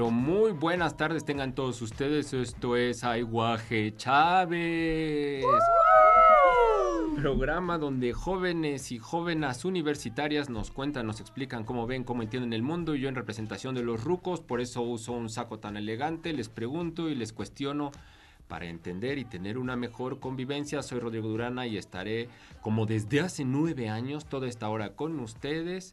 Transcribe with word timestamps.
Pero 0.00 0.10
muy 0.10 0.52
buenas 0.52 0.96
tardes 0.96 1.26
tengan 1.26 1.54
todos 1.54 1.82
ustedes. 1.82 2.32
Esto 2.32 2.74
es 2.74 3.04
Aiguaje 3.04 3.94
Chávez. 3.98 5.44
Programa 7.16 7.76
donde 7.76 8.14
jóvenes 8.14 8.92
y 8.92 8.98
jóvenes 8.98 9.62
universitarias 9.66 10.48
nos 10.48 10.70
cuentan, 10.70 11.06
nos 11.06 11.20
explican 11.20 11.64
cómo 11.64 11.86
ven, 11.86 12.04
cómo 12.04 12.22
entienden 12.22 12.54
el 12.54 12.62
mundo. 12.62 12.94
Y 12.94 13.00
yo 13.00 13.10
en 13.10 13.14
representación 13.14 13.74
de 13.74 13.82
los 13.82 14.02
rucos, 14.02 14.40
por 14.40 14.62
eso 14.62 14.80
uso 14.80 15.12
un 15.12 15.28
saco 15.28 15.58
tan 15.58 15.76
elegante, 15.76 16.32
les 16.32 16.48
pregunto 16.48 17.10
y 17.10 17.14
les 17.14 17.34
cuestiono 17.34 17.92
para 18.48 18.64
entender 18.64 19.18
y 19.18 19.26
tener 19.26 19.58
una 19.58 19.76
mejor 19.76 20.18
convivencia. 20.18 20.82
Soy 20.82 21.00
Rodrigo 21.00 21.28
Durana 21.28 21.66
y 21.66 21.76
estaré 21.76 22.30
como 22.62 22.86
desde 22.86 23.20
hace 23.20 23.44
nueve 23.44 23.90
años 23.90 24.24
toda 24.24 24.48
esta 24.48 24.70
hora 24.70 24.94
con 24.94 25.20
ustedes. 25.20 25.92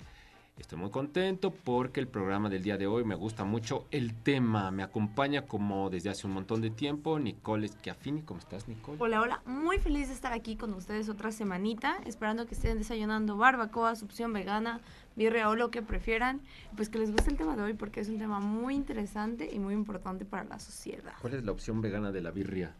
Estoy 0.60 0.80
muy 0.80 0.90
contento 0.90 1.52
porque 1.52 2.00
el 2.00 2.08
programa 2.08 2.50
del 2.50 2.64
día 2.64 2.78
de 2.78 2.88
hoy 2.88 3.04
me 3.06 3.14
gusta 3.14 3.44
mucho 3.44 3.86
el 3.92 4.16
tema. 4.16 4.72
Me 4.72 4.82
acompaña 4.82 5.44
como 5.44 5.90
desde 5.92 6.10
hace 6.10 6.26
un 6.26 6.34
montón 6.34 6.62
de 6.62 6.72
tiempo 6.72 7.20
Nicole 7.20 7.68
Schiaffini. 7.68 8.24
¿Cómo 8.24 8.40
estás, 8.40 8.68
Nicole? 8.68 8.98
Hola, 9.00 9.22
hola. 9.22 9.42
Muy 9.46 9.78
feliz 9.78 10.08
de 10.08 10.16
estar 10.16 10.34
aquí 10.34 10.56
con 10.56 10.74
ustedes 10.74 11.10
otra 11.10 11.32
semanita. 11.32 11.98
Esperando 12.06 12.48
que 12.48 12.56
estén 12.56 12.80
desayunando 12.80 13.38
barbacoa, 13.38 13.96
su 13.96 14.06
opción 14.06 14.34
vegana, 14.34 14.82
birria 15.16 15.48
o 15.50 15.56
lo 15.56 15.70
que 15.70 15.84
prefieran. 15.84 16.42
Pues 16.76 16.90
que 16.90 16.98
les 16.98 17.12
guste 17.12 17.30
el 17.30 17.38
tema 17.38 17.56
de 17.56 17.62
hoy 17.62 17.74
porque 17.74 18.00
es 18.00 18.10
un 18.10 18.18
tema 18.18 18.40
muy 18.40 18.74
interesante 18.74 19.48
y 19.54 19.60
muy 19.60 19.76
importante 19.76 20.26
para 20.26 20.44
la 20.44 20.58
sociedad. 20.60 21.14
¿Cuál 21.22 21.36
es 21.36 21.44
la 21.46 21.52
opción 21.52 21.82
vegana 21.82 22.12
de 22.12 22.22
la 22.22 22.32
birria? 22.32 22.74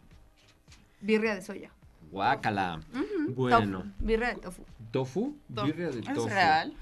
Birria 1.00 1.36
de 1.36 1.42
soya. 1.42 1.70
Guácala. 2.10 2.80
Ujú, 2.92 3.34
Bueno. 3.34 3.78
tofu, 3.82 3.92
birria 4.00 4.28
de 4.30 4.36
tofu. 4.40 4.64
¿Tofu? 4.90 5.36
Tofu. 5.54 5.66
Birria 5.66 5.90
de 5.90 6.00
¿Es 6.00 6.06
tofu. 6.12 6.28
real? 6.28 6.74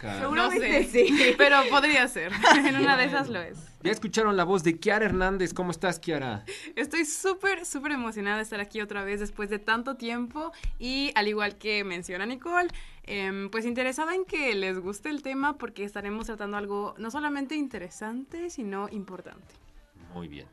Seguramente 0.00 0.82
No 0.82 0.88
sé, 0.88 1.06
sí. 1.06 1.34
pero 1.38 1.62
podría 1.70 2.06
ser. 2.08 2.32
En 2.56 2.76
una 2.76 2.96
de 2.96 3.04
esas 3.04 3.28
lo 3.28 3.40
es. 3.40 3.58
Ya 3.82 3.90
escucharon 3.90 4.36
la 4.36 4.44
voz 4.44 4.62
de 4.62 4.78
Kiara 4.78 5.04
Hernández. 5.04 5.52
¿Cómo 5.52 5.72
estás, 5.72 5.98
Kiara? 5.98 6.44
Estoy 6.76 7.04
súper, 7.04 7.66
súper 7.66 7.92
emocionada 7.92 8.36
de 8.36 8.42
estar 8.44 8.60
aquí 8.60 8.80
otra 8.80 9.02
vez 9.02 9.18
después 9.18 9.50
de 9.50 9.58
tanto 9.58 9.96
tiempo 9.96 10.52
y 10.78 11.10
al 11.16 11.26
igual 11.26 11.58
que 11.58 11.82
menciona 11.82 12.24
Nicole, 12.24 12.68
em, 13.02 13.50
pues 13.50 13.64
interesada 13.64 14.14
en 14.14 14.24
que 14.24 14.54
les 14.54 14.78
guste 14.78 15.08
el 15.10 15.22
tema 15.22 15.58
porque 15.58 15.82
estaremos 15.82 16.26
tratando 16.26 16.56
algo 16.56 16.94
no 16.98 17.10
solamente 17.10 17.56
interesante, 17.56 18.50
sino 18.50 18.88
importante. 18.90 19.54
Muy 20.14 20.28
bien. 20.28 20.46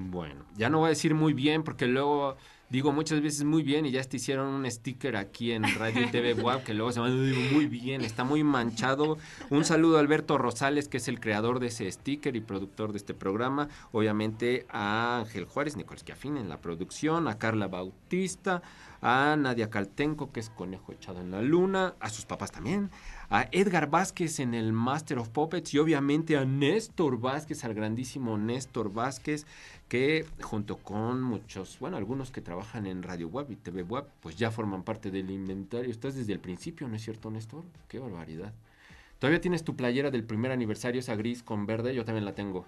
Bueno, 0.00 0.44
ya 0.56 0.70
no 0.70 0.78
voy 0.78 0.86
a 0.86 0.88
decir 0.90 1.12
muy 1.12 1.32
bien 1.32 1.64
porque 1.64 1.88
luego 1.88 2.36
digo 2.70 2.92
muchas 2.92 3.20
veces 3.20 3.42
muy 3.42 3.64
bien 3.64 3.84
y 3.84 3.90
ya 3.90 4.00
te 4.04 4.18
hicieron 4.18 4.46
un 4.46 4.70
sticker 4.70 5.16
aquí 5.16 5.50
en 5.50 5.64
Radio 5.74 6.04
y 6.04 6.06
TV 6.06 6.34
Web 6.40 6.62
que 6.62 6.72
luego 6.72 6.92
se 6.92 7.00
me 7.00 7.10
digo 7.10 7.40
muy 7.52 7.66
bien, 7.66 8.02
está 8.02 8.22
muy 8.22 8.44
manchado. 8.44 9.18
Un 9.50 9.64
saludo 9.64 9.96
a 9.96 10.00
Alberto 10.00 10.38
Rosales 10.38 10.86
que 10.86 10.98
es 10.98 11.08
el 11.08 11.18
creador 11.18 11.58
de 11.58 11.66
ese 11.66 11.90
sticker 11.90 12.36
y 12.36 12.40
productor 12.40 12.92
de 12.92 12.98
este 12.98 13.12
programa. 13.12 13.70
Obviamente 13.90 14.66
a 14.68 15.18
Ángel 15.18 15.46
Juárez, 15.46 15.76
Nicolás 15.76 16.02
Schiaffin 16.02 16.36
en 16.36 16.48
la 16.48 16.60
producción, 16.60 17.26
a 17.26 17.36
Carla 17.36 17.66
Bautista, 17.66 18.62
a 19.02 19.34
Nadia 19.36 19.68
Caltenco 19.68 20.30
que 20.30 20.38
es 20.38 20.50
conejo 20.50 20.92
echado 20.92 21.20
en 21.20 21.32
la 21.32 21.42
luna, 21.42 21.94
a 21.98 22.08
sus 22.08 22.24
papás 22.24 22.52
también, 22.52 22.92
a 23.30 23.46
Edgar 23.52 23.90
Vázquez 23.90 24.40
en 24.40 24.54
el 24.54 24.72
Master 24.72 25.18
of 25.18 25.28
Puppets 25.28 25.74
y 25.74 25.78
obviamente 25.78 26.36
a 26.36 26.44
Néstor 26.44 27.20
Vázquez, 27.20 27.62
al 27.64 27.74
grandísimo 27.74 28.38
Néstor 28.38 28.92
Vázquez, 28.92 29.46
que 29.88 30.24
junto 30.40 30.78
con 30.78 31.22
muchos, 31.22 31.78
bueno, 31.78 31.98
algunos 31.98 32.30
que 32.30 32.40
trabajan 32.40 32.86
en 32.86 33.02
Radio 33.02 33.28
Web 33.28 33.50
y 33.50 33.56
TV 33.56 33.82
Web, 33.82 34.06
pues 34.20 34.36
ya 34.36 34.50
forman 34.50 34.82
parte 34.82 35.10
del 35.10 35.30
inventario. 35.30 35.90
Estás 35.90 36.14
desde 36.14 36.32
el 36.32 36.40
principio, 36.40 36.88
¿no 36.88 36.96
es 36.96 37.02
cierto, 37.02 37.30
Néstor? 37.30 37.64
Qué 37.88 37.98
barbaridad. 37.98 38.54
Todavía 39.18 39.40
tienes 39.40 39.64
tu 39.64 39.76
playera 39.76 40.10
del 40.10 40.24
primer 40.24 40.52
aniversario, 40.52 41.00
esa 41.00 41.16
gris 41.16 41.42
con 41.42 41.66
verde, 41.66 41.94
yo 41.94 42.04
también 42.04 42.24
la 42.24 42.34
tengo. 42.34 42.66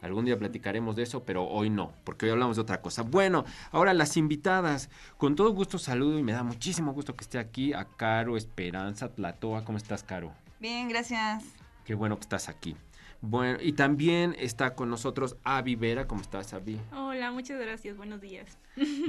Algún 0.00 0.24
día 0.24 0.38
platicaremos 0.38 0.94
de 0.94 1.02
eso, 1.02 1.24
pero 1.24 1.44
hoy 1.44 1.70
no, 1.70 1.92
porque 2.04 2.26
hoy 2.26 2.32
hablamos 2.32 2.56
de 2.56 2.62
otra 2.62 2.80
cosa. 2.80 3.02
Bueno, 3.02 3.44
ahora 3.72 3.94
las 3.94 4.16
invitadas. 4.16 4.90
Con 5.16 5.34
todo 5.34 5.50
gusto 5.50 5.78
saludo 5.78 6.18
y 6.18 6.22
me 6.22 6.32
da 6.32 6.44
muchísimo 6.44 6.92
gusto 6.92 7.16
que 7.16 7.24
esté 7.24 7.38
aquí 7.38 7.72
a 7.72 7.84
Caro 7.84 8.36
Esperanza 8.36 9.12
Tlatoa. 9.12 9.64
¿Cómo 9.64 9.76
estás, 9.76 10.04
Caro? 10.04 10.32
Bien, 10.60 10.88
gracias. 10.88 11.44
Qué 11.84 11.94
bueno 11.94 12.16
que 12.16 12.22
estás 12.22 12.48
aquí. 12.48 12.76
Bueno, 13.20 13.58
y 13.60 13.72
también 13.72 14.36
está 14.38 14.76
con 14.76 14.90
nosotros 14.90 15.36
Avi 15.42 15.74
Vera. 15.74 16.06
¿Cómo 16.06 16.20
estás, 16.20 16.54
Avi? 16.54 16.78
Hola, 16.92 17.32
muchas 17.32 17.60
gracias, 17.60 17.96
buenos 17.96 18.20
días. 18.20 18.56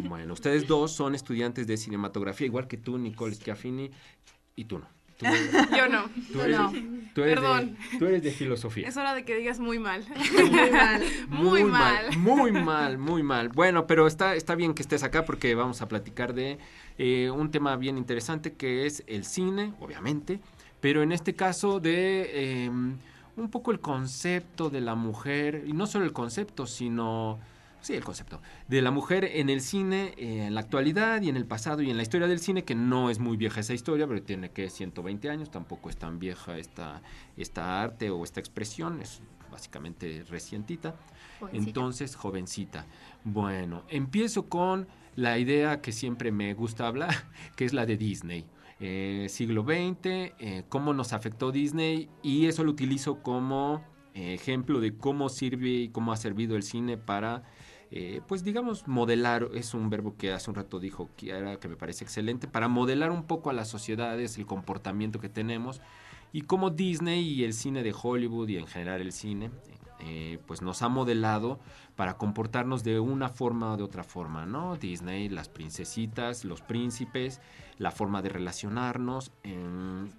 Bueno, 0.02 0.34
ustedes 0.34 0.66
dos 0.68 0.92
son 0.92 1.14
estudiantes 1.14 1.68
de 1.68 1.78
cinematografía, 1.78 2.48
igual 2.48 2.68
que 2.68 2.78
tú, 2.78 2.98
Nicole 2.98 3.36
Schiaffini, 3.36 3.92
y 4.56 4.66
tú 4.66 4.80
no. 4.80 4.99
Tú, 5.20 5.26
Yo 5.78 5.90
no. 5.90 6.06
tú 6.32 6.42
eres, 6.42 6.58
No. 6.58 6.72
tú 7.14 7.24
eres 7.24 7.36
Perdón. 7.36 7.78
De, 7.92 8.00
tú 8.00 8.06
eres 8.06 8.24
de 8.24 8.32
filosofía. 8.32 8.88
Es 8.88 8.96
hora 8.96 9.14
de 9.14 9.26
que 9.26 9.36
digas 9.36 9.60
muy 9.60 9.78
mal. 9.78 10.06
Muy 10.32 10.72
mal. 10.72 11.04
Muy 11.28 11.64
mal. 11.66 12.18
Muy 12.18 12.52
mal, 12.54 12.98
muy 12.98 13.22
mal. 13.22 13.50
Bueno, 13.50 13.86
pero 13.86 14.08
está, 14.08 14.36
está 14.36 14.56
bien 14.56 14.74
que 14.74 14.82
estés 14.82 15.04
acá 15.04 15.26
porque 15.26 15.56
vamos 15.56 15.82
a 15.82 15.90
platicar 15.90 16.34
de 16.34 16.58
eh, 16.98 17.30
un 17.30 17.52
tema 17.52 17.76
bien 17.76 17.98
interesante 17.98 18.54
que 18.54 18.86
es 18.86 19.04
el 19.08 19.26
cine, 19.26 19.74
obviamente, 19.82 20.40
pero 20.80 21.04
en 21.04 21.12
este 21.12 21.36
caso 21.36 21.82
de 21.82 22.30
eh, 22.66 22.70
un 22.70 23.50
poco 23.52 23.72
el 23.72 23.82
concepto 23.82 24.70
de 24.70 24.80
la 24.80 24.96
mujer, 24.96 25.64
y 25.68 25.74
no 25.74 25.86
solo 25.86 26.06
el 26.06 26.14
concepto, 26.14 26.66
sino... 26.66 27.40
Sí, 27.82 27.94
el 27.94 28.04
concepto. 28.04 28.42
De 28.68 28.82
la 28.82 28.92
mujer 28.92 29.24
en 29.26 29.50
el 29.50 29.62
cine, 29.62 30.14
eh, 30.18 30.48
en 30.48 30.54
la 30.54 30.62
actualidad 30.62 31.22
y 31.22 31.30
en 31.30 31.38
el 31.38 31.46
pasado 31.46 31.82
y 31.82 31.90
en 31.90 31.98
la 31.98 32.04
historia 32.04 32.28
del 32.28 32.40
cine, 32.40 32.64
que 32.66 32.76
no 32.76 33.10
es 33.10 33.20
muy 33.20 33.38
vieja 33.38 33.62
esa 33.62 33.74
historia, 33.74 34.06
pero 34.06 34.22
tiene 34.22 34.52
que 34.52 34.70
120 34.70 35.30
años, 35.30 35.50
tampoco 35.50 35.90
es 35.90 35.98
tan 35.98 36.20
vieja 36.20 36.58
esta, 36.58 37.02
esta 37.38 37.82
arte 37.82 38.10
o 38.10 38.24
esta 38.24 38.40
expresión, 38.40 39.02
es 39.02 39.22
básicamente 39.50 40.24
recientita. 40.30 40.96
Jovencita. 41.40 41.70
Entonces, 41.70 42.16
jovencita. 42.16 42.86
Bueno, 43.24 43.84
empiezo 43.88 44.50
con 44.50 44.88
la 45.16 45.38
idea 45.38 45.82
que 45.82 45.94
siempre 45.94 46.32
me 46.32 46.54
gusta 46.54 46.86
hablar, 46.86 47.16
que 47.56 47.66
es 47.66 47.74
la 47.74 47.86
de 47.86 47.96
Disney. 47.96 48.46
Eh, 48.82 49.28
siglo 49.30 49.64
XX, 49.64 50.06
eh, 50.06 50.64
cómo 50.70 50.94
nos 50.94 51.12
afectó 51.12 51.52
Disney 51.52 52.10
y 52.24 52.46
eso 52.46 52.64
lo 52.64 52.72
utilizo 52.72 53.22
como 53.22 53.84
ejemplo 54.14 54.80
de 54.80 54.98
cómo 54.98 55.30
sirve 55.30 55.70
y 55.70 55.90
cómo 55.90 56.12
ha 56.12 56.18
servido 56.18 56.56
el 56.56 56.64
cine 56.64 56.98
para, 56.98 57.44
eh, 57.92 58.22
pues 58.28 58.44
digamos, 58.44 58.88
modelar, 58.88 59.50
es 59.54 59.74
un 59.74 59.90
verbo 59.90 60.16
que 60.18 60.32
hace 60.32 60.50
un 60.50 60.56
rato 60.56 60.80
dijo 60.80 61.10
Kiara, 61.16 61.60
que 61.60 61.68
me 61.68 61.76
parece 61.76 62.04
excelente, 62.04 62.48
para 62.48 62.68
modelar 62.68 63.12
un 63.12 63.24
poco 63.24 63.50
a 63.50 63.54
las 63.54 63.68
sociedades, 63.68 64.38
el 64.38 64.46
comportamiento 64.46 65.20
que 65.20 65.30
tenemos 65.30 65.82
y 66.32 66.42
cómo 66.42 66.70
Disney 66.70 67.28
y 67.28 67.44
el 67.44 67.54
cine 67.54 67.82
de 67.84 67.96
Hollywood 68.00 68.50
y 68.50 68.58
en 68.58 68.68
general 68.68 69.02
el 69.02 69.12
cine, 69.12 69.50
eh, 70.02 70.40
pues 70.46 70.62
nos 70.62 70.82
ha 70.82 70.90
modelado 70.90 71.60
para 71.96 72.18
comportarnos 72.18 72.84
de 72.84 73.00
una 73.00 73.30
forma 73.30 73.74
o 73.74 73.78
de 73.78 73.84
otra 73.84 74.04
forma, 74.04 74.46
¿no? 74.46 74.76
Disney, 74.76 75.28
las 75.28 75.50
princesitas, 75.50 76.46
los 76.46 76.62
príncipes, 76.62 77.42
la 77.78 77.92
forma 77.92 78.22
de 78.22 78.30
relacionarnos. 78.30 79.32
em, 79.44 80.10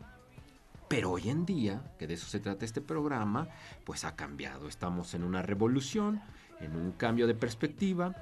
pero 0.89 1.13
hoy 1.13 1.31
en 1.31 1.47
día, 1.47 1.85
que 2.01 2.09
de 2.09 2.15
eso 2.15 2.27
se 2.27 2.41
trata 2.41 2.65
este 2.65 2.81
programa, 2.81 3.47
pues 3.85 4.05
ha 4.05 4.17
cambiado. 4.17 4.67
Estamos 4.67 5.15
en 5.15 5.23
una 5.23 5.41
revolución, 5.41 6.21
en 6.61 6.77
un 6.77 6.93
cambio 6.93 7.27
de 7.27 7.35
perspectiva. 7.35 8.15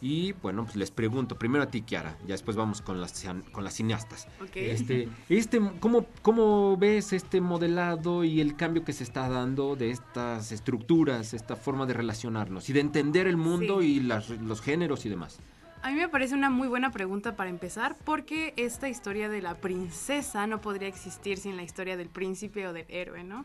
Y 0.00 0.32
bueno, 0.32 0.64
pues 0.64 0.74
les 0.74 0.90
pregunto, 0.90 1.38
primero 1.38 1.62
a 1.62 1.68
ti, 1.68 1.82
Kiara, 1.82 2.16
ya 2.22 2.32
después 2.34 2.56
vamos 2.56 2.82
con 2.82 3.00
las, 3.00 3.24
con 3.52 3.62
las 3.62 3.74
cineastas. 3.74 4.26
Este, 4.52 5.08
este, 5.28 5.60
¿cómo, 5.78 6.06
¿Cómo 6.22 6.76
ves 6.76 7.12
este 7.12 7.40
modelado 7.40 8.24
y 8.24 8.40
el 8.40 8.56
cambio 8.56 8.84
que 8.84 8.92
se 8.92 9.04
está 9.04 9.28
dando 9.28 9.76
de 9.76 9.90
estas 9.92 10.50
estructuras, 10.50 11.34
esta 11.34 11.54
forma 11.54 11.86
de 11.86 11.94
relacionarnos 11.94 12.68
y 12.68 12.72
de 12.72 12.80
entender 12.80 13.28
el 13.28 13.36
mundo 13.36 13.80
Sí. 13.80 13.98
y 13.98 14.00
las- 14.00 14.28
los 14.30 14.60
géneros 14.60 15.06
y 15.06 15.08
demás? 15.08 15.38
A 15.84 15.90
mí 15.90 15.96
me 15.96 16.08
parece 16.08 16.34
una 16.34 16.50
muy 16.50 16.66
buena 16.68 16.90
pregunta 16.90 17.36
para 17.36 17.50
empezar, 17.50 17.96
porque 18.04 18.54
esta 18.56 18.88
historia 18.88 19.28
de 19.28 19.40
la 19.42 19.54
princesa 19.56 20.46
no 20.48 20.60
podría 20.60 20.88
existir 20.88 21.38
sin 21.38 21.56
la 21.56 21.62
historia 21.64 21.96
del 21.96 22.08
príncipe 22.08 22.66
o 22.66 22.72
del 22.72 22.86
héroe, 22.88 23.22
¿no? 23.24 23.44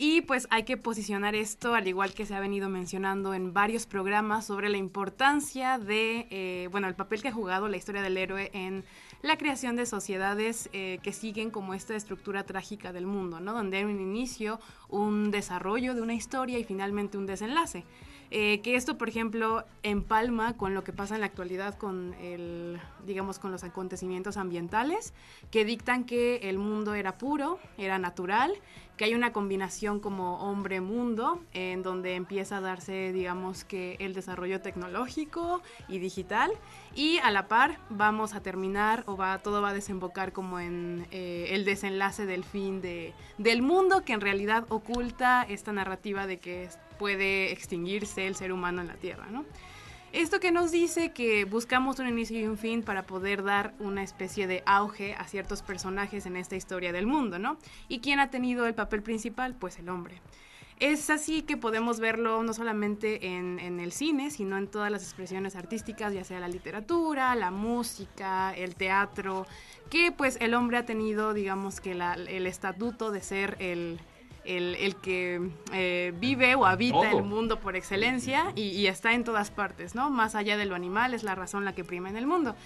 Y 0.00 0.20
pues 0.20 0.46
hay 0.50 0.62
que 0.62 0.76
posicionar 0.76 1.34
esto, 1.34 1.74
al 1.74 1.88
igual 1.88 2.14
que 2.14 2.24
se 2.24 2.32
ha 2.32 2.38
venido 2.38 2.68
mencionando 2.68 3.34
en 3.34 3.52
varios 3.52 3.84
programas, 3.86 4.46
sobre 4.46 4.68
la 4.68 4.76
importancia 4.76 5.76
de, 5.76 6.28
eh, 6.30 6.68
bueno, 6.70 6.86
el 6.86 6.94
papel 6.94 7.20
que 7.20 7.28
ha 7.28 7.32
jugado 7.32 7.66
la 7.66 7.76
historia 7.76 8.00
del 8.00 8.16
héroe 8.16 8.50
en 8.54 8.84
la 9.22 9.36
creación 9.36 9.74
de 9.74 9.86
sociedades 9.86 10.70
eh, 10.72 11.00
que 11.02 11.12
siguen 11.12 11.50
como 11.50 11.74
esta 11.74 11.96
estructura 11.96 12.44
trágica 12.44 12.92
del 12.92 13.06
mundo, 13.06 13.40
¿no? 13.40 13.52
Donde 13.52 13.78
hay 13.78 13.84
un 13.84 14.00
inicio, 14.00 14.60
un 14.88 15.32
desarrollo 15.32 15.94
de 15.94 16.02
una 16.02 16.14
historia 16.14 16.60
y 16.60 16.64
finalmente 16.64 17.18
un 17.18 17.26
desenlace. 17.26 17.84
Eh, 18.30 18.60
que 18.60 18.76
esto, 18.76 18.98
por 18.98 19.08
ejemplo, 19.08 19.64
empalma 19.82 20.54
con 20.56 20.74
lo 20.74 20.84
que 20.84 20.92
pasa 20.92 21.14
en 21.14 21.20
la 21.20 21.26
actualidad 21.26 21.76
con 21.76 22.14
el, 22.14 22.78
digamos, 23.06 23.38
con 23.38 23.52
los 23.52 23.64
acontecimientos 23.64 24.36
ambientales, 24.36 25.14
que 25.50 25.64
dictan 25.64 26.04
que 26.04 26.36
el 26.48 26.58
mundo 26.58 26.94
era 26.94 27.16
puro, 27.16 27.58
era 27.78 27.98
natural, 27.98 28.52
que 28.98 29.04
hay 29.04 29.14
una 29.14 29.32
combinación 29.32 30.00
como 30.00 30.40
hombre-mundo, 30.40 31.40
en 31.54 31.82
donde 31.82 32.16
empieza 32.16 32.58
a 32.58 32.60
darse, 32.60 33.12
digamos, 33.12 33.64
que 33.64 33.96
el 34.00 34.12
desarrollo 34.12 34.60
tecnológico 34.60 35.62
y 35.88 35.98
digital, 35.98 36.50
y 36.94 37.18
a 37.18 37.30
la 37.30 37.46
par 37.46 37.78
vamos 37.88 38.34
a 38.34 38.42
terminar, 38.42 39.04
o 39.06 39.16
va, 39.16 39.38
todo 39.38 39.62
va 39.62 39.70
a 39.70 39.74
desembocar 39.74 40.32
como 40.32 40.58
en 40.58 41.06
eh, 41.12 41.46
el 41.50 41.64
desenlace 41.64 42.26
del 42.26 42.44
fin 42.44 42.82
de, 42.82 43.14
del 43.38 43.62
mundo, 43.62 44.04
que 44.04 44.12
en 44.12 44.20
realidad 44.20 44.66
oculta 44.68 45.44
esta 45.48 45.72
narrativa 45.72 46.26
de 46.26 46.38
que 46.38 46.68
puede 46.98 47.52
extinguirse 47.52 48.26
el 48.26 48.34
ser 48.34 48.52
humano 48.52 48.80
en 48.82 48.88
la 48.88 48.94
Tierra, 48.94 49.26
¿no? 49.30 49.44
Esto 50.12 50.40
que 50.40 50.52
nos 50.52 50.70
dice 50.70 51.12
que 51.12 51.44
buscamos 51.44 51.98
un 51.98 52.08
inicio 52.08 52.40
y 52.40 52.46
un 52.46 52.56
fin 52.56 52.82
para 52.82 53.02
poder 53.02 53.42
dar 53.42 53.74
una 53.78 54.02
especie 54.02 54.46
de 54.46 54.62
auge 54.64 55.14
a 55.14 55.24
ciertos 55.24 55.60
personajes 55.60 56.24
en 56.24 56.36
esta 56.36 56.56
historia 56.56 56.92
del 56.92 57.06
mundo, 57.06 57.38
¿no? 57.38 57.58
¿Y 57.88 57.98
quién 58.00 58.18
ha 58.18 58.30
tenido 58.30 58.66
el 58.66 58.74
papel 58.74 59.02
principal? 59.02 59.54
Pues 59.54 59.78
el 59.78 59.90
hombre. 59.90 60.22
Es 60.80 61.10
así 61.10 61.42
que 61.42 61.56
podemos 61.56 61.98
verlo 61.98 62.42
no 62.42 62.54
solamente 62.54 63.26
en, 63.36 63.80
el 63.80 63.92
cine, 63.92 64.30
sino 64.30 64.56
en 64.56 64.68
todas 64.68 64.92
las 64.92 65.02
expresiones 65.02 65.56
artísticas, 65.56 66.14
ya 66.14 66.22
sea 66.22 66.38
la 66.38 66.48
literatura, 66.48 67.34
la 67.34 67.50
música, 67.50 68.54
el 68.54 68.76
teatro, 68.76 69.46
que 69.90 70.12
pues 70.12 70.38
el 70.40 70.54
hombre 70.54 70.76
ha 70.76 70.86
tenido, 70.86 71.34
digamos 71.34 71.80
que 71.80 71.92
el 71.92 72.46
estatuto 72.46 73.10
de 73.10 73.20
ser 73.22 73.56
el, 73.58 74.00
el, 74.48 74.96
que 74.96 75.50
eh, 75.72 76.12
vive 76.18 76.54
o 76.54 76.64
habita 76.64 77.10
el 77.10 77.22
mundo 77.22 77.60
por 77.60 77.76
excelencia 77.76 78.52
y, 78.54 78.86
está 78.86 79.12
en 79.12 79.22
todas 79.22 79.50
partes, 79.50 79.94
¿no? 79.94 80.10
Más 80.10 80.34
allá 80.34 80.56
de 80.56 80.64
lo 80.64 80.74
animal, 80.74 81.12
es 81.12 81.22
la 81.22 81.34
razón 81.34 81.64
la 81.64 81.74
que 81.74 81.84
prima 81.84 82.08
en 82.08 82.16
el 82.16 82.26
mundo. 82.26 82.56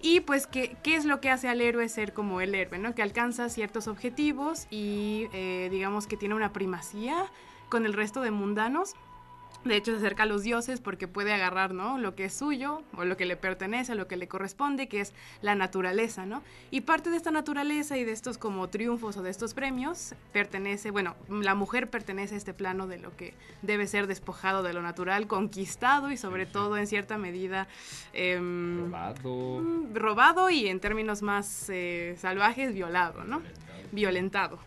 Y 0.00 0.20
pues, 0.20 0.46
¿qué, 0.46 0.76
qué 0.82 0.94
es 0.94 1.04
lo 1.04 1.20
que 1.20 1.30
hace 1.30 1.48
al 1.48 1.60
héroe 1.60 1.88
ser 1.88 2.12
como 2.12 2.40
el 2.40 2.54
héroe, 2.54 2.78
¿no? 2.78 2.94
Que 2.94 3.02
alcanza 3.02 3.48
ciertos 3.48 3.88
objetivos 3.88 4.66
y 4.70 5.28
eh, 5.32 5.68
digamos 5.70 6.06
que 6.06 6.16
tiene 6.16 6.34
una 6.34 6.52
primacía 6.52 7.26
con 7.68 7.86
el 7.86 7.92
resto 7.92 8.20
de 8.20 8.30
mundanos 8.30 8.94
de 9.64 9.76
hecho, 9.76 9.92
se 9.92 9.98
acerca 9.98 10.24
a 10.24 10.26
los 10.26 10.42
dioses 10.42 10.80
porque 10.80 11.06
puede 11.06 11.32
agarrar, 11.32 11.72
¿no? 11.72 11.98
Lo 11.98 12.14
que 12.14 12.24
es 12.24 12.34
suyo 12.34 12.82
o 12.96 13.04
lo 13.04 13.16
que 13.16 13.26
le 13.26 13.36
pertenece, 13.36 13.94
lo 13.94 14.08
que 14.08 14.16
le 14.16 14.26
corresponde, 14.26 14.88
que 14.88 15.00
es 15.00 15.12
la 15.40 15.54
naturaleza, 15.54 16.26
¿no? 16.26 16.42
Y 16.70 16.82
parte 16.82 17.10
de 17.10 17.16
esta 17.16 17.30
naturaleza 17.30 17.96
y 17.96 18.04
de 18.04 18.12
estos 18.12 18.38
como 18.38 18.68
triunfos 18.68 19.16
o 19.16 19.22
de 19.22 19.30
estos 19.30 19.54
premios 19.54 20.14
pertenece, 20.32 20.90
bueno, 20.90 21.14
la 21.28 21.54
mujer 21.54 21.90
pertenece 21.90 22.34
a 22.34 22.38
este 22.38 22.54
plano 22.54 22.86
de 22.86 22.98
lo 22.98 23.16
que 23.16 23.34
debe 23.62 23.86
ser 23.86 24.06
despojado 24.06 24.62
de 24.62 24.72
lo 24.72 24.82
natural, 24.82 25.26
conquistado 25.28 26.10
y 26.10 26.16
sobre 26.16 26.46
todo 26.46 26.76
en 26.76 26.86
cierta 26.86 27.16
medida 27.16 27.68
em, 28.12 28.86
robado. 28.86 29.60
Mm, 29.60 29.94
robado 29.94 30.50
y 30.50 30.66
en 30.68 30.80
términos 30.80 31.22
más 31.22 31.68
eh, 31.68 32.16
salvajes, 32.18 32.74
violado, 32.74 33.24
¿no? 33.24 33.42
Violentado. 33.92 34.58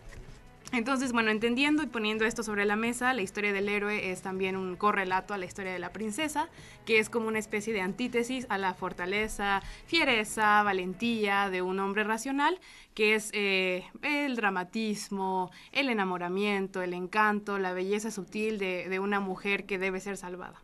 Entonces, 0.71 1.11
bueno, 1.11 1.31
entendiendo 1.31 1.83
y 1.83 1.87
poniendo 1.87 2.25
esto 2.25 2.43
sobre 2.43 2.65
la 2.65 2.75
mesa, 2.75 3.13
la 3.13 3.21
historia 3.21 3.53
del 3.53 3.69
héroe 3.69 4.11
es 4.11 4.21
también 4.21 4.57
un 4.57 4.75
correlato 4.75 5.33
a 5.33 5.37
la 5.37 5.45
historia 5.45 5.71
de 5.71 5.79
la 5.79 5.93
princesa, 5.93 6.49
que 6.85 6.99
es 6.99 7.09
como 7.09 7.27
una 7.27 7.39
especie 7.39 7.71
de 7.71 7.81
antítesis 7.81 8.45
a 8.49 8.57
la 8.57 8.73
fortaleza, 8.73 9.61
fiereza, 9.85 10.63
valentía 10.63 11.49
de 11.49 11.61
un 11.61 11.79
hombre 11.79 12.03
racional, 12.03 12.59
que 12.93 13.15
es 13.15 13.29
eh, 13.33 13.85
el 14.01 14.35
dramatismo, 14.35 15.51
el 15.71 15.89
enamoramiento, 15.89 16.81
el 16.81 16.93
encanto, 16.93 17.57
la 17.57 17.73
belleza 17.73 18.11
sutil 18.11 18.57
de, 18.57 18.89
de 18.89 18.99
una 18.99 19.19
mujer 19.19 19.65
que 19.65 19.77
debe 19.77 19.99
ser 19.99 20.17
salvada. 20.17 20.61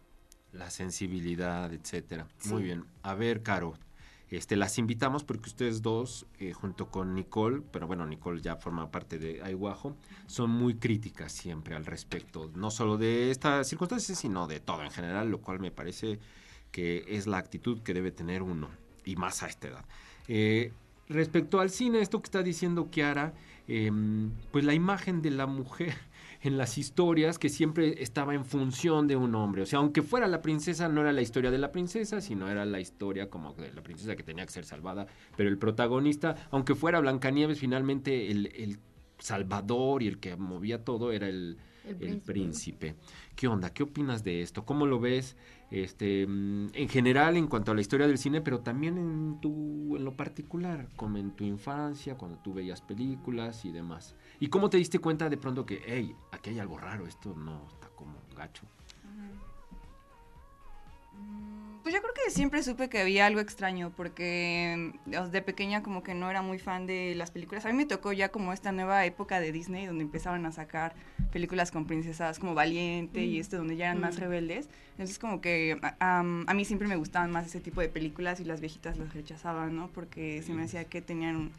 La 0.52 0.70
sensibilidad, 0.70 1.72
etcétera. 1.72 2.28
Muy 2.46 2.64
bien. 2.64 2.84
A 3.04 3.14
ver, 3.14 3.42
Caro, 3.44 3.78
este, 4.32 4.56
las 4.56 4.78
invitamos 4.78 5.26
porque 5.26 5.50
ustedes 5.50 5.82
dos, 5.82 6.26
eh, 6.40 6.54
junto 6.54 6.90
con 6.90 7.14
Nicole, 7.14 7.62
pero 7.72 7.86
bueno, 7.86 8.06
Nicole 8.06 8.42
ya 8.42 8.56
forma 8.56 8.90
parte 8.90 9.20
de 9.20 9.44
Aiguajo, 9.44 9.98
son 10.26 10.50
muy 10.50 10.76
críticas 10.76 11.34
siempre 11.34 11.76
al 11.76 11.86
respecto, 11.86 12.50
no 12.56 12.72
solo 12.72 12.98
de 12.98 13.30
estas 13.30 13.68
circunstancias, 13.68 14.18
sino 14.18 14.48
de 14.48 14.62
todo 14.62 14.84
en 14.84 14.92
general, 14.92 15.30
lo 15.30 15.42
cual 15.42 15.60
me 15.60 15.70
parece 15.70 16.18
que 16.72 17.04
es 17.10 17.28
la 17.28 17.38
actitud 17.40 17.82
que 17.82 17.94
debe 17.94 18.12
tener 18.12 18.42
uno, 18.42 18.70
y 19.04 19.18
más 19.18 19.44
a 19.44 19.48
esta 19.48 19.68
edad. 19.68 19.86
Eh, 20.30 20.72
respecto 21.10 21.60
al 21.60 21.70
cine, 21.70 22.00
esto 22.00 22.22
que 22.22 22.28
está 22.28 22.42
diciendo 22.42 22.90
Kiara, 22.90 23.34
em, 23.68 24.32
pues 24.52 24.64
la 24.64 24.74
imagen 24.74 25.22
de 25.22 25.32
la 25.32 25.46
mujer 25.46 25.94
en 26.42 26.58
las 26.58 26.78
historias 26.78 27.38
que 27.38 27.50
siempre 27.50 28.02
estaba 28.02 28.34
en 28.34 28.46
función 28.46 29.08
de 29.08 29.16
un 29.16 29.36
hombre. 29.36 29.62
O 29.62 29.66
sea, 29.66 29.80
aunque 29.80 30.02
fuera 30.02 30.28
la 30.28 30.42
princesa, 30.42 30.90
no 30.90 31.02
era 31.02 31.14
la 31.14 31.22
historia 31.22 31.52
de 31.52 31.60
la 31.60 31.72
princesa, 31.72 32.20
sino 32.20 32.50
era 32.50 32.66
la 32.66 32.80
historia 32.80 33.30
como 33.30 33.54
de 33.54 33.72
la 33.72 33.84
princesa 33.84 34.16
que 34.16 34.24
tenía 34.24 34.46
que 34.46 34.52
ser 34.52 34.66
salvada. 34.66 35.06
Pero 35.38 35.50
el 35.50 35.60
protagonista, 35.60 36.48
aunque 36.50 36.74
fuera 36.74 37.00
Blancanieves, 37.00 37.60
finalmente 37.60 38.32
el, 38.32 38.80
salvador 39.20 40.02
y 40.02 40.08
el 40.08 40.20
que 40.20 40.36
movía 40.36 40.84
todo 40.84 41.12
era 41.12 41.28
el, 41.28 41.60
príncipe. 42.26 42.96
¿Qué 43.36 43.48
onda? 43.48 43.72
¿Qué 43.72 43.84
opinas 43.84 44.24
de 44.24 44.42
esto? 44.42 44.66
¿Cómo 44.66 44.88
lo 44.88 45.00
ves 45.00 45.38
este, 45.70 46.24
en 46.24 46.90
general 46.90 47.38
en 47.38 47.46
cuanto 47.46 47.72
a 47.72 47.76
la 47.76 47.82
historia 47.82 48.08
del 48.08 48.18
cine, 48.18 48.42
pero 48.42 48.62
también 48.62 48.98
en, 48.98 49.40
tu, 49.40 49.96
en 49.96 50.04
lo 50.04 50.16
particular, 50.18 50.88
como 50.96 51.18
en 51.18 51.36
tu 51.36 51.44
infancia, 51.44 52.18
cuando 52.18 52.40
tú 52.40 52.54
veías 52.54 52.82
películas 52.82 53.64
y 53.64 53.72
demás? 53.72 54.16
¿Y 54.42 54.48
cómo 54.48 54.72
te 54.72 54.78
diste 54.78 54.98
cuenta 54.98 55.30
de 55.30 55.38
pronto 55.38 55.68
que, 55.68 55.84
hey, 55.86 56.16
aquí 56.32 56.50
hay 56.50 56.58
algo 56.58 56.80
raro, 56.80 57.06
esto 57.06 57.36
no 57.36 57.64
está 57.72 57.90
como 57.90 58.18
gacho? 58.36 58.64
Mm, 61.14 61.84
pues 61.84 61.94
yo 61.94 62.02
creo 62.02 62.14
que 62.16 62.32
siempre 62.32 62.64
supe 62.64 62.90
que 62.90 63.02
había 63.02 63.28
algo 63.28 63.40
extraño, 63.40 63.94
porque 63.96 64.94
de 65.06 65.42
pequeña 65.44 65.84
como 65.84 66.02
que 66.02 66.16
no 66.16 66.28
era 66.28 66.42
muy 66.42 66.58
fan 66.58 66.88
de 66.88 67.14
las 67.14 67.30
películas. 67.30 67.68
A 67.68 67.70
mí 67.70 67.76
me 67.76 67.86
tocó 67.86 68.14
ya 68.14 68.30
como 68.30 68.52
esta 68.52 68.72
nueva 68.72 69.06
época 69.06 69.40
de 69.40 69.52
Disney, 69.52 69.86
donde 69.86 70.06
empezaban 70.06 70.44
a 70.48 70.52
sacar 70.52 70.96
películas 71.32 71.70
con 71.70 71.86
princesas 71.86 72.40
como 72.40 72.56
Valiente 72.56 73.24
y 73.24 73.38
mm. 73.38 73.42
este, 73.42 73.58
donde 73.58 73.76
ya 73.76 73.92
eran 73.92 74.00
más 74.00 74.16
mm. 74.16 74.22
rebeldes. 74.22 74.70
Entonces 74.94 75.20
como 75.20 75.40
que 75.40 75.80
a 76.00 76.24
mí 76.24 76.66
siempre 76.66 76.88
me 76.88 76.96
gustaban 76.96 77.30
más 77.30 77.46
ese 77.46 77.60
tipo 77.60 77.80
de 77.80 77.90
películas 77.90 78.40
y 78.40 78.44
las 78.44 78.60
viejitas 78.60 78.98
las 78.98 79.14
rechazaban, 79.14 79.76
¿no? 79.76 79.90
Porque 79.90 80.42
se 80.42 80.52
me 80.52 80.64
hacía 80.64 80.86
que 80.86 81.04
tenían 81.04 81.52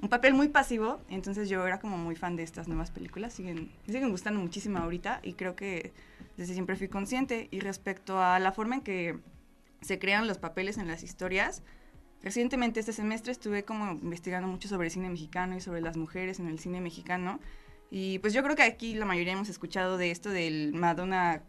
un 0.00 0.08
papel 0.08 0.34
muy 0.34 0.48
pasivo, 0.48 1.00
entonces 1.08 1.48
yo 1.48 1.66
era 1.66 1.80
como 1.80 1.98
muy 1.98 2.14
fan 2.14 2.36
de 2.36 2.44
estas 2.44 2.68
nuevas 2.68 2.90
películas, 2.90 3.32
siguen, 3.32 3.70
siguen 3.86 4.10
gustando 4.10 4.40
muchísimo 4.40 4.78
ahorita 4.78 5.20
y 5.22 5.32
creo 5.32 5.56
que 5.56 5.92
desde 6.36 6.54
siempre 6.54 6.76
fui 6.76 6.88
consciente. 6.88 7.48
Y 7.50 7.60
respecto 7.60 8.22
a 8.22 8.38
la 8.38 8.52
forma 8.52 8.76
en 8.76 8.80
que 8.82 9.18
se 9.80 9.98
crean 9.98 10.26
los 10.26 10.38
papeles 10.38 10.78
en 10.78 10.86
las 10.86 11.02
historias, 11.02 11.62
recientemente 12.22 12.80
este 12.80 12.92
semestre 12.92 13.32
estuve 13.32 13.64
como 13.64 13.92
investigando 13.92 14.48
mucho 14.48 14.68
sobre 14.68 14.86
el 14.86 14.92
cine 14.92 15.08
mexicano 15.08 15.56
y 15.56 15.60
sobre 15.60 15.80
las 15.80 15.96
mujeres 15.96 16.38
en 16.38 16.46
el 16.46 16.58
cine 16.58 16.80
mexicano. 16.80 17.40
Y 17.90 18.20
pues 18.20 18.32
yo 18.32 18.42
creo 18.42 18.54
que 18.54 18.62
aquí 18.62 18.94
la 18.94 19.04
mayoría 19.04 19.32
hemos 19.32 19.48
escuchado 19.48 19.98
de 19.98 20.10
esto 20.10 20.30
del 20.30 20.74
Madonna 20.74 21.42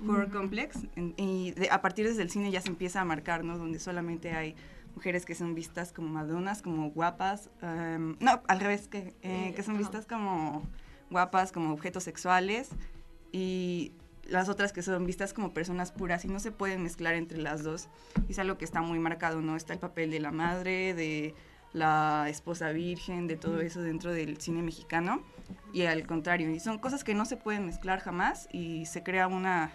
Horror 0.00 0.30
Complex 0.30 0.78
y 1.16 1.54
a 1.70 1.80
partir 1.80 2.06
desde 2.06 2.22
el 2.22 2.30
cine 2.30 2.50
ya 2.50 2.60
se 2.60 2.68
empieza 2.68 3.00
a 3.00 3.04
marcar, 3.04 3.44
¿no? 3.44 3.58
Donde 3.58 3.78
solamente 3.78 4.32
hay 4.32 4.54
mujeres 4.96 5.26
que 5.26 5.34
son 5.34 5.54
vistas 5.54 5.92
como 5.92 6.08
madonas, 6.08 6.62
como 6.62 6.90
guapas, 6.90 7.50
em, 7.62 8.16
no, 8.18 8.42
al 8.48 8.60
revés, 8.60 8.88
que, 8.88 9.14
eh, 9.22 9.52
que 9.54 9.62
son 9.62 9.78
vistas 9.78 10.06
como 10.06 10.66
guapas, 11.10 11.52
como 11.52 11.72
objetos 11.72 12.02
sexuales, 12.02 12.70
y 13.30 13.92
las 14.24 14.48
otras 14.48 14.72
que 14.72 14.82
son 14.82 15.06
vistas 15.06 15.32
como 15.34 15.52
personas 15.52 15.92
puras 15.92 16.24
y 16.24 16.28
no 16.28 16.40
se 16.40 16.50
pueden 16.50 16.82
mezclar 16.82 17.14
entre 17.14 17.38
las 17.38 17.62
dos. 17.62 17.88
Y 18.28 18.32
es 18.32 18.38
algo 18.38 18.56
que 18.58 18.64
está 18.64 18.80
muy 18.80 18.98
marcado, 18.98 19.40
¿no? 19.42 19.54
Está 19.54 19.74
el 19.74 19.78
papel 19.78 20.10
de 20.10 20.18
la 20.18 20.32
madre, 20.32 20.94
de 20.94 21.34
la 21.72 22.26
esposa 22.28 22.70
virgen, 22.70 23.26
de 23.26 23.36
todo 23.36 23.60
eso 23.60 23.82
dentro 23.82 24.12
del 24.12 24.38
cine 24.40 24.62
mexicano. 24.62 25.22
Y 25.72 25.82
al 25.82 26.06
contrario, 26.06 26.50
y 26.50 26.58
son 26.58 26.78
cosas 26.78 27.04
que 27.04 27.14
no 27.14 27.26
se 27.26 27.36
pueden 27.36 27.66
mezclar 27.66 28.00
jamás 28.00 28.48
y 28.50 28.86
se 28.86 29.02
crea 29.02 29.28
una 29.28 29.70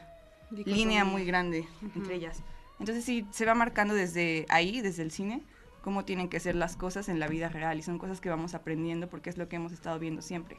línea 0.50 1.06
muy 1.06 1.24
grande 1.25 1.68
entre 1.96 2.16
ellas. 2.16 2.42
Entonces 2.82 3.06
sí, 3.06 3.28
se 3.30 3.46
va 3.46 3.54
marcando 3.54 3.94
desde 3.94 4.48
ahí, 4.50 4.82
desde 4.82 5.04
el 5.04 5.12
cine, 5.12 5.44
cómo 5.84 6.04
tienen 6.04 6.30
que 6.30 6.40
ser 6.40 6.56
las 6.56 6.76
cosas 6.76 7.10
en 7.10 7.20
la 7.20 7.28
vida 7.28 7.48
real 7.48 7.78
y 7.78 7.84
son 7.84 8.00
cosas 8.00 8.20
que 8.20 8.30
vamos 8.32 8.56
aprendiendo 8.56 9.08
porque 9.08 9.30
es 9.30 9.38
lo 9.38 9.48
que 9.48 9.58
hemos 9.58 9.72
estado 9.72 10.00
viendo 10.00 10.24
siempre. 10.24 10.58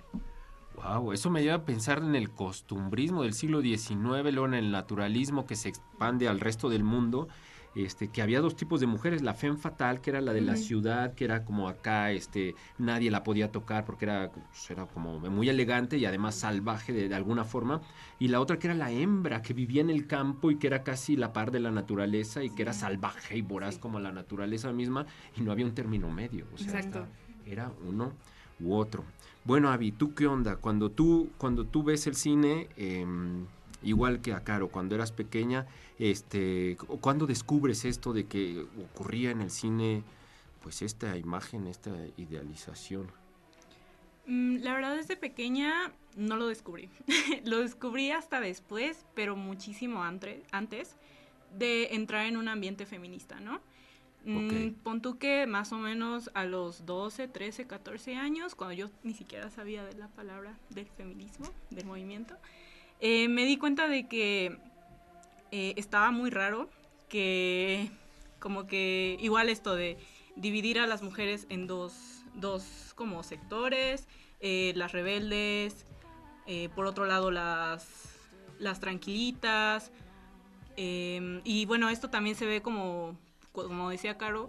Wow, 0.76 1.10
eso 1.10 1.30
me 1.30 1.42
lleva 1.42 1.56
a 1.56 1.64
pensar 1.64 1.98
en 1.98 2.14
el 2.14 2.30
costumbrismo 2.30 3.24
del 3.24 3.34
siglo 3.34 3.60
XIX, 3.60 3.96
luego 3.96 4.46
en 4.46 4.54
el 4.54 4.70
naturalismo 4.70 5.46
que 5.46 5.56
se 5.56 5.68
expande 5.68 6.28
al 6.28 6.38
resto 6.38 6.68
del 6.68 6.84
mundo. 6.84 7.26
Este, 7.74 8.08
que 8.08 8.22
había 8.22 8.40
dos 8.40 8.56
tipos 8.56 8.80
de 8.80 8.86
mujeres, 8.86 9.22
la 9.22 9.34
femme 9.34 9.56
fatal, 9.56 10.00
que 10.00 10.10
era 10.10 10.20
la 10.20 10.32
de 10.32 10.40
la 10.42 10.56
ciudad, 10.56 11.14
que 11.14 11.24
era 11.24 11.44
como 11.44 11.68
acá, 11.68 12.12
este, 12.12 12.54
nadie 12.78 13.10
la 13.10 13.22
podía 13.22 13.50
tocar 13.50 13.84
porque 13.84 14.04
era, 14.04 14.30
pues, 14.30 14.70
era 14.70 14.86
como 14.86 15.18
muy 15.20 15.48
elegante 15.48 15.96
y 15.96 16.04
además 16.04 16.34
salvaje 16.34 16.92
de, 16.92 17.08
de 17.08 17.14
alguna 17.14 17.44
forma, 17.44 17.80
y 18.18 18.28
la 18.28 18.40
otra 18.40 18.58
que 18.58 18.66
era 18.66 18.74
la 18.74 18.90
hembra, 18.90 19.42
que 19.42 19.54
vivía 19.54 19.80
en 19.80 19.90
el 19.90 20.06
campo 20.06 20.50
y 20.50 20.56
que 20.56 20.66
era 20.66 20.82
casi 20.82 21.16
la 21.16 21.32
par 21.32 21.50
de 21.50 21.60
la 21.60 21.70
naturaleza 21.70 22.42
y 22.44 22.50
que 22.50 22.62
era 22.62 22.72
salvaje 22.72 23.36
y 23.36 23.42
voraz 23.42 23.78
como 23.78 24.00
la 24.00 24.12
naturaleza 24.12 24.72
misma, 24.72 25.06
y 25.36 25.40
no 25.40 25.52
había 25.52 25.66
un 25.66 25.74
término 25.74 26.10
medio, 26.10 26.46
o 26.52 26.58
sea, 26.58 26.78
Exacto. 26.78 27.06
era 27.46 27.72
uno 27.86 28.12
u 28.60 28.74
otro. 28.74 29.04
Bueno, 29.44 29.70
Avi, 29.70 29.90
¿tú 29.92 30.14
qué 30.14 30.26
onda? 30.26 30.56
Cuando 30.56 30.90
tú, 30.90 31.30
cuando 31.36 31.66
tú 31.66 31.82
ves 31.82 32.06
el 32.06 32.14
cine, 32.14 32.68
em, 32.76 33.46
igual 33.82 34.20
que 34.20 34.32
a 34.32 34.44
Caro, 34.44 34.68
cuando 34.68 34.94
eras 34.94 35.12
pequeña, 35.12 35.66
este, 35.98 36.76
cu- 36.76 36.98
¿cuándo 37.00 37.26
descubres 37.26 37.84
esto 37.84 38.12
de 38.12 38.26
que 38.26 38.64
ocurría 38.92 39.30
en 39.30 39.40
el 39.40 39.50
cine, 39.50 40.02
pues 40.62 40.82
esta 40.82 41.16
imagen, 41.16 41.66
esta 41.66 41.90
idealización? 42.16 43.10
Mm, 44.26 44.58
La 44.62 44.74
verdad, 44.74 44.96
desde 44.96 45.16
pequeña 45.16 45.92
no 46.16 46.36
lo 46.36 46.46
descubrí. 46.46 46.90
lo 47.44 47.58
descubrí 47.60 48.10
hasta 48.10 48.40
después, 48.40 49.04
pero 49.14 49.36
muchísimo 49.36 50.02
antre- 50.04 50.42
antes 50.52 50.96
de 51.58 51.94
entrar 51.94 52.26
en 52.26 52.36
un 52.36 52.48
ambiente 52.48 52.86
feminista, 52.86 53.40
¿no? 53.40 53.60
Mm, 54.24 54.36
Ok. 54.36 54.76
Pon 54.84 55.02
tú 55.02 55.18
que 55.18 55.46
más 55.46 55.72
o 55.72 55.78
menos 55.78 56.30
a 56.34 56.44
los 56.44 56.86
12, 56.86 57.26
13, 57.26 57.66
14 57.66 58.14
años, 58.14 58.54
cuando 58.54 58.74
yo 58.74 58.88
ni 59.02 59.14
siquiera 59.14 59.50
sabía 59.50 59.84
de 59.84 59.94
la 59.94 60.06
palabra 60.08 60.56
del 60.70 60.86
feminismo, 60.86 61.46
del 61.70 61.84
movimiento, 61.86 62.36
eh, 63.02 63.28
me 63.28 63.44
di 63.44 63.56
cuenta 63.56 63.88
de 63.88 64.06
que 64.06 64.56
eh, 65.50 65.74
estaba 65.76 66.12
muy 66.12 66.30
raro, 66.30 66.70
que 67.08 67.90
como 68.38 68.66
que 68.66 69.18
igual 69.20 69.48
esto 69.48 69.74
de 69.74 69.98
dividir 70.36 70.78
a 70.78 70.86
las 70.86 71.02
mujeres 71.02 71.46
en 71.50 71.66
dos, 71.66 72.22
dos 72.34 72.92
como 72.94 73.24
sectores, 73.24 74.06
eh, 74.40 74.72
las 74.76 74.92
rebeldes, 74.92 75.84
por 76.74 76.86
otro 76.86 77.06
lado 77.06 77.30
las, 77.30 77.86
las 78.58 78.80
tranquilitas, 78.80 79.92
eh, 80.76 81.40
y 81.44 81.66
bueno, 81.66 81.88
esto 81.88 82.08
también 82.08 82.36
se 82.36 82.46
ve 82.46 82.62
como, 82.62 83.16
como 83.52 83.90
decía 83.90 84.16
Caro, 84.16 84.48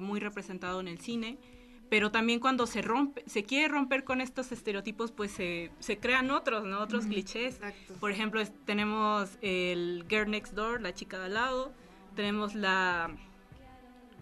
muy 0.00 0.20
representado 0.20 0.80
en 0.80 0.88
el 0.88 1.00
cine, 1.00 1.38
pero 1.92 2.10
también 2.10 2.40
cuando 2.40 2.66
se 2.66 2.80
rompe, 2.80 3.22
se 3.26 3.44
quiere 3.44 3.68
romper 3.68 4.02
con 4.02 4.22
estos 4.22 4.50
estereotipos, 4.50 5.12
pues 5.12 5.30
se, 5.30 5.70
se 5.78 5.98
crean 5.98 6.30
otros, 6.30 6.64
¿no? 6.64 6.80
Otros 6.80 7.04
clichés. 7.04 7.56
Exacto. 7.56 7.92
Por 8.00 8.10
ejemplo, 8.10 8.40
es- 8.40 8.50
tenemos 8.64 9.36
el 9.42 10.06
Girl 10.08 10.30
Next 10.30 10.54
Door, 10.54 10.80
la 10.80 10.94
chica 10.94 11.18
de 11.18 11.26
al 11.26 11.34
lado. 11.34 11.70
Tenemos 12.16 12.54
la 12.54 13.14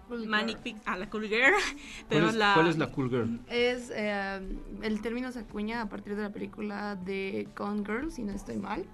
Cool 0.08 0.26
Manic. 0.26 0.58
Pixie, 0.58 0.82
ah, 0.84 0.98
la 0.98 1.08
Cool 1.08 1.28
Girl. 1.28 1.52
¿Cuál 1.54 2.08
tenemos 2.08 2.32
es, 2.32 2.38
la... 2.40 2.54
cuál 2.54 2.66
es 2.66 2.76
la 2.76 2.90
cool 2.90 3.08
girl? 3.08 3.40
Es, 3.48 3.92
eh, 3.94 4.40
el 4.82 5.00
término 5.00 5.30
se 5.30 5.38
acuña 5.38 5.82
a 5.82 5.88
partir 5.88 6.16
de 6.16 6.22
la 6.22 6.32
película 6.32 6.96
de 6.96 7.46
Gone 7.56 7.84
Girl, 7.86 8.10
si 8.10 8.24
no 8.24 8.32
estoy 8.32 8.56
mal. 8.56 8.84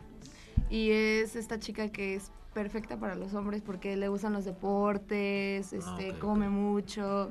Y 0.68 0.90
es 0.90 1.34
esta 1.34 1.58
chica 1.58 1.88
que 1.90 2.16
es 2.16 2.30
perfecta 2.56 2.98
para 2.98 3.16
los 3.16 3.34
hombres 3.34 3.60
porque 3.60 3.96
le 3.96 4.08
gustan 4.08 4.32
los 4.32 4.46
deportes, 4.46 5.74
este, 5.74 6.12
ok, 6.12 6.18
come 6.18 6.48
mucho. 6.48 7.30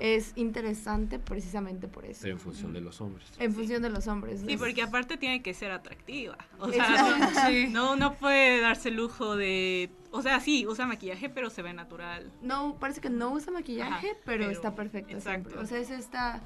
Es 0.00 0.32
interesante 0.34 1.20
precisamente 1.20 1.86
por 1.86 2.04
eso. 2.04 2.26
En 2.26 2.40
función 2.40 2.72
de 2.72 2.80
los 2.80 3.00
hombres. 3.00 3.24
En 3.38 3.54
función 3.54 3.82
de 3.82 3.90
los 3.90 4.08
hombres. 4.08 4.42
Sí, 4.44 4.56
porque 4.56 4.82
aparte 4.82 5.16
tiene 5.16 5.42
que 5.42 5.54
ser 5.54 5.70
atractiva. 5.70 6.36
O 6.58 6.72
sea, 6.72 6.88
no, 7.70 7.94
no 7.94 8.14
puede 8.14 8.60
darse 8.60 8.88
el 8.88 8.96
lujo 8.96 9.36
de... 9.36 9.90
O 10.10 10.22
sea, 10.22 10.40
sí, 10.40 10.66
usa 10.66 10.86
maquillaje, 10.86 11.28
pero 11.28 11.50
se 11.50 11.62
ve 11.62 11.72
natural. 11.72 12.32
No, 12.42 12.76
parece 12.80 13.00
que 13.00 13.10
no 13.10 13.30
usa 13.30 13.52
maquillaje, 13.52 14.08
Ajá, 14.10 14.18
pero, 14.24 14.40
pero- 14.40 14.50
está 14.50 14.74
perfecta 14.74 15.12
exacto. 15.12 15.50
siempre. 15.50 15.62
O 15.62 15.66
sea, 15.66 15.78
es 15.78 15.90
esta 15.90 16.42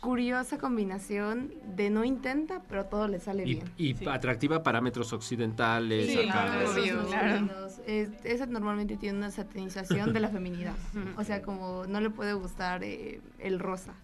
curiosa 0.00 0.58
combinación 0.58 1.52
de 1.76 1.90
no 1.90 2.04
intenta, 2.04 2.62
pero 2.68 2.86
todo 2.86 3.08
le 3.08 3.18
sale 3.20 3.42
Y, 3.44 3.54
bien. 3.56 3.72
y 3.76 3.94
Sí. 3.94 4.06
atractiva 4.08 4.56
a 4.56 4.62
parámetros 4.62 5.12
occidentales. 5.12 6.06
Sí, 6.06 6.28
acá, 6.28 6.46
claro, 6.64 7.06
claro. 7.08 7.66
es- 7.86 8.10
esa 8.24 8.46
normalmente 8.46 8.96
tiene 8.96 9.18
una 9.18 9.30
satanización 9.30 10.12
de 10.12 10.20
la 10.20 10.28
feminidad. 10.28 10.74
O 11.18 11.24
sea, 11.24 11.42
como 11.42 11.84
no 11.86 12.00
le 12.00 12.10
puede 12.10 12.32
gustar 12.34 12.84
eh, 12.84 13.20
el 13.38 13.58
rosa. 13.58 13.94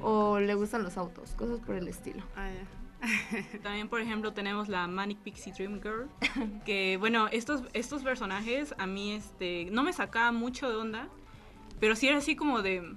O 0.00 0.38
le 0.38 0.54
gustan 0.54 0.82
los 0.84 0.96
autos, 0.96 1.32
cosas 1.32 1.58
por 1.60 1.74
el 1.74 1.88
estilo. 1.88 2.22
Ah, 2.36 2.48
ya. 2.50 2.66
También, 3.62 3.88
por 3.88 4.00
ejemplo, 4.00 4.32
tenemos 4.32 4.68
la 4.68 4.86
Manic 4.86 5.18
Pixie 5.18 5.52
Dream 5.52 5.80
Girl, 5.80 6.08
que 6.64 6.96
bueno, 6.98 7.28
estos, 7.32 7.62
estos 7.72 8.02
personajes 8.02 8.74
a 8.78 8.86
mí 8.86 9.12
este, 9.12 9.68
no 9.70 9.82
me 9.82 9.92
sacaban 9.92 10.34
mucho 10.36 10.68
de 10.68 10.76
onda, 10.76 11.08
pero 11.80 11.94
sí 11.96 12.08
era 12.08 12.18
así 12.18 12.34
como 12.36 12.60
de, 12.62 12.94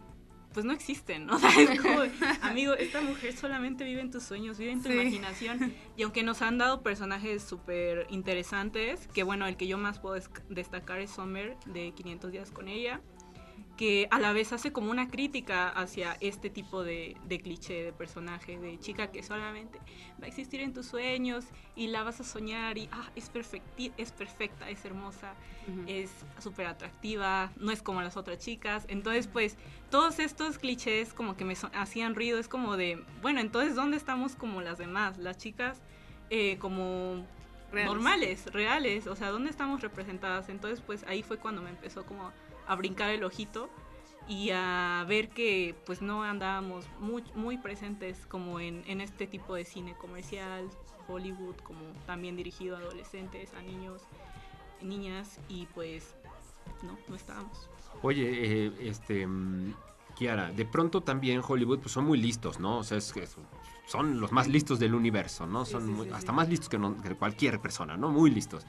pues 0.53 0.65
no 0.65 0.73
existen, 0.73 1.29
o 1.29 1.39
sea, 1.39 1.49
es 1.61 1.79
como, 1.81 2.01
amigo, 2.41 2.73
esta 2.73 3.01
mujer 3.01 3.33
solamente 3.35 3.83
vive 3.83 4.01
en 4.01 4.11
tus 4.11 4.23
sueños, 4.23 4.57
vive 4.57 4.71
en 4.71 4.81
tu 4.81 4.89
Sí. 4.89 4.95
imaginación, 4.95 5.73
y 5.97 6.03
aunque 6.03 6.23
nos 6.23 6.41
han 6.41 6.57
dado 6.57 6.81
personajes 6.81 7.43
súper 7.43 8.07
interesantes, 8.09 9.07
que 9.13 9.23
bueno, 9.23 9.45
el 9.47 9.55
que 9.57 9.67
yo 9.67 9.77
más 9.77 9.99
puedo 9.99 10.21
destacar 10.49 10.99
es 10.99 11.11
Summer 11.11 11.55
de 11.65 11.91
500 11.93 12.31
días 12.31 12.51
con 12.51 12.67
ella, 12.67 13.01
que 13.81 14.07
a 14.11 14.19
la 14.19 14.31
vez 14.31 14.53
hace 14.53 14.71
como 14.71 14.91
una 14.91 15.07
crítica 15.07 15.67
hacia 15.67 16.15
este 16.21 16.51
tipo 16.51 16.83
de, 16.83 17.17
de 17.25 17.39
cliché 17.39 17.81
de 17.81 17.91
personaje, 17.91 18.59
de 18.59 18.77
chica 18.79 19.07
que 19.11 19.23
solamente 19.23 19.79
va 20.21 20.25
a 20.25 20.27
existir 20.27 20.61
en 20.61 20.71
tus 20.71 20.85
sueños 20.85 21.45
y 21.75 21.87
la 21.87 22.03
vas 22.03 22.19
a 22.19 22.23
soñar 22.23 22.77
y 22.77 22.87
ah, 22.91 23.09
es, 23.15 23.31
perfecti 23.31 23.91
es 23.97 24.11
perfecta, 24.11 24.69
es 24.69 24.85
hermosa, 24.85 25.33
es 25.87 26.11
súper 26.37 26.67
atractiva, 26.67 27.49
no 27.57 27.71
es 27.71 27.81
como 27.81 28.03
las 28.03 28.17
otras 28.17 28.37
chicas. 28.37 28.85
Entonces, 28.87 29.25
pues, 29.25 29.57
todos 29.89 30.19
estos 30.19 30.59
clichés 30.59 31.11
como 31.15 31.35
que 31.35 31.43
me 31.43 31.55
so- 31.55 31.71
hacían 31.73 32.13
ruido, 32.13 32.37
es 32.37 32.47
como 32.47 32.77
de, 32.77 33.03
bueno, 33.23 33.39
entonces, 33.39 33.73
¿dónde 33.73 33.97
estamos 33.97 34.35
como 34.35 34.61
las 34.61 34.77
demás? 34.77 35.17
Las 35.17 35.39
chicas 35.39 35.81
eh, 36.29 36.57
como 36.59 37.25
Reales. 37.71 37.91
normales, 37.91 38.45
reales, 38.53 39.07
o 39.07 39.15
sea, 39.15 39.31
¿dónde 39.31 39.49
estamos 39.49 39.81
representadas? 39.81 40.49
Entonces, 40.49 40.81
pues, 40.85 41.03
ahí 41.07 41.23
fue 41.23 41.37
cuando 41.39 41.63
me 41.63 41.71
empezó 41.71 42.05
como 42.05 42.31
a 42.71 42.75
brincar 42.75 43.09
el 43.11 43.23
ojito 43.25 43.69
y 44.29 44.51
a 44.53 45.03
ver 45.09 45.27
que 45.29 45.75
pues 45.85 46.01
no 46.01 46.23
andábamos 46.23 46.85
muy, 47.01 47.21
muy 47.35 47.57
presentes 47.57 48.25
como 48.27 48.61
en, 48.61 48.83
en 48.87 49.01
este 49.01 49.27
tipo 49.27 49.55
de 49.55 49.65
cine 49.65 49.93
comercial, 49.95 50.69
Hollywood, 51.07 51.55
como 51.63 51.81
también 52.05 52.37
dirigido 52.37 52.77
a 52.77 52.79
adolescentes, 52.79 53.53
a 53.55 53.61
niños, 53.61 54.03
niñas 54.81 55.37
y 55.49 55.65
pues 55.73 56.15
no, 56.81 56.97
no 57.09 57.15
estábamos. 57.15 57.69
Oye, 58.03 58.67
eh, 58.67 58.71
este, 58.79 59.27
mm, 59.27 59.73
Kiara, 60.15 60.51
de 60.51 60.63
pronto 60.63 61.01
también 61.01 61.41
Hollywood 61.45 61.79
pues 61.79 61.91
son 61.91 62.05
muy 62.05 62.17
listos, 62.17 62.57
¿no? 62.57 62.77
O 62.77 62.83
sea, 62.85 62.97
es 62.99 63.11
que 63.11 63.27
son- 63.27 64.19
los 64.21 64.31
más 64.31 64.47
listos 64.47 64.79
del 64.79 64.95
universo, 64.95 65.45
¿no? 65.45 65.65
Sí, 65.65 65.73
Son 65.73 65.85
sí, 65.85 65.91
muy- 65.91 66.05
sí, 66.07 66.13
hasta 66.13 66.31
sí. 66.31 66.35
más 66.37 66.47
listos 66.47 66.69
que, 66.69 66.77
no- 66.77 66.95
que 67.01 67.15
cualquier 67.15 67.59
persona, 67.59 67.97
¿no? 67.97 68.09
Muy 68.09 68.29
listos. 68.31 68.65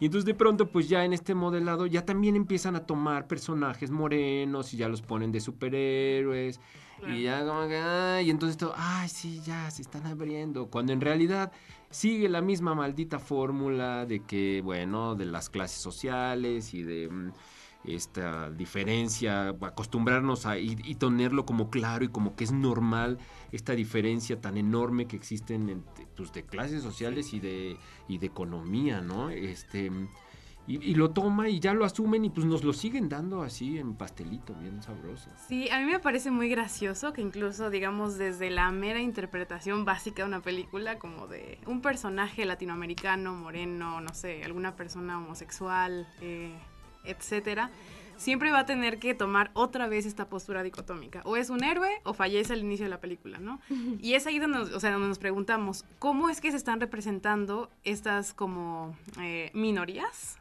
Y 0.00 0.06
entonces 0.06 0.24
de 0.26 0.34
pronto 0.34 0.66
pues 0.66 0.88
ya 0.88 1.04
en 1.04 1.12
este 1.12 1.34
modelado 1.34 1.86
ya 1.86 2.04
también 2.04 2.34
empiezan 2.36 2.76
a 2.76 2.86
tomar 2.86 3.26
personajes 3.26 3.90
morenos 3.90 4.74
y 4.74 4.76
ya 4.76 4.88
los 4.88 5.02
ponen 5.02 5.32
de 5.32 5.40
superhéroes. 5.40 6.60
Y 7.08 7.24
ya 7.24 7.44
como 7.44 7.66
que, 7.66 7.78
ay, 7.78 8.28
y 8.28 8.30
entonces 8.30 8.56
todo, 8.56 8.74
ay, 8.76 9.08
sí, 9.08 9.40
ya 9.44 9.68
se 9.72 9.82
están 9.82 10.06
abriendo. 10.06 10.66
Cuando 10.66 10.92
en 10.92 11.00
realidad 11.00 11.50
sigue 11.90 12.28
la 12.28 12.40
misma 12.40 12.74
maldita 12.74 13.18
fórmula 13.18 14.06
de 14.06 14.20
que, 14.20 14.60
bueno, 14.62 15.16
de 15.16 15.26
las 15.26 15.50
clases 15.50 15.80
sociales 15.80 16.74
y 16.74 16.82
de 16.82 17.08
mm, 17.08 17.32
esta 17.84 18.50
diferencia, 18.50 19.48
acostumbrarnos 19.48 20.46
a 20.46 20.58
y, 20.58 20.76
y 20.84 20.94
tenerlo 20.94 21.44
como 21.44 21.70
claro 21.70 22.04
y 22.04 22.08
como 22.08 22.36
que 22.36 22.44
es 22.44 22.52
normal 22.52 23.18
esta 23.50 23.74
diferencia 23.74 24.40
tan 24.40 24.56
enorme 24.56 25.06
que 25.06 25.16
existen 25.16 25.68
entre, 25.68 26.06
pues, 26.16 26.32
de 26.32 26.44
clases 26.44 26.82
sociales 26.82 27.32
y 27.34 27.40
de, 27.40 27.76
y 28.08 28.18
de 28.18 28.26
economía, 28.26 29.00
¿no? 29.00 29.30
Este, 29.30 29.90
y, 30.66 30.94
lo 30.94 31.10
toma 31.10 31.48
y 31.48 31.58
ya 31.58 31.74
lo 31.74 31.84
asumen 31.84 32.24
y 32.24 32.30
pues 32.30 32.46
nos 32.46 32.62
lo 32.62 32.72
siguen 32.72 33.08
dando 33.08 33.42
así 33.42 33.78
en 33.78 33.94
pastelito, 33.94 34.54
bien 34.54 34.80
sabroso. 34.80 35.28
Sí, 35.48 35.68
a 35.70 35.80
mí 35.80 35.86
me 35.86 35.98
parece 35.98 36.30
muy 36.30 36.48
gracioso 36.48 37.12
que 37.12 37.20
incluso, 37.20 37.68
digamos, 37.68 38.16
desde 38.16 38.48
la 38.48 38.70
mera 38.70 39.00
interpretación 39.00 39.84
básica 39.84 40.22
de 40.22 40.28
una 40.28 40.40
película, 40.40 41.00
como 41.00 41.26
de 41.26 41.58
un 41.66 41.80
personaje 41.80 42.44
latinoamericano, 42.44 43.34
moreno, 43.34 44.00
no 44.00 44.14
sé, 44.14 44.44
alguna 44.44 44.76
persona 44.76 45.18
homosexual, 45.18 46.06
eh, 46.20 46.56
etcétera, 47.04 47.70
siempre 48.16 48.50
va 48.50 48.60
a 48.60 48.66
tener 48.66 48.98
que 48.98 49.14
tomar 49.14 49.50
otra 49.54 49.88
vez 49.88 50.06
esta 50.06 50.28
postura 50.28 50.62
dicotómica. 50.62 51.22
O 51.24 51.36
es 51.36 51.50
un 51.50 51.64
héroe 51.64 51.90
o 52.04 52.14
fallece 52.14 52.52
al 52.52 52.60
inicio 52.60 52.86
de 52.86 52.90
la 52.90 53.00
película, 53.00 53.38
¿no? 53.38 53.60
Y 54.00 54.14
es 54.14 54.26
ahí 54.26 54.38
donde 54.38 54.58
nos, 54.58 54.72
o 54.72 54.80
sea, 54.80 54.92
donde 54.92 55.08
nos 55.08 55.18
preguntamos, 55.18 55.84
¿cómo 55.98 56.28
es 56.30 56.40
que 56.40 56.50
se 56.50 56.56
están 56.56 56.80
representando 56.80 57.70
estas 57.84 58.34
como 58.34 58.96
eh, 59.20 59.50
minorías? 59.54 60.38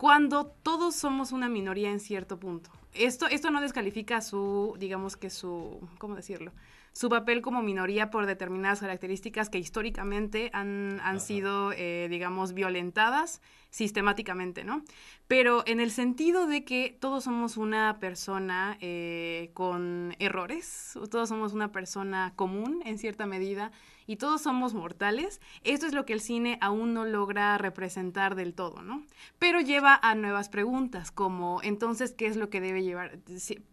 cuando 0.00 0.46
todos 0.46 0.94
somos 0.94 1.30
una 1.30 1.50
minoría 1.50 1.90
en 1.90 2.00
cierto 2.00 2.40
punto. 2.40 2.70
Esto, 2.94 3.26
esto 3.26 3.50
no 3.50 3.60
descalifica 3.60 4.22
su, 4.22 4.74
digamos 4.78 5.18
que 5.18 5.28
su, 5.28 5.78
¿cómo 5.98 6.14
decirlo? 6.14 6.52
Su 6.92 7.08
papel 7.08 7.40
como 7.40 7.62
minoría 7.62 8.10
por 8.10 8.26
determinadas 8.26 8.80
características 8.80 9.48
que 9.48 9.58
históricamente 9.58 10.50
han, 10.52 11.00
han 11.02 11.20
sido, 11.20 11.72
eh, 11.72 12.08
digamos, 12.10 12.52
violentadas 12.52 13.40
sistemáticamente, 13.70 14.64
¿no? 14.64 14.82
Pero 15.28 15.62
en 15.66 15.78
el 15.80 15.92
sentido 15.92 16.46
de 16.46 16.64
que 16.64 16.96
todos 17.00 17.24
somos 17.24 17.56
una 17.56 17.98
persona 18.00 18.76
eh, 18.80 19.50
con 19.54 20.16
errores, 20.18 20.98
todos 21.10 21.28
somos 21.28 21.52
una 21.52 21.70
persona 21.70 22.32
común 22.34 22.82
en 22.84 22.98
cierta 22.98 23.26
medida 23.26 23.70
y 24.06 24.16
todos 24.16 24.42
somos 24.42 24.74
mortales, 24.74 25.40
esto 25.62 25.86
es 25.86 25.94
lo 25.94 26.04
que 26.04 26.14
el 26.14 26.20
cine 26.20 26.58
aún 26.60 26.94
no 26.94 27.04
logra 27.04 27.56
representar 27.58 28.34
del 28.34 28.54
todo, 28.54 28.82
¿no? 28.82 29.04
Pero 29.38 29.60
lleva 29.60 29.98
a 30.02 30.16
nuevas 30.16 30.48
preguntas, 30.48 31.12
como 31.12 31.60
entonces, 31.62 32.12
¿qué 32.12 32.26
es 32.26 32.36
lo 32.36 32.50
que 32.50 32.60
debe 32.60 32.82
llevar, 32.82 33.20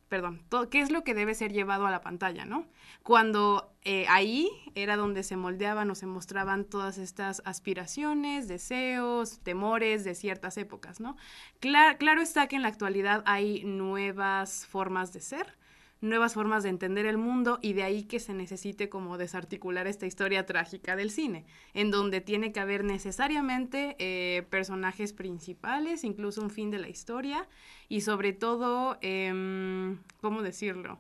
perdón, 0.10 0.42
qué 0.72 0.82
es 0.82 0.92
lo 0.92 1.04
que 1.04 1.14
debe 1.14 1.36
ser 1.36 1.52
llevado 1.52 1.86
a 1.86 1.92
la 1.92 2.02
pantalla, 2.02 2.46
¿no? 2.46 2.66
Cuando 3.04 3.74
eh, 3.84 4.06
ahí 4.10 4.50
era 4.76 4.96
donde 4.96 5.24
se 5.24 5.36
moldeaban 5.36 5.90
o 5.92 5.96
se 5.96 6.06
mostraban 6.06 6.66
todas 6.66 6.98
estas 6.98 7.42
aspiraciones, 7.46 8.48
deseos, 8.48 9.40
temores 9.40 10.04
de 10.04 10.16
ciertas 10.16 10.58
épocas, 10.58 11.00
¿no? 11.00 11.18
claro 11.60 12.22
está 12.22 12.48
que 12.48 12.56
en 12.56 12.62
la 12.62 12.68
actualidad 12.70 13.24
hay 13.26 13.64
nuevas 13.64 14.66
formas 14.68 15.14
de 15.14 15.22
ser, 15.22 15.58
nuevas 16.02 16.34
formas 16.34 16.64
de 16.64 16.70
entender 16.70 17.06
el 17.06 17.18
mundo 17.18 17.60
y 17.62 17.74
de 17.74 17.84
ahí 17.84 18.04
que 18.04 18.20
se 18.20 18.34
necesite 18.34 18.90
como 18.90 19.18
desarticular 19.18 19.88
esta 19.88 20.06
historia 20.06 20.46
trágica 20.46 20.96
del 20.96 21.12
cine, 21.12 21.46
en 21.74 21.92
donde 21.92 22.22
tiene 22.22 22.52
que 22.52 22.60
haber 22.60 22.84
necesariamente 22.84 23.96
eh, 24.00 24.44
personajes 24.50 25.14
principales, 25.14 26.04
incluso 26.04 26.42
un 26.42 26.50
fin 26.50 26.72
de 26.72 26.80
la 26.80 26.90
historia 26.90 27.48
y 27.90 28.02
sobre 28.02 28.34
todo, 28.34 28.98
eh, 29.02 29.96
¿cómo 30.22 30.42
decirlo? 30.42 31.00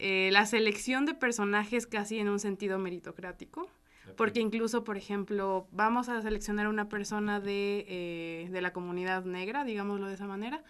Eh, 0.00 0.30
la 0.32 0.46
selección 0.46 1.06
de 1.06 1.14
personajes 1.14 1.86
casi 1.86 2.18
en 2.18 2.28
un 2.28 2.38
sentido 2.38 2.78
meritocrático. 2.78 3.68
Porque 4.16 4.40
incluso, 4.40 4.84
por 4.84 4.96
ejemplo, 4.96 5.66
vamos 5.70 6.08
a 6.08 6.22
seleccionar 6.22 6.64
a 6.64 6.70
una 6.70 6.88
persona 6.88 7.40
de, 7.40 7.84
eh, 7.88 8.48
de 8.50 8.62
la 8.62 8.72
comunidad 8.72 9.24
negra, 9.26 9.64
digámoslo 9.64 10.06
de 10.06 10.14
esa 10.14 10.26
manera, 10.26 10.64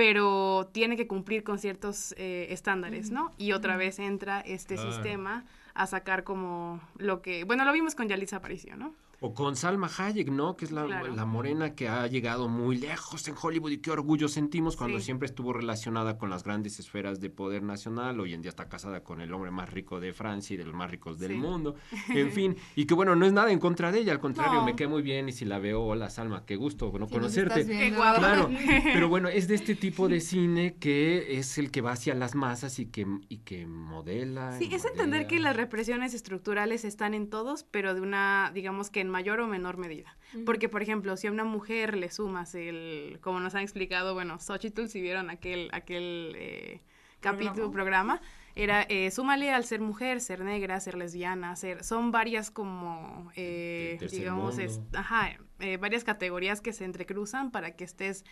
pero 0.00 0.70
tiene 0.72 0.96
que 0.96 1.06
cumplir 1.06 1.44
con 1.44 1.58
ciertos 1.58 2.14
eh, 2.16 2.46
estándares, 2.48 3.10
¿no? 3.10 3.32
Y 3.36 3.52
otra 3.52 3.76
vez 3.76 3.98
entra 3.98 4.40
este 4.40 4.78
sistema 4.78 5.44
a 5.74 5.86
sacar 5.86 6.24
como 6.24 6.80
lo 6.96 7.20
que, 7.20 7.44
bueno, 7.44 7.66
lo 7.66 7.72
vimos 7.74 7.94
con 7.94 8.08
Yalitza 8.08 8.36
Aparicio, 8.36 8.76
¿no? 8.76 8.94
O 9.20 9.34
con 9.34 9.54
Salma 9.54 9.90
Hayek, 9.98 10.30
¿no? 10.30 10.56
Que 10.56 10.64
es 10.64 10.70
la, 10.70 10.86
la, 10.86 11.26
morena 11.26 11.74
que 11.74 11.88
ha 11.88 12.06
llegado 12.06 12.48
muy 12.48 12.78
lejos 12.78 13.28
en 13.28 13.34
Hollywood 13.40 13.70
y 13.70 13.78
qué 13.78 13.90
orgullo 13.90 14.28
sentimos 14.28 14.76
cuando 14.76 14.98
siempre 14.98 15.26
estuvo 15.26 15.52
relacionada 15.52 16.16
con 16.16 16.30
las 16.30 16.42
grandes 16.42 16.78
esferas 16.78 17.20
de 17.20 17.28
poder 17.28 17.62
nacional. 17.62 18.18
Hoy 18.18 18.32
en 18.32 18.40
día 18.40 18.48
está 18.48 18.70
casada 18.70 19.04
con 19.04 19.20
el 19.20 19.34
hombre 19.34 19.50
más 19.50 19.68
rico 19.68 20.00
de 20.00 20.14
Francia 20.14 20.54
y 20.54 20.56
de 20.56 20.64
los 20.64 20.74
más 20.74 20.90
ricos 20.90 21.18
del 21.18 21.36
mundo. 21.36 21.74
En 22.08 22.32
fin, 22.32 22.56
y 22.74 22.86
que 22.86 22.94
bueno, 22.94 23.14
no 23.14 23.26
es 23.26 23.32
nada 23.34 23.52
en 23.52 23.58
contra 23.58 23.92
de 23.92 24.00
ella, 24.00 24.12
al 24.12 24.20
contrario, 24.20 24.62
me 24.62 24.74
queda 24.74 24.88
muy 24.88 25.02
bien 25.02 25.28
y 25.28 25.32
si 25.32 25.44
la 25.44 25.58
veo, 25.58 25.82
hola 25.82 26.08
Salma, 26.08 26.46
qué 26.46 26.56
gusto 26.56 26.90
no 26.98 27.06
conocerte. 27.06 27.66
Claro, 27.92 28.50
pero 28.84 29.08
bueno, 29.10 29.28
es 29.28 29.48
de 29.48 29.54
este 29.54 29.74
tipo 29.74 30.08
de 30.08 30.20
cine 30.20 30.76
que 30.80 31.38
es 31.38 31.58
el 31.58 31.70
que 31.70 31.82
va 31.82 31.92
hacia 31.92 32.14
las 32.14 32.34
masas 32.34 32.78
y 32.78 32.86
que, 32.86 33.06
y 33.28 33.38
que 33.38 33.66
modela. 33.66 34.56
Sí, 34.58 34.70
es 34.72 34.86
entender 34.86 35.26
que 35.26 35.38
las 35.38 35.56
represiones 35.56 36.14
estructurales 36.14 36.84
están 36.86 37.12
en 37.12 37.28
todos, 37.28 37.64
pero 37.64 37.94
de 37.94 38.00
una, 38.00 38.50
digamos 38.54 38.88
que 38.88 39.00
en 39.00 39.09
mayor 39.10 39.40
o 39.40 39.46
menor 39.46 39.76
medida. 39.76 40.16
Porque, 40.46 40.68
por 40.68 40.82
ejemplo, 40.82 41.16
si 41.16 41.26
a 41.26 41.32
una 41.32 41.44
mujer 41.44 41.96
le 41.96 42.10
sumas 42.10 42.54
el, 42.54 43.18
como 43.20 43.40
nos 43.40 43.54
han 43.54 43.62
explicado, 43.62 44.14
bueno, 44.14 44.38
Xochitl, 44.38 44.86
si 44.86 45.00
vieron 45.00 45.28
aquel, 45.28 45.68
aquel 45.72 46.34
eh, 46.36 46.80
capítulo, 47.20 47.70
programa, 47.70 48.20
era 48.56 48.82
eh, 48.88 49.10
súmale 49.10 49.50
al 49.50 49.64
ser 49.64 49.80
mujer, 49.80 50.20
ser 50.20 50.44
negra, 50.44 50.80
ser 50.80 50.96
lesbiana, 50.96 51.54
ser, 51.56 51.84
son 51.84 52.10
varias 52.10 52.50
como, 52.50 53.30
eh, 53.36 53.98
digamos, 54.10 54.56
ajá, 54.92 55.38
eh, 55.60 55.76
varias 55.76 56.04
categorías 56.04 56.60
que 56.60 56.72
se 56.72 56.84
entrecruzan 56.84 57.50
para 57.50 57.76
que 57.76 57.84
estés 57.84 58.24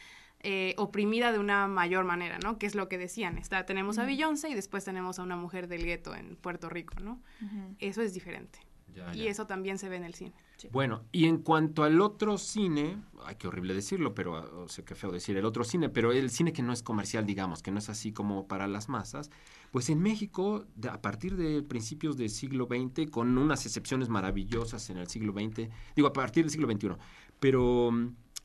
oprimida 0.76 1.32
de 1.32 1.40
una 1.40 1.66
mayor 1.66 2.04
manera, 2.04 2.38
¿no? 2.38 2.58
Que 2.58 2.66
es 2.66 2.76
lo 2.76 2.88
que 2.88 2.96
decían, 2.96 3.38
está, 3.38 3.66
tenemos 3.66 3.98
a 3.98 4.04
Beyoncé 4.04 4.48
y 4.48 4.54
después 4.54 4.84
tenemos 4.84 5.18
a 5.18 5.24
una 5.24 5.34
mujer 5.34 5.66
del 5.66 5.84
gueto 5.84 6.14
en 6.14 6.36
Puerto 6.36 6.68
Rico, 6.68 6.94
¿no? 7.00 7.20
Eso 7.80 8.02
es 8.02 8.14
diferente. 8.14 8.60
Y 9.14 9.26
eso 9.26 9.46
también 9.46 9.78
se 9.78 9.88
ve 9.88 9.96
en 9.96 10.04
el 10.04 10.14
cine. 10.14 10.32
Bueno, 10.72 11.04
y 11.12 11.26
en 11.26 11.38
cuanto 11.38 11.84
al 11.84 12.00
otro 12.00 12.36
cine, 12.36 13.00
ay, 13.24 13.36
qué 13.36 13.46
horrible 13.46 13.74
decirlo, 13.74 14.14
pero 14.14 14.64
o 14.64 14.68
sea, 14.68 14.84
qué 14.84 14.94
feo 14.94 15.12
decir 15.12 15.36
el 15.36 15.44
otro 15.44 15.62
cine, 15.62 15.88
pero 15.88 16.12
el 16.12 16.30
cine 16.30 16.52
que 16.52 16.62
no 16.62 16.72
es 16.72 16.82
comercial, 16.82 17.26
digamos, 17.26 17.62
que 17.62 17.70
no 17.70 17.78
es 17.78 17.88
así 17.88 18.12
como 18.12 18.48
para 18.48 18.66
las 18.66 18.88
masas, 18.88 19.30
pues 19.70 19.88
en 19.90 20.00
México, 20.00 20.66
a 20.90 21.00
partir 21.00 21.36
de 21.36 21.62
principios 21.62 22.16
del 22.16 22.30
siglo 22.30 22.66
XX, 22.66 23.10
con 23.10 23.38
unas 23.38 23.66
excepciones 23.66 24.08
maravillosas 24.08 24.90
en 24.90 24.96
el 24.96 25.06
siglo 25.08 25.32
XX, 25.32 25.68
digo, 25.94 26.08
a 26.08 26.12
partir 26.12 26.44
del 26.44 26.50
siglo 26.50 26.70
XXI, 26.70 26.96
pero 27.38 27.90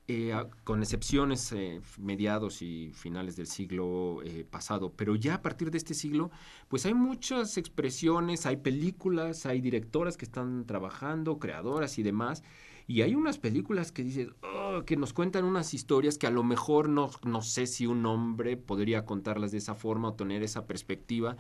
eh, 0.09 0.33
con 0.65 0.81
excepciones 0.81 1.53
eh, 1.53 1.79
mediados 1.97 2.61
y 2.61 2.91
finales 2.93 3.37
del 3.37 3.47
siglo 3.47 4.21
eh, 4.25 4.43
pasado, 4.43 4.91
pero 4.91 5.15
ya 5.15 5.35
a 5.35 5.41
partir 5.41 5.71
de 5.71 5.77
este 5.77 5.93
siglo, 5.93 6.29
pues 6.67 6.85
hay 6.85 6.93
muchas 6.93 7.57
expresiones, 7.57 8.45
hay 8.45 8.57
películas, 8.57 9.45
hay 9.45 9.61
directoras 9.61 10.17
que 10.17 10.25
están 10.25 10.65
trabajando, 10.65 11.39
creadoras 11.39 11.99
y 11.99 12.03
demás, 12.03 12.43
y 12.85 13.01
hay 13.01 13.15
unas 13.15 13.37
películas 13.37 13.93
que 13.93 14.03
dices, 14.03 14.27
oh, 14.41 14.83
que 14.85 14.97
nos 14.97 15.13
cuentan 15.13 15.45
unas 15.45 15.73
historias 15.73 16.17
que 16.17 16.27
a 16.27 16.31
lo 16.31 16.43
mejor 16.43 16.89
no, 16.89 17.09
no 17.23 17.41
sé 17.41 17.65
si 17.65 17.87
un 17.87 18.05
hombre 18.05 18.57
podría 18.57 19.05
contarlas 19.05 19.51
de 19.51 19.59
esa 19.59 19.73
forma 19.73 20.09
o 20.09 20.13
tener 20.15 20.43
esa 20.43 20.67
perspectiva. 20.67 21.37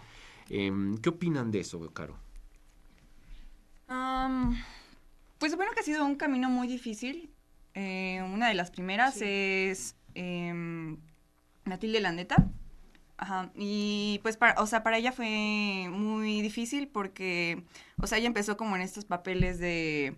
Em, 0.47 0.97
¿Qué 0.99 1.09
opinan 1.09 1.51
de 1.51 1.59
eso, 1.59 1.81
Caro? 1.91 2.17
pues 5.37 5.55
bueno 5.57 5.73
que 5.73 5.81
ha 5.81 5.83
sido 5.83 6.05
un 6.05 6.15
camino 6.15 6.49
muy 6.49 6.67
difícil 6.67 7.32
eh, 7.73 8.21
una 8.23 8.47
de 8.47 8.53
las 8.53 8.71
primeras 8.71 9.21
es 9.21 9.95
eh, 10.15 10.53
Matilde 11.65 11.99
Landeta. 12.01 12.49
Ajá. 13.17 13.51
Y 13.55 14.19
pues, 14.23 14.37
para, 14.37 14.59
o 14.61 14.67
sea, 14.67 14.83
para 14.83 14.97
ella 14.97 15.11
fue 15.11 15.87
muy 15.89 16.41
difícil 16.41 16.87
porque, 16.87 17.63
o 18.01 18.07
sea, 18.07 18.17
ella 18.17 18.27
empezó 18.27 18.57
como 18.57 18.75
en 18.75 18.81
estos 18.81 19.05
papeles 19.05 19.59
de, 19.59 20.15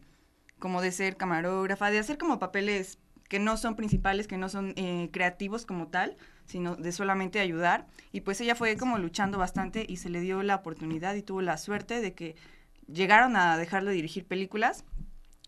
como 0.59 0.81
de 0.81 0.91
ser 0.91 1.17
camarógrafa, 1.17 1.91
de 1.91 1.99
hacer 1.99 2.17
como 2.17 2.39
papeles 2.39 2.97
que 3.29 3.39
no 3.39 3.57
son 3.57 3.75
principales, 3.75 4.27
que 4.27 4.37
no 4.37 4.49
son 4.49 4.73
eh, 4.75 5.09
creativos 5.11 5.65
como 5.65 5.87
tal, 5.87 6.15
sino 6.45 6.75
de 6.75 6.91
solamente 6.91 7.39
ayudar. 7.39 7.87
Y 8.11 8.21
pues 8.21 8.39
ella 8.41 8.55
fue 8.55 8.77
como 8.77 8.97
luchando 8.97 9.37
bastante 9.37 9.85
y 9.87 9.97
se 9.97 10.09
le 10.09 10.21
dio 10.21 10.43
la 10.43 10.55
oportunidad 10.55 11.15
y 11.15 11.21
tuvo 11.21 11.41
la 11.41 11.57
suerte 11.57 12.01
de 12.01 12.13
que 12.13 12.35
llegaron 12.87 13.35
a 13.35 13.57
dejarlo 13.57 13.91
dirigir 13.91 14.25
películas 14.25 14.85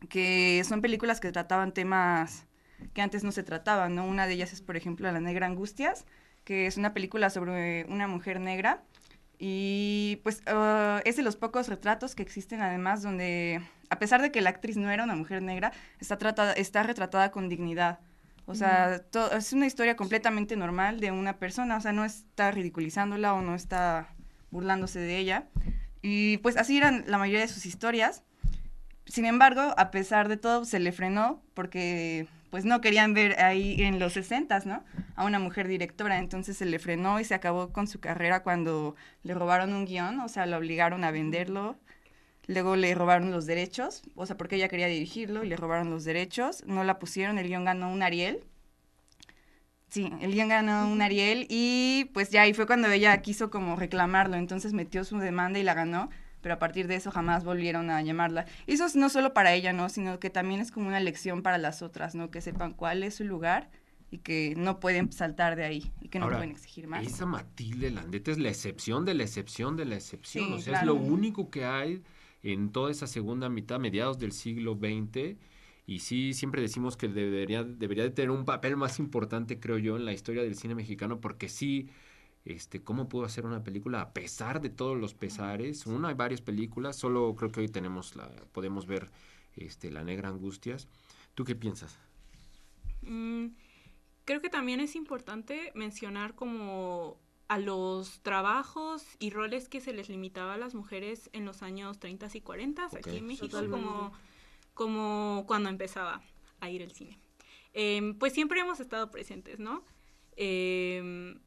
que 0.10 0.64
son 0.68 0.82
películas 0.82 1.20
que 1.20 1.32
trataban 1.32 1.74
temas 1.74 2.46
que 2.94 3.02
antes 3.02 3.24
no 3.24 3.32
se 3.32 3.44
trataban, 3.44 3.96
¿no? 3.96 4.06
Una 4.06 4.28
de 4.28 4.34
ellas 4.34 4.54
es, 4.54 4.62
por 4.62 4.78
ejemplo, 4.78 5.12
La 5.12 5.20
Negra 5.20 5.48
Angustias, 5.48 6.06
que 6.44 6.68
es 6.68 6.78
una 6.78 6.94
película 6.94 7.30
sobre 7.30 7.86
una 7.90 8.08
mujer 8.08 8.40
negra 8.40 8.84
y 9.40 10.20
pues 10.24 10.42
uh, 10.48 11.00
es 11.06 11.16
de 11.16 11.22
los 11.22 11.36
pocos 11.36 11.68
retratos 11.68 12.16
que 12.16 12.24
existen 12.24 12.62
además 12.62 13.04
donde, 13.04 13.62
a 13.90 14.00
pesar 14.00 14.22
de 14.22 14.32
que 14.32 14.42
la 14.42 14.50
actriz 14.50 14.78
no 14.78 14.90
era 14.90 15.04
una 15.04 15.16
mujer 15.16 15.42
negra, 15.44 15.72
está, 16.00 16.18
tratada, 16.18 16.54
está 16.54 16.84
retratada 16.84 17.32
con 17.32 17.50
dignidad. 17.50 18.00
O 18.46 18.56
sea, 18.56 19.02
es 19.38 19.52
una 19.52 19.66
historia 19.66 19.98
completamente 19.98 20.56
normal 20.56 21.02
de 21.02 21.12
una 21.12 21.38
persona, 21.38 21.76
o 21.76 21.82
sea, 21.82 21.92
no 21.92 22.06
está 22.06 22.50
ridiculizándola 22.50 23.34
o 23.34 23.42
no 23.42 23.56
está 23.56 24.16
burlándose 24.52 25.00
de 25.00 25.18
ella. 25.18 25.50
Y 26.02 26.38
pues 26.38 26.56
así 26.56 26.78
eran 26.78 27.04
la 27.08 27.18
mayoría 27.18 27.42
de 27.42 27.50
sus 27.50 27.66
historias. 27.66 28.24
Sin 29.08 29.26
embargo, 29.26 29.74
a 29.78 29.90
pesar 29.92 30.28
de 30.28 30.38
todo, 30.38 30.66
se 30.66 30.80
le 30.80 30.92
frenó 30.92 31.42
porque 31.54 32.28
pues 32.50 32.66
no 32.66 32.82
querían 32.82 33.14
ver 33.14 33.40
ahí 33.42 33.82
en 33.82 34.00
los 34.00 34.14
60, 34.14 34.60
¿no? 34.66 34.84
A 35.16 35.26
una 35.26 35.40
mujer 35.40 35.68
directora, 35.68 36.20
entonces 36.20 36.58
se 36.58 36.66
le 36.66 36.80
frenó 36.80 37.20
y 37.20 37.24
se 37.24 37.34
acabó 37.34 37.72
con 37.74 37.88
su 37.88 38.00
carrera 38.00 38.44
cuando 38.44 38.96
le 39.24 39.34
robaron 39.34 39.74
un 39.74 39.86
guion, 39.86 40.20
o 40.22 40.30
sea, 40.30 40.46
la 40.46 40.58
obligaron 40.58 41.04
a 41.04 41.12
venderlo, 41.12 41.78
luego 42.48 42.76
le 42.76 42.96
robaron 42.96 43.32
los 43.32 43.46
derechos, 43.46 44.04
o 44.16 44.26
sea, 44.26 44.38
porque 44.38 44.56
ella 44.56 44.70
quería 44.70 44.88
dirigirlo 44.88 45.44
y 45.44 45.50
le 45.50 45.58
robaron 45.58 45.90
los 45.90 46.04
derechos, 46.06 46.64
no 46.66 46.84
la 46.84 47.00
pusieron, 47.00 47.38
el 47.38 47.48
guion 47.48 47.66
ganó 47.66 47.92
un 47.92 48.02
Ariel. 48.04 48.44
Sí, 49.90 50.12
el 50.22 50.34
guion 50.34 50.50
ganó 50.50 50.90
un 50.92 51.02
Ariel 51.02 51.48
y 51.50 52.10
pues 52.14 52.30
ya 52.30 52.42
ahí 52.42 52.54
fue 52.54 52.68
cuando 52.68 52.90
ella 52.90 53.22
quiso 53.22 53.50
como 53.50 53.76
reclamarlo, 53.78 54.36
entonces 54.36 54.74
metió 54.74 55.04
su 55.04 55.18
demanda 55.18 55.60
y 55.60 55.64
la 55.64 55.74
ganó 55.74 56.10
pero 56.42 56.56
a 56.56 56.60
partir 56.60 56.88
de 56.88 56.96
eso 56.96 57.12
jamás 57.12 57.44
volvieron 57.44 57.90
a 57.90 58.02
llamarla. 58.02 58.46
Y 58.66 58.74
eso 58.74 58.86
es 58.86 58.96
no 58.96 59.10
solo 59.10 59.34
para 59.34 59.54
ella, 59.54 59.74
¿no? 59.74 59.90
Sino 59.90 60.20
que 60.20 60.30
también 60.30 60.62
es 60.62 60.72
como 60.72 60.88
una 60.88 61.00
lección 61.00 61.42
para 61.42 61.58
las 61.58 61.82
otras, 61.82 62.16
¿no? 62.16 62.32
Que 62.32 62.42
sepan 62.42 62.74
cuál 62.74 63.04
es 63.04 63.16
su 63.16 63.24
lugar 63.24 63.70
y 64.10 64.20
que 64.20 64.54
no 64.56 64.80
pueden 64.80 65.12
saltar 65.12 65.56
de 65.56 65.66
ahí 65.66 65.92
y 66.02 66.10
que 66.10 66.20
no 66.20 66.30
pueden 66.30 66.52
exigir 66.52 66.88
más. 66.88 67.06
Esa 67.06 67.26
Matilde 67.26 67.92
Landeta 67.92 68.32
es 68.32 68.38
la 68.38 68.50
excepción 68.50 69.06
de 69.06 69.14
la 69.14 69.24
excepción 69.24 69.76
de 69.76 69.86
la 69.86 69.96
excepción, 69.96 70.54
o 70.54 70.60
sea, 70.60 70.80
es 70.80 70.86
lo 70.86 70.96
único 70.96 71.50
que 71.50 71.66
hay 71.66 72.02
en 72.44 72.72
toda 72.72 72.92
esa 72.92 73.08
segunda 73.08 73.50
mitad, 73.50 73.80
mediados 73.80 74.18
del 74.20 74.32
siglo 74.32 74.76
XX, 74.76 75.36
y 75.86 76.00
sí, 76.00 76.34
siempre 76.34 76.62
decimos 76.62 76.98
que 76.98 77.08
debería, 77.08 77.64
debería 77.64 78.04
de 78.04 78.10
tener 78.10 78.32
un 78.32 78.46
papel 78.46 78.76
más 78.76 79.00
importante, 79.00 79.60
creo 79.60 79.78
yo, 79.78 79.96
en 79.96 80.06
la 80.06 80.14
historia 80.14 80.44
del 80.44 80.56
cine 80.56 80.76
mexicano, 80.76 81.20
porque 81.20 81.50
sí 81.50 81.90
este, 82.48 82.82
cómo 82.82 83.10
pudo 83.10 83.26
hacer 83.26 83.46
una 83.46 83.64
película 83.64 84.02
a 84.02 84.14
pesar 84.14 84.62
de 84.62 84.70
todos 84.70 84.98
los 84.98 85.14
pesares. 85.14 85.86
Una, 85.86 86.10
hay 86.10 86.16
varias 86.16 86.42
películas, 86.42 86.96
solo 86.96 87.36
creo 87.36 87.52
que 87.52 87.60
hoy 87.62 87.68
tenemos 87.68 88.16
la, 88.16 88.30
podemos 88.52 88.88
ver 88.88 89.10
este, 89.56 89.92
La 89.92 90.04
Negra 90.04 90.30
Angustias. 90.30 90.88
¿Tú 91.36 91.44
qué 91.44 91.56
piensas? 91.56 92.00
Mm, 93.02 93.48
creo 94.26 94.42
que 94.42 94.50
también 94.50 94.80
es 94.80 94.96
importante 94.96 95.72
mencionar 95.76 96.36
como 96.36 97.20
a 97.48 97.60
los 97.60 98.22
trabajos 98.22 99.06
y 99.20 99.30
roles 99.30 99.70
que 99.70 99.82
se 99.82 99.94
les 99.94 100.10
limitaba 100.10 100.56
a 100.56 100.58
las 100.58 100.74
mujeres 100.74 101.30
en 101.34 101.46
los 101.46 101.62
años 101.62 102.00
30 102.00 102.28
y 102.34 102.42
40 102.42 102.86
aquí 102.86 103.18
en 103.18 103.28
México, 103.28 103.60
como, 103.70 104.12
como 104.74 105.46
cuando 105.48 105.70
empezaba 105.70 106.22
a 106.60 106.70
ir 106.70 106.82
el 106.82 106.92
cine. 106.92 107.20
Em, 107.74 108.18
pues 108.18 108.34
siempre 108.34 108.60
hemos 108.60 108.80
estado 108.80 109.12
presentes, 109.12 109.60
¿no? 109.60 109.86
Em, 110.36 111.40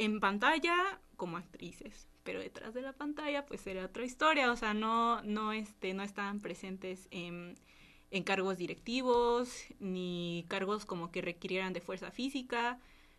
en 0.00 0.20
pantalla 0.20 1.00
como 1.16 1.36
actrices, 1.36 2.08
pero 2.24 2.40
detrás 2.40 2.74
de 2.74 2.82
la 2.82 2.92
pantalla 2.92 3.46
pues 3.46 3.66
era 3.66 3.84
otra 3.84 4.04
historia, 4.04 4.50
o 4.50 4.56
sea, 4.56 4.74
no, 4.74 5.22
no, 5.22 5.52
este, 5.52 5.94
no 5.94 6.02
estaban 6.02 6.40
presentes 6.40 7.06
en, 7.10 7.56
en 8.10 8.24
cargos 8.24 8.58
directivos, 8.58 9.64
ni 9.78 10.44
cargos 10.48 10.84
como 10.86 11.12
que 11.12 11.22
requirieran 11.22 11.72
de 11.72 11.80
fuerza 11.80 12.10
física. 12.10 12.78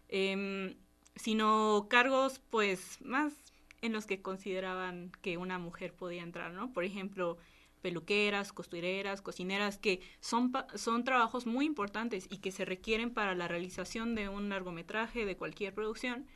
Eh, 0.09 0.75
sino 1.15 1.87
cargos 1.89 2.41
pues 2.49 2.99
más 3.01 3.33
en 3.81 3.93
los 3.93 4.05
que 4.05 4.21
consideraban 4.21 5.11
que 5.21 5.37
una 5.37 5.57
mujer 5.57 5.93
podía 5.93 6.21
entrar, 6.23 6.51
¿no? 6.51 6.71
Por 6.71 6.83
ejemplo, 6.83 7.37
peluqueras, 7.81 8.53
costureras, 8.53 9.21
cocineras, 9.21 9.77
que 9.77 10.01
son, 10.19 10.51
son 10.75 11.03
trabajos 11.03 11.45
muy 11.45 11.65
importantes 11.65 12.27
y 12.29 12.37
que 12.37 12.51
se 12.51 12.65
requieren 12.65 13.13
para 13.13 13.35
la 13.35 13.47
realización 13.47 14.15
de 14.15 14.29
un 14.29 14.49
largometraje, 14.49 15.25
de 15.25 15.37
cualquier 15.37 15.73
producción, 15.73 16.27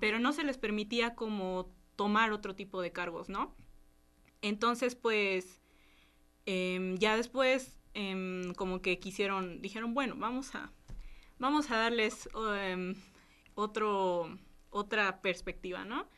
pero 0.00 0.18
no 0.18 0.32
se 0.32 0.44
les 0.44 0.58
permitía 0.58 1.14
como 1.14 1.70
tomar 1.96 2.32
otro 2.32 2.54
tipo 2.54 2.80
de 2.82 2.92
cargos, 2.92 3.28
¿no? 3.28 3.54
Entonces, 4.42 4.94
pues, 4.94 5.60
em, 6.46 6.96
ya 6.98 7.16
después, 7.16 7.76
em, 7.94 8.52
como 8.54 8.82
que 8.82 8.98
quisieron, 8.98 9.62
dijeron, 9.62 9.94
bueno, 9.94 10.16
vamos 10.18 10.54
a, 10.54 10.72
vamos 11.38 11.70
a 11.70 11.76
darles... 11.76 12.28
Em, 12.58 12.94
otro, 13.54 14.38
otra 14.70 15.20
perspectiva, 15.20 15.84
¿no? 15.84 16.08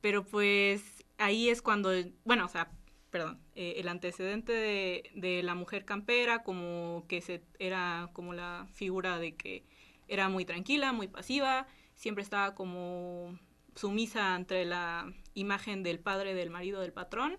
Pero 0.00 0.24
pues 0.24 1.04
ahí 1.18 1.48
es 1.48 1.62
cuando, 1.62 1.90
bueno, 2.24 2.46
o 2.46 2.48
sea, 2.48 2.70
perdón, 3.10 3.40
eh, 3.54 3.74
el 3.76 3.88
antecedente 3.88 4.52
de, 4.52 5.10
de, 5.14 5.42
la 5.42 5.54
mujer 5.54 5.84
campera, 5.84 6.42
como 6.42 7.04
que 7.08 7.20
se, 7.20 7.42
era 7.58 8.10
como 8.12 8.34
la 8.34 8.66
figura 8.72 9.18
de 9.18 9.34
que 9.34 9.64
era 10.08 10.28
muy 10.28 10.44
tranquila, 10.44 10.92
muy 10.92 11.08
pasiva, 11.08 11.66
siempre 11.96 12.22
estaba 12.22 12.54
como 12.54 13.38
sumisa 13.74 14.34
ante 14.34 14.64
la 14.64 15.12
imagen 15.34 15.82
del 15.82 15.98
padre, 15.98 16.34
del 16.34 16.50
marido, 16.50 16.80
del 16.80 16.92
patrón, 16.92 17.38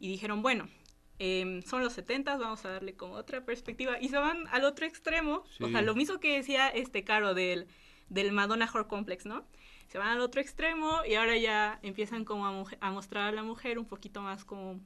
y 0.00 0.08
dijeron, 0.08 0.42
bueno, 0.42 0.68
em, 1.18 1.62
son 1.62 1.82
los 1.82 1.92
70, 1.92 2.36
vamos 2.36 2.64
a 2.64 2.70
darle 2.70 2.94
como 2.94 3.14
otra 3.14 3.44
perspectiva, 3.44 3.98
y 4.00 4.08
se 4.08 4.18
van 4.18 4.46
al 4.48 4.64
otro 4.64 4.86
extremo, 4.86 5.44
o 5.60 5.68
sea, 5.68 5.82
lo 5.82 5.94
mismo 5.94 6.18
que 6.18 6.36
decía 6.36 6.68
este 6.68 7.04
Caro 7.04 7.34
del 7.34 7.68
del 8.12 8.32
Madonna 8.32 8.66
Horror 8.66 8.88
Complex, 8.88 9.26
¿no? 9.26 9.44
Se 9.88 9.98
van 9.98 10.08
al 10.08 10.20
otro 10.20 10.40
extremo 10.40 11.00
y 11.06 11.14
ahora 11.14 11.36
ya 11.36 11.78
empiezan 11.82 12.24
como 12.24 12.46
a, 12.46 12.90
mostrar 12.90 13.28
a 13.28 13.32
la 13.32 13.42
mujer 13.42 13.78
un 13.78 13.86
poquito 13.86 14.20
más 14.20 14.44
como 14.44 14.80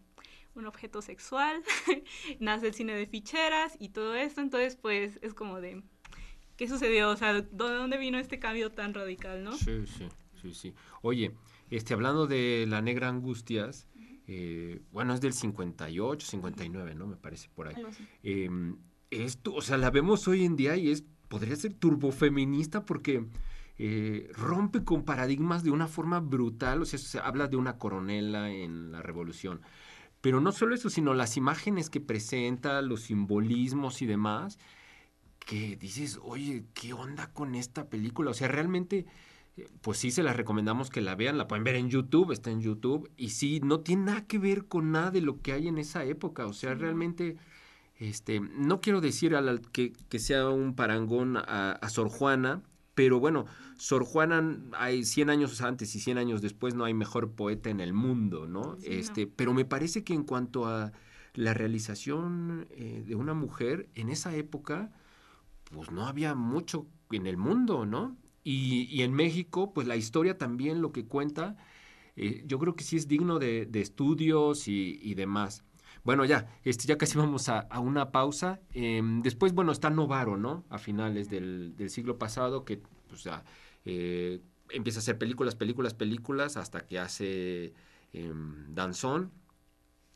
un 0.57 0.67
objeto 0.67 1.03
sexual, 1.03 1.63
nace 2.41 2.69
el 2.69 2.75
cine 2.75 2.95
de 2.95 3.07
ficheras 3.07 3.77
y 3.79 3.91
todo 3.91 4.15
esto, 4.15 4.41
entonces 4.41 4.77
pues 4.77 5.19
es 5.23 5.35
como 5.35 5.61
de, 5.61 5.83
¿qué 6.57 6.69
sucedió? 6.69 7.11
O 7.11 7.17
sea, 7.17 7.33
¿de 7.35 7.43
dónde 7.51 7.99
vino 7.99 8.19
este 8.19 8.39
cambio 8.39 8.73
tan 8.73 8.95
radical, 8.95 9.45
no? 9.45 9.57
Sí, 9.57 9.87
sí, 9.87 10.09
sí, 10.41 10.55
sí. 10.55 10.75
Oye, 11.03 11.33
este, 11.71 11.95
hablando 11.95 12.27
de 12.27 12.67
La 12.69 12.83
Negra 12.83 13.09
Angustias, 13.09 13.89
eh, 14.27 14.83
bueno, 14.91 15.15
es 15.15 15.21
del 15.21 15.33
58, 15.33 16.27
59, 16.27 16.95
¿no? 16.95 17.07
Me 17.07 17.17
parece 17.17 17.49
por 17.55 17.69
ahí. 17.69 17.77
Eh, 18.23 18.51
esto, 19.11 19.55
o 19.55 19.63
sea, 19.63 19.77
la 19.77 19.91
vemos 19.91 20.27
hoy 20.27 20.45
en 20.45 20.57
día 20.57 20.77
y 20.77 20.91
es 20.91 21.05
podría 21.29 21.57
ser 21.57 21.75
turbofeminista 21.75 22.85
porque 22.85 23.27
eh, 23.79 24.31
rompe 24.33 24.85
con 24.85 25.05
paradigmas 25.05 25.63
de 25.63 25.71
una 25.71 25.87
forma 25.87 26.21
brutal, 26.21 26.83
o 26.83 26.85
sea, 26.85 26.99
se 26.99 27.19
habla 27.19 27.47
de 27.49 27.57
una 27.57 27.79
coronela 27.79 28.51
en 28.51 28.93
la 28.93 29.03
revolución. 29.03 29.61
Pero 30.27 30.41
no 30.41 30.51
solo 30.51 30.75
eso, 30.75 30.91
sino 30.91 31.15
las 31.15 31.37
imágenes 31.37 31.89
que 31.89 32.01
presenta, 32.01 32.83
los 32.83 33.03
simbolismos 33.03 34.03
y 34.03 34.07
demás, 34.07 34.59
que 35.39 35.77
dices, 35.77 36.19
oye, 36.21 36.65
¿qué 36.75 36.93
onda 36.95 37.33
con 37.33 37.55
esta 37.55 37.89
película? 37.89 38.33
O 38.33 38.35
sea, 38.35 38.49
realmente, 38.49 39.07
eh, 39.57 39.69
pues 39.83 39.99
sí 39.99 40.11
se 40.11 40.25
las 40.25 40.35
recomendamos 40.35 40.91
que 40.91 41.01
la 41.01 41.15
vean, 41.15 41.39
la 41.39 41.47
pueden 41.47 41.63
ver 41.63 41.77
en 41.77 41.91
YouTube, 41.91 42.33
está 42.33 42.51
en 42.51 42.61
YouTube, 42.61 43.09
y 43.17 43.29
sí, 43.29 43.61
no 43.63 43.83
tiene 43.83 44.07
nada 44.07 44.27
que 44.27 44.41
ver 44.41 44.67
con 44.67 44.91
nada 44.91 45.13
de 45.13 45.21
lo 45.21 45.41
que 45.43 45.53
hay 45.53 45.69
en 45.69 45.79
esa 45.79 46.05
época, 46.05 46.47
o 46.47 46.53
sea, 46.53 46.75
realmente 46.75 47.37
este, 47.95 48.41
no 48.41 48.81
quiero 48.81 49.01
decir 49.01 49.33
que, 49.71 50.19
sea 50.19 50.49
un 50.49 50.75
parangón 50.75 51.37
a, 51.37 51.89
Sor 51.89 52.09
Juana, 52.09 52.63
pero 52.97 53.21
bueno, 53.21 53.45
Sor 53.77 54.05
Juana 54.05 54.59
hay 54.73 55.05
100 55.05 55.29
años 55.29 55.61
antes 55.61 55.95
y 55.95 56.01
100 56.01 56.17
años 56.17 56.41
después 56.41 56.75
no 56.75 56.87
hay 56.87 56.95
mejor 56.95 57.33
poeta 57.33 57.69
en 57.69 57.81
el 57.81 57.93
mundo, 57.93 58.47
¿no? 58.47 58.79
este, 58.83 59.27
Pero 59.27 59.53
me 59.53 59.67
parece 59.67 60.03
que 60.03 60.15
en 60.15 60.25
cuanto 60.25 60.67
a 60.67 60.93
la 61.35 61.53
realización 61.53 62.67
eh, 62.71 63.05
de 63.07 63.15
una 63.15 63.35
mujer 63.35 63.91
en 63.95 64.09
esa 64.09 64.35
época, 64.35 64.91
pues 65.65 65.91
no 65.91 66.07
había 66.07 66.35
mucho 66.35 66.87
en 67.11 67.27
el 67.27 67.37
mundo, 67.37 67.85
¿no? 67.85 68.17
Y, 68.43 69.03
en 69.03 69.13
México, 69.13 69.75
pues 69.75 69.87
la 69.87 69.97
historia 69.97 70.39
también 70.39 70.81
lo 70.81 70.93
que 70.93 71.05
cuenta, 71.05 71.59
eh, 72.15 72.45
yo 72.47 72.59
creo 72.59 72.77
que 72.77 72.85
sí 72.85 72.97
es 72.97 73.09
digno 73.09 73.39
de, 73.39 73.69
estudios 73.75 74.69
y 74.69 75.15
demás. 75.15 75.66
Bueno, 76.07 76.25
ya, 76.25 76.49
este, 76.63 76.87
ya 76.87 76.97
casi 76.97 77.19
vamos 77.19 77.49
a, 77.49 77.67
una 77.81 78.13
pausa. 78.13 78.61
Em, 78.75 79.23
después, 79.23 79.53
bueno, 79.53 79.73
está 79.73 79.91
Novaro, 79.91 80.37
¿no? 80.37 80.65
A 80.71 80.79
finales 80.79 81.29
del, 81.29 81.75
siglo 81.89 82.17
pasado, 82.17 82.65
que, 82.65 82.81
pues, 83.09 83.29
eh, 83.85 84.41
empieza 84.71 85.01
a 85.01 85.03
hacer 85.03 85.19
películas, 85.19 85.57
películas, 85.57 85.95
películas, 85.95 86.57
hasta 86.57 86.87
que 86.87 87.01
hace 87.01 87.75
em, 88.13 88.73
Danzón. 88.73 89.33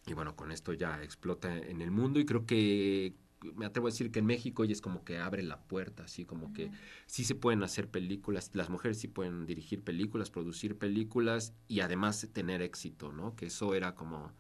Y 0.07 0.15
bueno, 0.15 0.37
con 0.37 0.53
esto 0.53 0.73
ya 0.75 1.03
explota 1.03 1.59
en 1.59 1.83
el 1.83 1.91
mundo 1.91 2.21
y 2.21 2.25
creo 2.25 2.47
que 2.47 3.15
me 3.57 3.67
atrevo 3.67 3.89
a 3.89 3.91
decir 3.91 4.13
que 4.13 4.21
en 4.21 4.27
México 4.27 4.65
ya 4.65 4.73
es 4.73 4.81
como 4.81 5.03
que 5.05 5.19
abre 5.19 5.43
la 5.43 5.61
puerta, 5.61 6.05
así 6.05 6.25
como 6.25 6.53
que 6.53 6.71
sí 7.07 7.25
se 7.25 7.35
pueden 7.35 7.65
hacer 7.65 7.89
películas, 7.89 8.51
las 8.55 8.71
mujeres 8.71 9.01
sí 9.01 9.09
pueden 9.09 9.45
dirigir 9.47 9.83
películas, 9.83 10.31
producir 10.31 10.79
películas 10.79 11.53
y 11.67 11.81
además 11.81 12.29
tener 12.33 12.63
éxito, 12.63 13.13
¿no? 13.13 13.35
Que 13.35 13.47
eso 13.47 13.75
era 13.75 13.95
como 13.97 14.33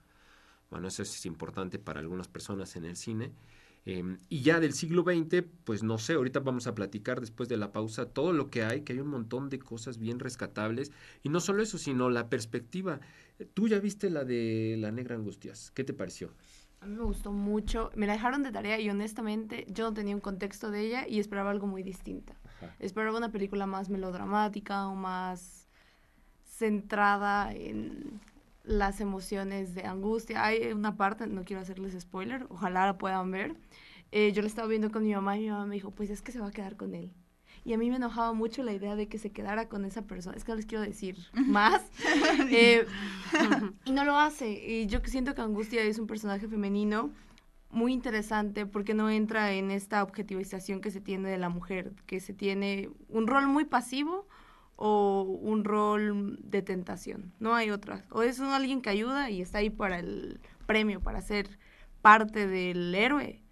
bueno, 0.70 0.88
eso 0.88 1.02
es 1.02 1.26
importante 1.26 1.78
para 1.78 2.00
algunas 2.00 2.28
personas 2.28 2.76
en 2.76 2.85
el 2.85 2.96
cine. 2.96 3.33
Em, 3.87 4.18
y 4.28 4.42
ya 4.42 4.61
del 4.61 4.74
siglo 4.74 5.02
XX, 5.02 5.42
pues 5.64 5.83
no 5.83 5.98
sé, 5.98 6.12
ahorita 6.12 6.40
vamos 6.40 6.66
a 6.66 6.74
platicar 6.74 7.20
después 7.20 7.48
de 7.48 7.56
la 7.56 7.72
pausa 7.72 8.06
todo 8.06 8.33
lo 8.33 8.50
que 8.50 8.62
hay, 8.62 8.83
que 8.83 8.92
hay 8.92 9.00
un 9.00 9.09
montón 9.09 9.48
de 9.48 9.59
cosas 9.59 9.98
bien 9.98 10.18
rescatables. 10.18 10.92
Y 11.22 11.28
no 11.30 11.40
solo 11.40 11.62
eso, 11.62 11.78
sino 11.78 12.11
la 12.11 12.28
perspectiva. 12.28 13.00
Tú 13.54 13.68
ya 13.68 13.78
viste 13.78 14.11
la 14.11 14.24
de 14.24 14.76
La 14.78 14.92
Negra 14.92 15.16
Angustias, 15.16 15.70
¿qué 15.74 15.83
te 15.83 15.94
pareció? 15.94 16.30
A 16.80 16.87
mí 16.87 16.96
me 16.96 17.04
gustó 17.04 17.30
mucho, 17.33 17.90
me 17.94 18.06
la 18.06 18.14
dejaron 18.14 18.42
de 18.42 18.52
tarea 18.52 18.80
y 18.80 18.88
honestamente 18.88 19.66
yo 19.68 19.85
no 19.85 19.92
tenía 19.92 20.14
un 20.14 20.20
contexto 20.20 20.70
de 20.70 20.80
ella 20.87 21.06
y 21.06 21.18
esperaba 21.18 21.50
algo 21.50 21.66
muy 21.66 21.83
distinto. 21.83 22.33
Esperaba 22.78 23.16
una 23.16 23.30
película 23.30 23.66
más 23.66 23.88
melodramática 23.90 24.88
o 24.88 24.94
más 24.94 25.66
centrada 26.44 27.52
en 27.52 28.20
las 28.62 29.01
emociones 29.01 29.75
de 29.75 29.85
angustia. 29.85 30.44
Hay 30.44 30.73
una 30.73 30.96
parte, 30.96 31.27
no 31.27 31.44
quiero 31.44 31.62
hacerles 31.62 31.99
spoiler, 32.01 32.46
ojalá 32.49 32.87
la 32.87 32.99
puedan 32.99 33.31
ver. 33.31 33.57
Eh, 34.12 34.33
yo 34.33 34.42
la 34.42 34.49
estaba 34.49 34.68
viendo 34.68 34.90
con 34.90 35.05
mi 35.05 35.14
mamá 35.14 35.37
y 35.37 35.42
mi 35.42 35.51
mamá 35.51 35.66
me 35.66 35.75
dijo, 35.75 35.90
pues 35.90 36.11
es 36.11 36.23
que 36.23 36.33
se 36.33 36.40
va 36.40 36.49
a 36.49 36.53
quedar 36.53 36.77
con 36.77 36.94
él. 36.94 37.12
Y 37.64 37.75
a 37.75 37.79
mí 37.79 37.90
me 37.90 37.96
enojaba 37.96 38.33
mucho 38.33 38.62
la 38.62 38.73
idea 38.73 38.96
de 38.96 39.09
que 39.09 39.18
se 39.18 39.31
quedara 39.33 39.68
con 39.68 39.85
esa 39.85 40.03
persona. 40.03 40.37
Es 40.37 40.44
que 40.44 40.53
no 40.53 40.57
les 40.57 40.66
quiero 40.66 40.83
decir 40.83 41.16
más. 41.33 41.83
Eh, 42.53 42.87
y 43.85 43.92
no 43.92 44.05
lo 44.05 44.18
hace. 44.18 44.51
Y 44.51 44.87
yo 44.87 45.01
siento 45.05 45.35
que 45.35 45.40
Angustia 45.40 45.83
es 45.83 45.99
un 45.99 46.07
personaje 46.07 46.49
femenino 46.49 47.11
muy 47.70 47.92
interesante 47.92 48.66
porque 48.66 48.94
no 48.94 49.09
entra 49.11 49.53
en 49.53 49.70
esta 49.70 50.03
objetivización 50.03 50.81
que 50.81 50.90
se 50.90 51.01
tiene 51.01 51.29
de 51.31 51.38
la 51.38 51.49
mujer, 51.49 51.92
que 52.07 52.18
se 52.20 52.33
tiene 52.33 52.90
un 53.09 53.27
rol 53.27 53.46
muy 53.46 53.64
pasivo, 53.64 54.27
o 54.83 55.23
un 55.23 55.62
rol 55.62 56.38
de 56.43 56.62
tentación. 56.62 57.35
No 57.38 57.55
hay 57.55 57.71
otra. 57.71 58.07
O 58.11 58.23
es 58.23 58.40
alguien 58.40 58.81
que 58.81 58.88
ayuda 58.88 59.29
y 59.29 59.43
está 59.43 59.59
ahí 59.59 59.69
para 59.69 59.99
el 59.99 60.40
premio, 60.66 61.03
para 61.03 61.21
ser 61.21 61.59
parte 62.01 62.47
del 62.47 62.95
héroe, 62.95 63.43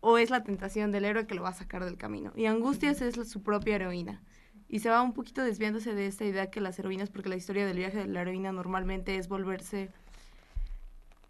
o 0.00 0.16
es 0.16 0.30
la 0.30 0.42
tentación 0.42 0.90
del 0.90 1.04
héroe 1.04 1.26
que 1.26 1.34
lo 1.34 1.42
va 1.42 1.50
a 1.50 1.54
sacar 1.54 1.84
del 1.84 1.98
camino. 1.98 2.32
Y 2.34 2.46
Angustias 2.46 3.02
es 3.02 3.14
su 3.28 3.42
propia 3.42 3.76
heroína. 3.76 4.22
Y 4.66 4.78
se 4.78 4.88
va 4.88 5.02
un 5.02 5.12
poquito 5.12 5.42
desviándose 5.42 5.94
de 5.94 6.06
esta 6.06 6.24
idea 6.24 6.50
que 6.50 6.62
las 6.62 6.78
heroínas, 6.78 7.10
porque 7.10 7.28
la 7.28 7.36
historia 7.36 7.66
del 7.66 7.76
viaje 7.76 7.98
de 7.98 8.06
la 8.06 8.22
heroína 8.22 8.50
normalmente 8.50 9.16
es 9.16 9.28
volverse 9.28 9.90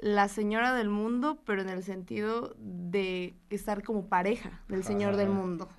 la 0.04 0.28
señora 0.28 0.74
del 0.74 0.90
mundo, 0.90 1.38
pero 1.46 1.62
en 1.62 1.70
el 1.70 1.82
sentido 1.82 2.54
de 2.58 3.34
estar 3.48 3.82
como 3.82 4.06
pareja 4.06 4.60
del 4.68 4.84
señor 4.84 5.16
del 5.16 5.30
mundo. 5.30 5.70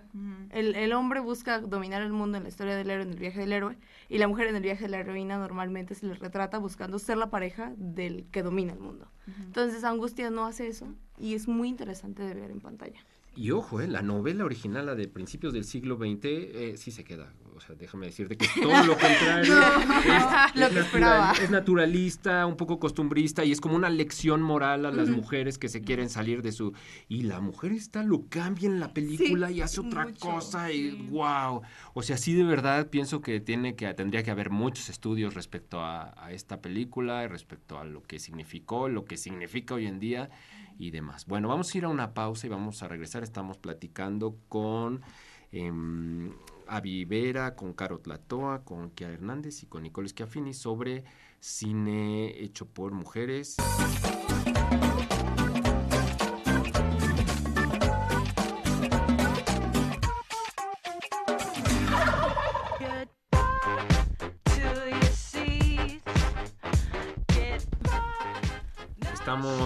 El, 0.49 0.73
el 0.73 0.93
hombre 0.93 1.19
busca 1.19 1.59
dominar 1.59 2.01
el 2.01 2.11
mundo 2.11 2.37
en 2.37 2.43
la 2.43 2.49
historia 2.49 2.75
del 2.75 2.89
héroe, 2.89 3.03
en 3.03 3.11
el 3.11 3.19
viaje 3.19 3.41
del 3.41 3.53
héroe, 3.53 3.77
y 4.09 4.17
la 4.17 4.27
mujer 4.27 4.47
en 4.47 4.55
el 4.55 4.63
viaje 4.63 4.85
de 4.85 4.89
la 4.89 4.97
heroína 4.97 5.37
normalmente 5.37 5.93
se 5.93 6.07
le 6.07 6.15
retrata 6.15 6.57
buscando 6.57 6.97
ser 6.97 7.17
la 7.17 7.29
pareja 7.29 7.73
del 7.77 8.25
que 8.31 8.41
domina 8.41 8.73
el 8.73 8.79
mundo. 8.79 9.11
Entonces 9.41 9.83
Angustia 9.83 10.31
no 10.31 10.47
hace 10.47 10.65
eso 10.69 10.87
y 11.19 11.35
es 11.35 11.47
muy 11.47 11.69
interesante 11.69 12.23
de 12.23 12.33
ver 12.33 12.49
en 12.49 12.61
pantalla. 12.61 13.05
Y 13.35 13.51
ojo, 13.51 13.81
eh, 13.81 13.87
la 13.87 14.01
novela 14.01 14.45
original, 14.45 14.85
la 14.85 14.95
de 14.95 15.07
principios 15.07 15.53
del 15.53 15.65
siglo 15.65 15.97
XX, 15.97 16.19
eh, 16.23 16.73
sí 16.77 16.91
se 16.91 17.03
queda. 17.03 17.33
O 17.55 17.61
sea, 17.61 17.75
déjame 17.75 18.07
decirte 18.07 18.37
que 18.37 18.45
es 18.45 18.53
todo 18.53 18.83
lo 18.83 18.97
contrario. 18.97 19.53
es, 20.53 20.55
lo 20.59 20.65
es 20.65 20.71
que 20.73 20.79
esperaba. 20.79 21.31
es 21.41 21.49
naturalista, 21.49 22.45
un 22.45 22.57
poco 22.57 22.79
costumbrista 22.79 23.45
y 23.45 23.51
es 23.51 23.61
como 23.61 23.75
una 23.75 23.89
lección 23.89 24.41
moral 24.41 24.85
a 24.85 24.91
las 24.91 25.09
mujeres 25.09 25.57
que 25.57 25.69
se 25.69 25.81
quieren 25.81 26.09
salir 26.09 26.41
de 26.41 26.51
su... 26.51 26.73
Y 27.07 27.23
la 27.23 27.39
mujer 27.39 27.71
está 27.71 28.03
lo 28.03 28.27
cambia 28.27 28.67
en 28.67 28.79
la 28.79 28.93
película 28.93 29.51
y 29.51 29.61
hace 29.61 29.79
otra 29.79 30.05
mucho, 30.05 30.19
cosa 30.19 30.71
y 30.71 30.91
sí. 30.91 31.07
wow. 31.11 31.61
O 31.93 32.03
sea, 32.03 32.17
sí 32.17 32.33
de 32.33 32.43
verdad 32.43 32.89
pienso 32.89 33.21
que 33.21 33.39
tiene 33.39 33.75
que 33.75 33.93
tendría 33.93 34.23
que 34.23 34.31
haber 34.31 34.49
muchos 34.49 34.89
estudios 34.89 35.33
respecto 35.33 35.79
a, 35.79 36.13
a 36.17 36.33
esta 36.33 36.61
película, 36.61 37.25
respecto 37.27 37.79
a 37.79 37.85
lo 37.85 38.03
que 38.03 38.19
significó, 38.19 38.89
lo 38.89 39.05
que 39.05 39.15
significa 39.15 39.75
hoy 39.75 39.87
en 39.87 39.99
día 39.99 40.29
y 40.77 40.91
demás. 40.91 41.25
Bueno, 41.25 41.47
vamos 41.47 41.73
a 41.73 41.77
ir 41.77 41.85
a 41.85 41.89
una 41.89 42.13
pausa 42.13 42.47
y 42.47 42.49
vamos 42.49 42.83
a 42.83 42.87
regresar. 42.87 43.23
Estamos 43.23 43.57
platicando 43.57 44.37
con 44.49 45.01
em, 45.51 46.31
Avi 46.67 47.05
Vera, 47.05 47.55
con 47.55 47.73
Caro 47.73 47.99
Tlatoa, 47.99 48.63
con 48.63 48.91
Kia 48.91 49.09
Hernández 49.09 49.63
y 49.63 49.67
con 49.67 49.83
Nicole 49.83 50.09
Schiaffini 50.09 50.53
sobre 50.53 51.03
cine 51.39 52.41
hecho 52.41 52.65
por 52.67 52.91
mujeres. 52.93 53.57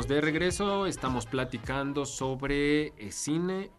De 0.10 0.22
regreso, 0.22 0.86
estamos 0.88 1.26
platicando 1.26 2.06
sobre 2.06 2.88
eh, 2.98 3.12
cine, 3.12 3.72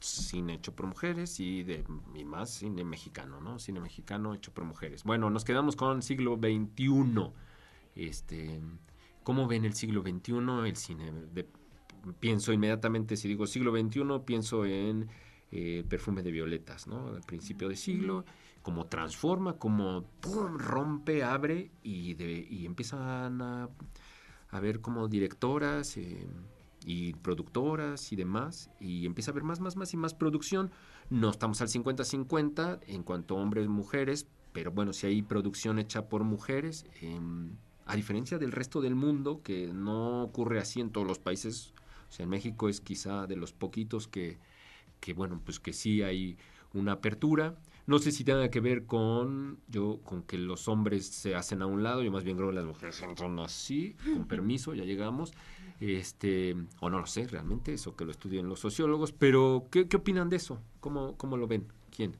cine 0.00 0.54
hecho 0.54 0.74
por 0.74 0.86
mujeres 0.86 1.38
y, 1.40 1.62
de, 1.62 1.84
y 2.14 2.24
más 2.24 2.50
cine 2.54 2.84
mexicano, 2.84 3.40
¿no? 3.40 3.58
Cine 3.58 3.80
mexicano 3.80 4.34
hecho 4.34 4.52
por 4.52 4.64
mujeres. 4.64 5.04
Bueno, 5.04 5.28
nos 5.30 5.44
quedamos 5.44 5.76
con 5.76 6.02
siglo 6.02 6.36
XXI. 6.36 7.30
Este, 7.96 8.60
¿Cómo 9.22 9.46
ven 9.46 9.64
el 9.64 9.74
siglo 9.74 10.02
XXI 10.02 10.32
el 10.66 10.76
cine? 10.76 11.12
De- 11.32 11.48
pienso 12.20 12.52
inmediatamente, 12.52 13.16
si 13.16 13.28
digo 13.28 13.46
siglo 13.46 13.70
XXI, 13.72 14.02
pienso 14.26 14.64
en 14.64 15.08
eh, 15.52 15.84
Perfume 15.88 16.22
de 16.22 16.30
Violetas, 16.32 16.86
¿no? 16.86 17.08
Al 17.08 17.22
principio 17.22 17.68
de 17.68 17.76
siglo, 17.76 18.24
cómo 18.62 18.86
transforma, 18.86 19.58
cómo 19.58 20.04
¡pum! 20.20 20.56
rompe, 20.58 21.22
abre 21.22 21.70
y, 21.82 22.14
de- 22.14 22.46
y 22.50 22.66
empiezan 22.66 23.40
a 23.42 23.68
a 24.54 24.60
ver 24.60 24.80
como 24.80 25.08
directoras 25.08 25.96
eh, 25.96 26.28
y 26.86 27.14
productoras 27.14 28.12
y 28.12 28.16
demás, 28.16 28.70
y 28.78 29.04
empieza 29.04 29.30
a 29.30 29.32
haber 29.32 29.42
más, 29.42 29.58
más, 29.58 29.74
más 29.74 29.92
y 29.92 29.96
más 29.96 30.14
producción. 30.14 30.70
No 31.10 31.30
estamos 31.30 31.60
al 31.60 31.66
50-50 31.66 32.78
en 32.86 33.02
cuanto 33.02 33.36
a 33.36 33.42
hombres 33.42 33.66
mujeres, 33.66 34.28
pero 34.52 34.70
bueno, 34.70 34.92
si 34.92 35.08
hay 35.08 35.22
producción 35.22 35.80
hecha 35.80 36.08
por 36.08 36.22
mujeres, 36.22 36.86
em, 37.00 37.56
a 37.84 37.96
diferencia 37.96 38.38
del 38.38 38.52
resto 38.52 38.80
del 38.80 38.94
mundo, 38.94 39.42
que 39.42 39.72
no 39.72 40.22
ocurre 40.22 40.60
así 40.60 40.80
en 40.80 40.90
todos 40.90 41.06
los 41.06 41.18
países, 41.18 41.74
o 42.08 42.12
sea, 42.12 42.22
en 42.22 42.30
México 42.30 42.68
es 42.68 42.80
quizá 42.80 43.26
de 43.26 43.34
los 43.34 43.52
poquitos 43.52 44.06
que, 44.06 44.38
que 45.00 45.14
bueno, 45.14 45.40
pues 45.44 45.58
que 45.58 45.72
sí 45.72 46.02
hay 46.02 46.38
una 46.72 46.92
apertura. 46.92 47.56
No 47.86 47.98
sé 47.98 48.12
si 48.12 48.24
tenga 48.24 48.50
que 48.50 48.60
ver 48.60 48.86
con 48.86 49.58
yo 49.68 50.00
con 50.02 50.22
que 50.22 50.38
los 50.38 50.68
hombres 50.68 51.06
se 51.06 51.34
hacen 51.34 51.60
a 51.60 51.66
un 51.66 51.82
lado, 51.82 52.02
yo 52.02 52.10
más 52.10 52.24
bien 52.24 52.36
creo 52.36 52.48
que 52.48 52.56
las 52.56 52.64
mujeres 52.64 53.02
son, 53.16 53.38
así, 53.40 53.94
con 54.04 54.26
permiso, 54.26 54.74
ya 54.74 54.84
llegamos. 54.84 55.32
Este, 55.80 56.56
o 56.80 56.88
no 56.88 57.00
lo 57.00 57.06
sé 57.06 57.26
realmente, 57.26 57.74
eso 57.74 57.96
que 57.96 58.04
lo 58.04 58.12
estudian 58.12 58.48
los 58.48 58.60
sociólogos, 58.60 59.12
pero 59.12 59.66
¿qué, 59.70 59.88
qué 59.88 59.96
opinan 59.96 60.30
de 60.30 60.36
eso? 60.36 60.62
¿Cómo, 60.80 61.16
¿Cómo 61.18 61.36
lo 61.36 61.46
ven? 61.46 61.66
¿Quién? 61.94 62.16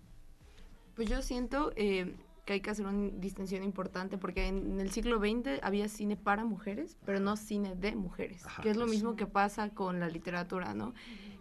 Pues 0.94 1.08
yo 1.08 1.22
siento 1.22 1.72
eh, 1.76 2.14
que 2.44 2.54
hay 2.54 2.60
que 2.60 2.70
hacer 2.70 2.86
una 2.86 3.10
distinción 3.16 3.62
importante 3.62 4.18
porque 4.18 4.46
en 4.48 4.78
el 4.80 4.90
siglo 4.90 5.18
XX 5.18 5.62
había 5.62 5.88
cine 5.88 6.16
para 6.16 6.44
mujeres, 6.44 6.96
pero 7.04 7.20
no 7.20 7.36
cine 7.36 7.74
de 7.74 7.96
mujeres, 7.96 8.44
Ajá, 8.44 8.62
que 8.62 8.70
es 8.70 8.76
lo 8.76 8.84
eso. 8.84 8.92
mismo 8.92 9.16
que 9.16 9.26
pasa 9.26 9.70
con 9.70 10.00
la 10.00 10.08
literatura, 10.08 10.74
¿no? 10.74 10.92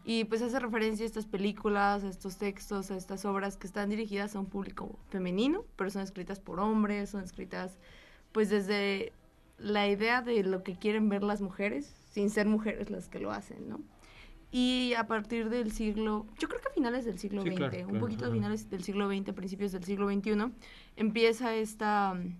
Y 0.05 0.25
pues 0.25 0.41
hace 0.41 0.59
referencia 0.59 1.05
a 1.05 1.07
estas 1.07 1.25
películas, 1.25 2.03
a 2.03 2.09
estos 2.09 2.37
textos, 2.37 2.91
a 2.91 2.97
estas 2.97 3.23
obras 3.25 3.57
que 3.57 3.67
están 3.67 3.89
dirigidas 3.89 4.35
a 4.35 4.39
un 4.39 4.47
público 4.47 4.97
femenino, 5.09 5.63
pero 5.75 5.89
son 5.89 6.01
escritas 6.01 6.39
por 6.39 6.59
hombres, 6.59 7.09
son 7.09 7.23
escritas 7.23 7.77
pues 8.31 8.49
desde 8.49 9.13
la 9.57 9.87
idea 9.87 10.21
de 10.21 10.43
lo 10.43 10.63
que 10.63 10.75
quieren 10.75 11.07
ver 11.07 11.23
las 11.23 11.41
mujeres, 11.41 11.93
sin 12.11 12.29
ser 12.29 12.47
mujeres 12.47 12.89
las 12.89 13.07
que 13.07 13.19
lo 13.19 13.31
hacen, 13.31 13.69
¿no? 13.69 13.79
Y 14.55 14.93
a 14.93 15.07
partir 15.07 15.49
del 15.49 15.71
siglo, 15.71 16.27
yo 16.37 16.47
creo 16.47 16.61
que 16.61 16.67
a 16.67 16.71
finales 16.71 17.05
del 17.05 17.17
siglo 17.17 17.41
Sí, 17.41 17.49
XX, 17.49 17.57
claro, 17.57 17.77
un 17.79 17.85
claro, 17.85 17.99
poquito 17.99 18.27
a 18.27 18.31
finales 18.31 18.69
del 18.69 18.83
siglo 18.83 19.07
XX, 19.07 19.33
principios 19.33 19.71
del 19.71 19.83
siglo 19.83 20.07
XXI, 20.07 20.53
empieza 20.95 21.55
esta 21.55 22.13
mm, 22.13 22.37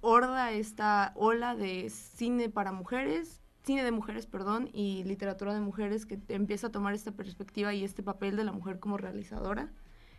horda, 0.00 0.50
esta 0.50 1.12
ola 1.14 1.54
de 1.54 1.88
cine 1.88 2.48
para 2.48 2.72
mujeres, 2.72 3.40
cine 3.62 3.84
de 3.84 3.92
mujeres, 3.92 4.26
perdón, 4.26 4.68
y 4.72 5.04
literatura 5.04 5.54
de 5.54 5.60
mujeres 5.60 6.04
que 6.04 6.18
empieza 6.26 6.66
a 6.66 6.72
tomar 6.72 6.94
esta 6.94 7.12
perspectiva 7.12 7.72
y 7.72 7.84
este 7.84 8.02
papel 8.02 8.34
de 8.34 8.42
la 8.42 8.50
mujer 8.50 8.80
como 8.80 8.96
realizadora 8.96 9.70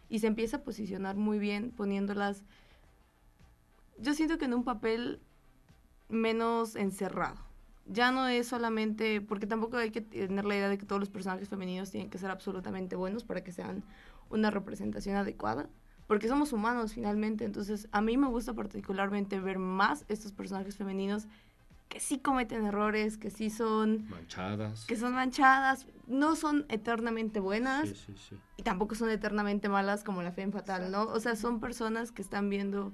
y 0.08 0.20
se 0.20 0.28
empieza 0.28 0.58
a 0.58 0.64
posicionar 0.64 1.18
muy 1.18 1.40
bien 1.40 1.72
poniéndolas, 1.72 2.46
yo 3.98 4.14
siento 4.14 4.38
que 4.38 4.46
en 4.46 4.54
un 4.54 4.64
papel 4.64 5.20
menos 6.08 6.78
encerrado. 6.78 7.51
Ya 7.86 8.12
no 8.12 8.28
es 8.28 8.48
solamente, 8.48 9.22
porque 9.22 9.48
tampoco 9.48 9.78
hay 9.78 9.92
que 9.92 10.02
tener 10.02 10.46
la 10.46 10.56
idea 10.56 10.70
de 10.70 10.78
que 10.78 10.86
todos 10.86 11.00
los 11.00 11.10
personajes 11.10 11.50
femeninos 11.50 11.92
tienen 11.92 12.10
que 12.10 12.18
ser 12.18 12.30
absolutamente 12.30 12.96
buenos 12.96 13.24
para 13.24 13.44
que 13.44 13.52
sean 13.52 13.84
una 14.30 14.50
representación 14.52 15.16
adecuada, 15.16 15.68
porque 16.08 16.28
somos 16.28 16.54
humanos 16.54 16.94
finalmente, 16.94 17.44
entonces 17.44 17.88
a 17.92 18.02
mí 18.02 18.18
me 18.18 18.28
gusta 18.28 18.54
particularmente 18.54 19.40
ver 19.40 19.60
más 19.60 20.06
estos 20.08 20.32
personajes 20.32 20.78
femeninos 20.78 21.28
que 21.90 22.00
sí 22.00 22.20
cometen 22.20 22.66
errores, 22.66 23.18
que 23.18 23.30
sí 23.30 23.50
son, 23.50 24.08
Manchadas. 24.10 24.86
que 24.86 24.96
son 24.96 25.14
manchadas, 25.14 25.88
no 26.08 26.38
son 26.38 26.66
eternamente 26.70 27.42
buenas, 27.42 27.90
Sí, 27.90 27.96
sí, 27.96 28.14
sí. 28.30 28.36
y 28.56 28.64
tampoco 28.64 28.96
son 28.96 29.10
eternamente 29.10 29.68
malas 29.68 30.06
como 30.06 30.22
la 30.22 30.32
fe 30.32 30.44
en 30.44 30.54
fatal, 30.54 30.90
¿no? 30.92 31.04
O 31.04 31.20
sea, 31.20 31.36
son 31.36 31.60
personas 31.60 32.14
que 32.14 32.22
están 32.22 32.50
viendo 32.50 32.94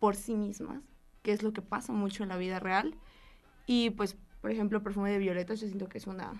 por 0.00 0.16
sí 0.16 0.34
mismas, 0.34 0.82
que 1.22 1.30
es 1.32 1.44
lo 1.44 1.52
que 1.52 1.62
pasa 1.62 1.92
mucho 1.92 2.24
en 2.24 2.28
la 2.30 2.36
vida 2.36 2.58
real. 2.58 2.96
Y 3.68 3.90
pues, 3.90 4.16
por 4.40 4.50
ejemplo, 4.50 4.82
Perfume 4.82 5.10
de 5.12 5.18
Violetas, 5.18 5.60
yo 5.60 5.66
siento 5.68 5.88
que 5.88 5.98
es 5.98 6.06
una... 6.08 6.32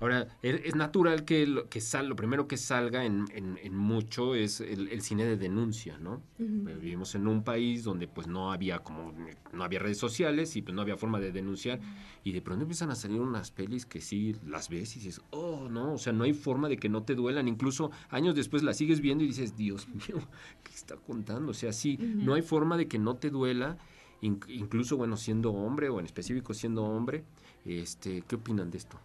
Ahora, 0.00 0.26
es, 0.42 0.74
natural 0.74 1.24
que 1.24 1.46
lo, 1.46 1.68
que 1.68 1.80
sal, 1.80 2.08
lo 2.08 2.16
primero 2.16 2.48
que 2.48 2.56
salga 2.56 3.04
en, 3.04 3.26
en- 3.32 3.58
en 3.62 3.76
mucho 3.76 4.34
es 4.34 4.60
el, 4.60 4.88
el 4.88 5.02
cine 5.02 5.24
de 5.24 5.36
denuncia, 5.36 5.98
¿no? 5.98 6.20
Ujú. 6.40 6.68
Eh, 6.68 6.74
Vivimos 6.80 7.14
en 7.14 7.28
un 7.28 7.44
país 7.44 7.84
donde 7.84 8.08
pues 8.08 8.26
no 8.26 8.50
había 8.50 8.80
como 8.80 9.14
no 9.52 9.62
había 9.62 9.78
redes 9.78 9.98
sociales 9.98 10.56
y 10.56 10.62
pues 10.62 10.74
no 10.74 10.82
había 10.82 10.96
forma 10.96 11.20
de 11.20 11.30
denunciar 11.30 11.78
y 12.24 12.32
de 12.32 12.42
pronto 12.42 12.62
empiezan 12.62 12.90
a 12.90 12.96
salir 12.96 13.20
unas 13.20 13.52
pelis 13.52 13.86
que 13.86 14.00
sí 14.00 14.34
las 14.46 14.68
ves 14.68 14.96
y 14.96 15.00
dices, 15.00 15.20
"Oh, 15.30 15.68
no, 15.70 15.92
o 15.94 15.98
sea, 15.98 16.12
no 16.12 16.24
hay 16.24 16.32
forma 16.32 16.68
de 16.68 16.76
que 16.76 16.88
no 16.88 17.04
te 17.04 17.14
duelan, 17.14 17.46
incluso 17.46 17.92
años 18.10 18.34
después 18.34 18.64
las 18.64 18.76
sigues 18.78 19.00
viendo 19.00 19.22
y 19.22 19.28
dices, 19.28 19.56
"Dios 19.56 19.86
mío, 19.88 20.26
¿qué 20.64 20.72
está 20.74 20.96
contando?" 20.96 21.52
O 21.52 21.54
sea, 21.54 21.72
sí, 21.72 21.98
no 22.00 22.34
hay 22.34 22.42
forma 22.42 22.76
de 22.76 22.88
que 22.88 22.98
no 22.98 23.14
te 23.16 23.30
duela, 23.30 23.78
incluso 24.20 24.96
bueno, 24.96 25.16
siendo 25.16 25.52
hombre 25.52 25.88
o 25.88 26.00
en 26.00 26.06
específico 26.06 26.54
siendo 26.54 26.84
hombre. 26.84 27.24
Este, 27.64 28.22
¿qué 28.22 28.36
opinan 28.36 28.70
de 28.70 28.78
esto? 28.78 28.98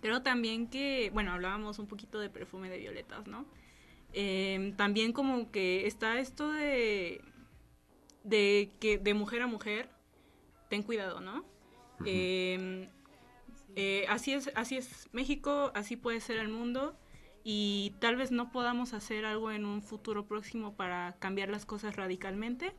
Creo 0.00 0.22
también 0.22 0.68
que, 0.68 1.10
bueno, 1.12 1.32
hablábamos 1.32 1.78
un 1.78 1.86
poquito 1.86 2.18
de 2.18 2.28
perfume 2.28 2.68
de 2.68 2.78
violetas, 2.78 3.26
¿no? 3.26 3.46
Eh, 4.12 4.74
también 4.76 5.12
como 5.12 5.50
que 5.50 5.86
está 5.86 6.18
esto 6.18 6.52
de, 6.52 7.22
de 8.24 8.70
que 8.80 8.98
de 8.98 9.14
mujer 9.14 9.42
a 9.42 9.46
mujer, 9.46 9.88
ten 10.68 10.82
cuidado, 10.82 11.20
¿no? 11.20 11.44
Eh, 12.04 12.88
eh, 13.74 14.04
así 14.08 14.32
es, 14.32 14.50
así 14.54 14.76
es 14.76 15.08
México, 15.12 15.72
así 15.74 15.96
puede 15.96 16.20
ser 16.20 16.38
el 16.38 16.48
mundo 16.48 16.94
y 17.44 17.94
tal 18.00 18.16
vez 18.16 18.30
no 18.30 18.52
podamos 18.52 18.92
hacer 18.92 19.24
algo 19.24 19.50
en 19.50 19.64
un 19.64 19.82
futuro 19.82 20.26
próximo 20.26 20.74
para 20.74 21.16
cambiar 21.18 21.48
las 21.48 21.64
cosas 21.64 21.96
radicalmente, 21.96 22.72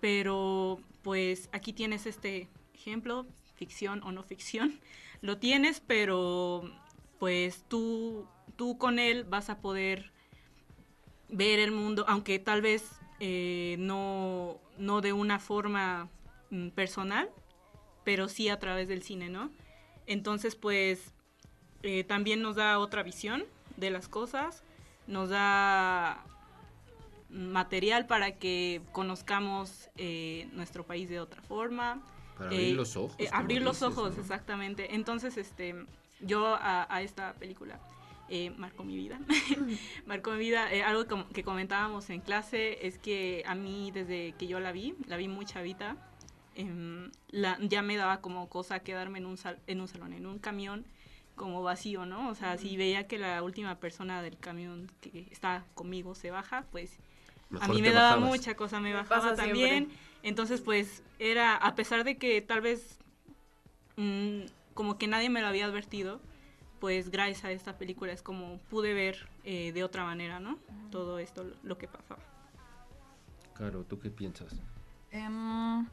pero 0.00 0.80
pues 1.02 1.48
aquí 1.52 1.72
tienes 1.72 2.06
este 2.06 2.48
ejemplo, 2.74 3.26
ficción 3.54 4.02
o 4.02 4.12
no 4.12 4.22
ficción, 4.22 4.80
lo 5.20 5.38
tienes, 5.38 5.80
pero 5.80 6.70
pues 7.18 7.64
tú, 7.68 8.26
tú 8.56 8.78
con 8.78 8.98
él 8.98 9.24
vas 9.24 9.50
a 9.50 9.60
poder 9.60 10.12
ver 11.28 11.58
el 11.58 11.72
mundo, 11.72 12.04
aunque 12.08 12.38
tal 12.38 12.62
vez 12.62 12.90
eh, 13.20 13.76
no, 13.78 14.60
no 14.78 15.00
de 15.00 15.12
una 15.12 15.38
forma 15.38 16.08
mm, 16.50 16.68
personal, 16.70 17.30
pero 18.04 18.28
sí 18.28 18.48
a 18.48 18.58
través 18.58 18.88
del 18.88 19.02
cine, 19.02 19.28
¿no? 19.28 19.50
Entonces, 20.06 20.54
pues, 20.56 21.14
eh, 21.82 22.04
también 22.04 22.42
nos 22.42 22.56
da 22.56 22.78
otra 22.78 23.02
visión 23.02 23.44
de 23.76 23.90
las 23.90 24.08
cosas, 24.08 24.62
nos 25.06 25.30
da 25.30 26.24
material 27.34 28.06
para 28.06 28.36
que 28.36 28.80
conozcamos 28.92 29.90
eh, 29.96 30.48
nuestro 30.52 30.84
país 30.84 31.08
de 31.08 31.20
otra 31.20 31.42
forma. 31.42 32.00
Para 32.38 32.50
abrir 32.50 32.70
Eh, 32.70 32.74
los 32.74 32.96
ojos. 32.96 33.16
eh, 33.18 33.28
abrir 33.32 33.62
los 33.62 33.80
dices, 33.80 33.88
ojos, 33.98 34.14
¿no? 34.16 34.20
exactamente. 34.22 34.94
Entonces, 34.94 35.36
este, 35.36 35.74
yo 36.20 36.46
a, 36.54 36.86
a 36.94 37.02
esta 37.02 37.32
película 37.34 37.78
eh, 38.28 38.50
marcó 38.56 38.84
mi 38.84 38.96
vida. 38.96 39.20
marcó 40.06 40.30
mi 40.32 40.38
vida. 40.38 40.72
Eh, 40.72 40.82
algo 40.82 41.06
com- 41.06 41.28
que 41.32 41.42
comentábamos 41.44 42.08
en 42.10 42.20
clase 42.20 42.86
es 42.86 42.98
que 42.98 43.42
a 43.46 43.54
mí, 43.54 43.90
desde 43.92 44.32
que 44.38 44.46
yo 44.46 44.60
la 44.60 44.72
vi, 44.72 44.94
la 45.06 45.16
vi 45.16 45.28
muy 45.28 45.44
chavita, 45.44 45.96
em, 46.54 47.10
la, 47.30 47.58
ya 47.60 47.82
me 47.82 47.96
daba 47.96 48.20
como 48.20 48.48
cosa 48.48 48.80
quedarme 48.80 49.18
en 49.18 49.26
un, 49.26 49.36
sal- 49.36 49.58
en 49.66 49.80
un 49.80 49.88
salón, 49.88 50.12
en 50.12 50.26
un 50.26 50.38
camión 50.38 50.84
como 51.36 51.62
vacío, 51.64 52.06
¿no? 52.06 52.28
O 52.28 52.34
sea, 52.36 52.56
si 52.58 52.76
veía 52.76 53.08
que 53.08 53.18
la 53.18 53.42
última 53.42 53.74
persona 53.80 54.22
del 54.22 54.38
camión 54.38 54.88
que 55.00 55.26
está 55.32 55.64
conmigo 55.74 56.14
se 56.14 56.30
baja, 56.30 56.64
pues 56.70 56.96
a 57.60 57.68
mí 57.68 57.82
me 57.82 57.92
daba 57.92 58.16
bajabas. 58.16 58.30
mucha 58.30 58.54
cosa, 58.56 58.80
me 58.80 58.90
Me 58.90 58.96
bajaba 58.96 59.34
también. 59.34 59.86
siempre. 59.86 59.98
Entonces, 60.22 60.60
pues, 60.60 61.02
era, 61.18 61.54
a 61.56 61.74
pesar 61.74 62.04
de 62.04 62.16
que 62.18 62.40
tal 62.42 62.60
vez 62.60 62.98
mm, 63.96 64.42
como 64.74 64.98
que 64.98 65.06
nadie 65.06 65.30
me 65.30 65.40
lo 65.40 65.46
había 65.48 65.66
advertido, 65.66 66.20
pues 66.80 67.10
gracias 67.10 67.44
a 67.44 67.52
esta 67.52 67.78
película 67.78 68.12
es 68.12 68.22
como 68.22 68.58
pude 68.70 68.92
ver 68.94 69.28
eh, 69.44 69.72
de 69.72 69.84
otra 69.84 70.04
manera, 70.04 70.40
¿no? 70.40 70.58
Todo 70.90 71.18
esto, 71.18 71.44
lo- 71.44 71.56
lo 71.62 71.78
que 71.78 71.88
pasaba. 71.88 72.20
Caro, 73.54 73.84
¿tú 73.84 73.98
qué 74.00 74.10
piensas? 74.10 74.52
Em, 75.10 75.86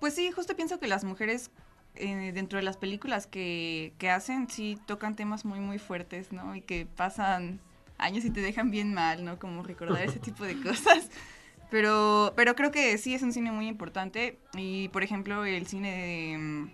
pues 0.00 0.14
sí, 0.14 0.30
justo 0.30 0.54
pienso 0.56 0.78
que 0.78 0.86
las 0.86 1.04
mujeres 1.04 1.50
eh, 1.96 2.30
dentro 2.32 2.58
de 2.58 2.62
las 2.62 2.76
películas 2.76 3.26
que, 3.26 3.92
que 3.98 4.08
hacen 4.10 4.48
sí 4.48 4.78
tocan 4.86 5.16
temas 5.16 5.44
muy 5.44 5.60
muy 5.60 5.78
fuertes, 5.78 6.32
¿no? 6.32 6.54
Y 6.54 6.60
que 6.62 6.86
pasan 6.86 7.60
años 8.02 8.24
y 8.24 8.30
te 8.30 8.40
dejan 8.40 8.70
bien 8.70 8.92
mal, 8.94 9.24
¿no? 9.24 9.38
Como 9.38 9.62
recordar 9.62 10.02
ese 10.02 10.18
tipo 10.18 10.44
de 10.44 10.60
cosas. 10.60 11.08
Pero, 11.70 12.34
pero 12.36 12.54
creo 12.54 12.70
que 12.70 12.98
sí 12.98 13.14
es 13.14 13.22
un 13.22 13.32
cine 13.32 13.50
muy 13.50 13.66
importante 13.66 14.38
y 14.54 14.88
por 14.88 15.02
ejemplo 15.02 15.46
el 15.46 15.66
cine 15.66 15.90
de, 15.96 16.36
mm, 16.38 16.66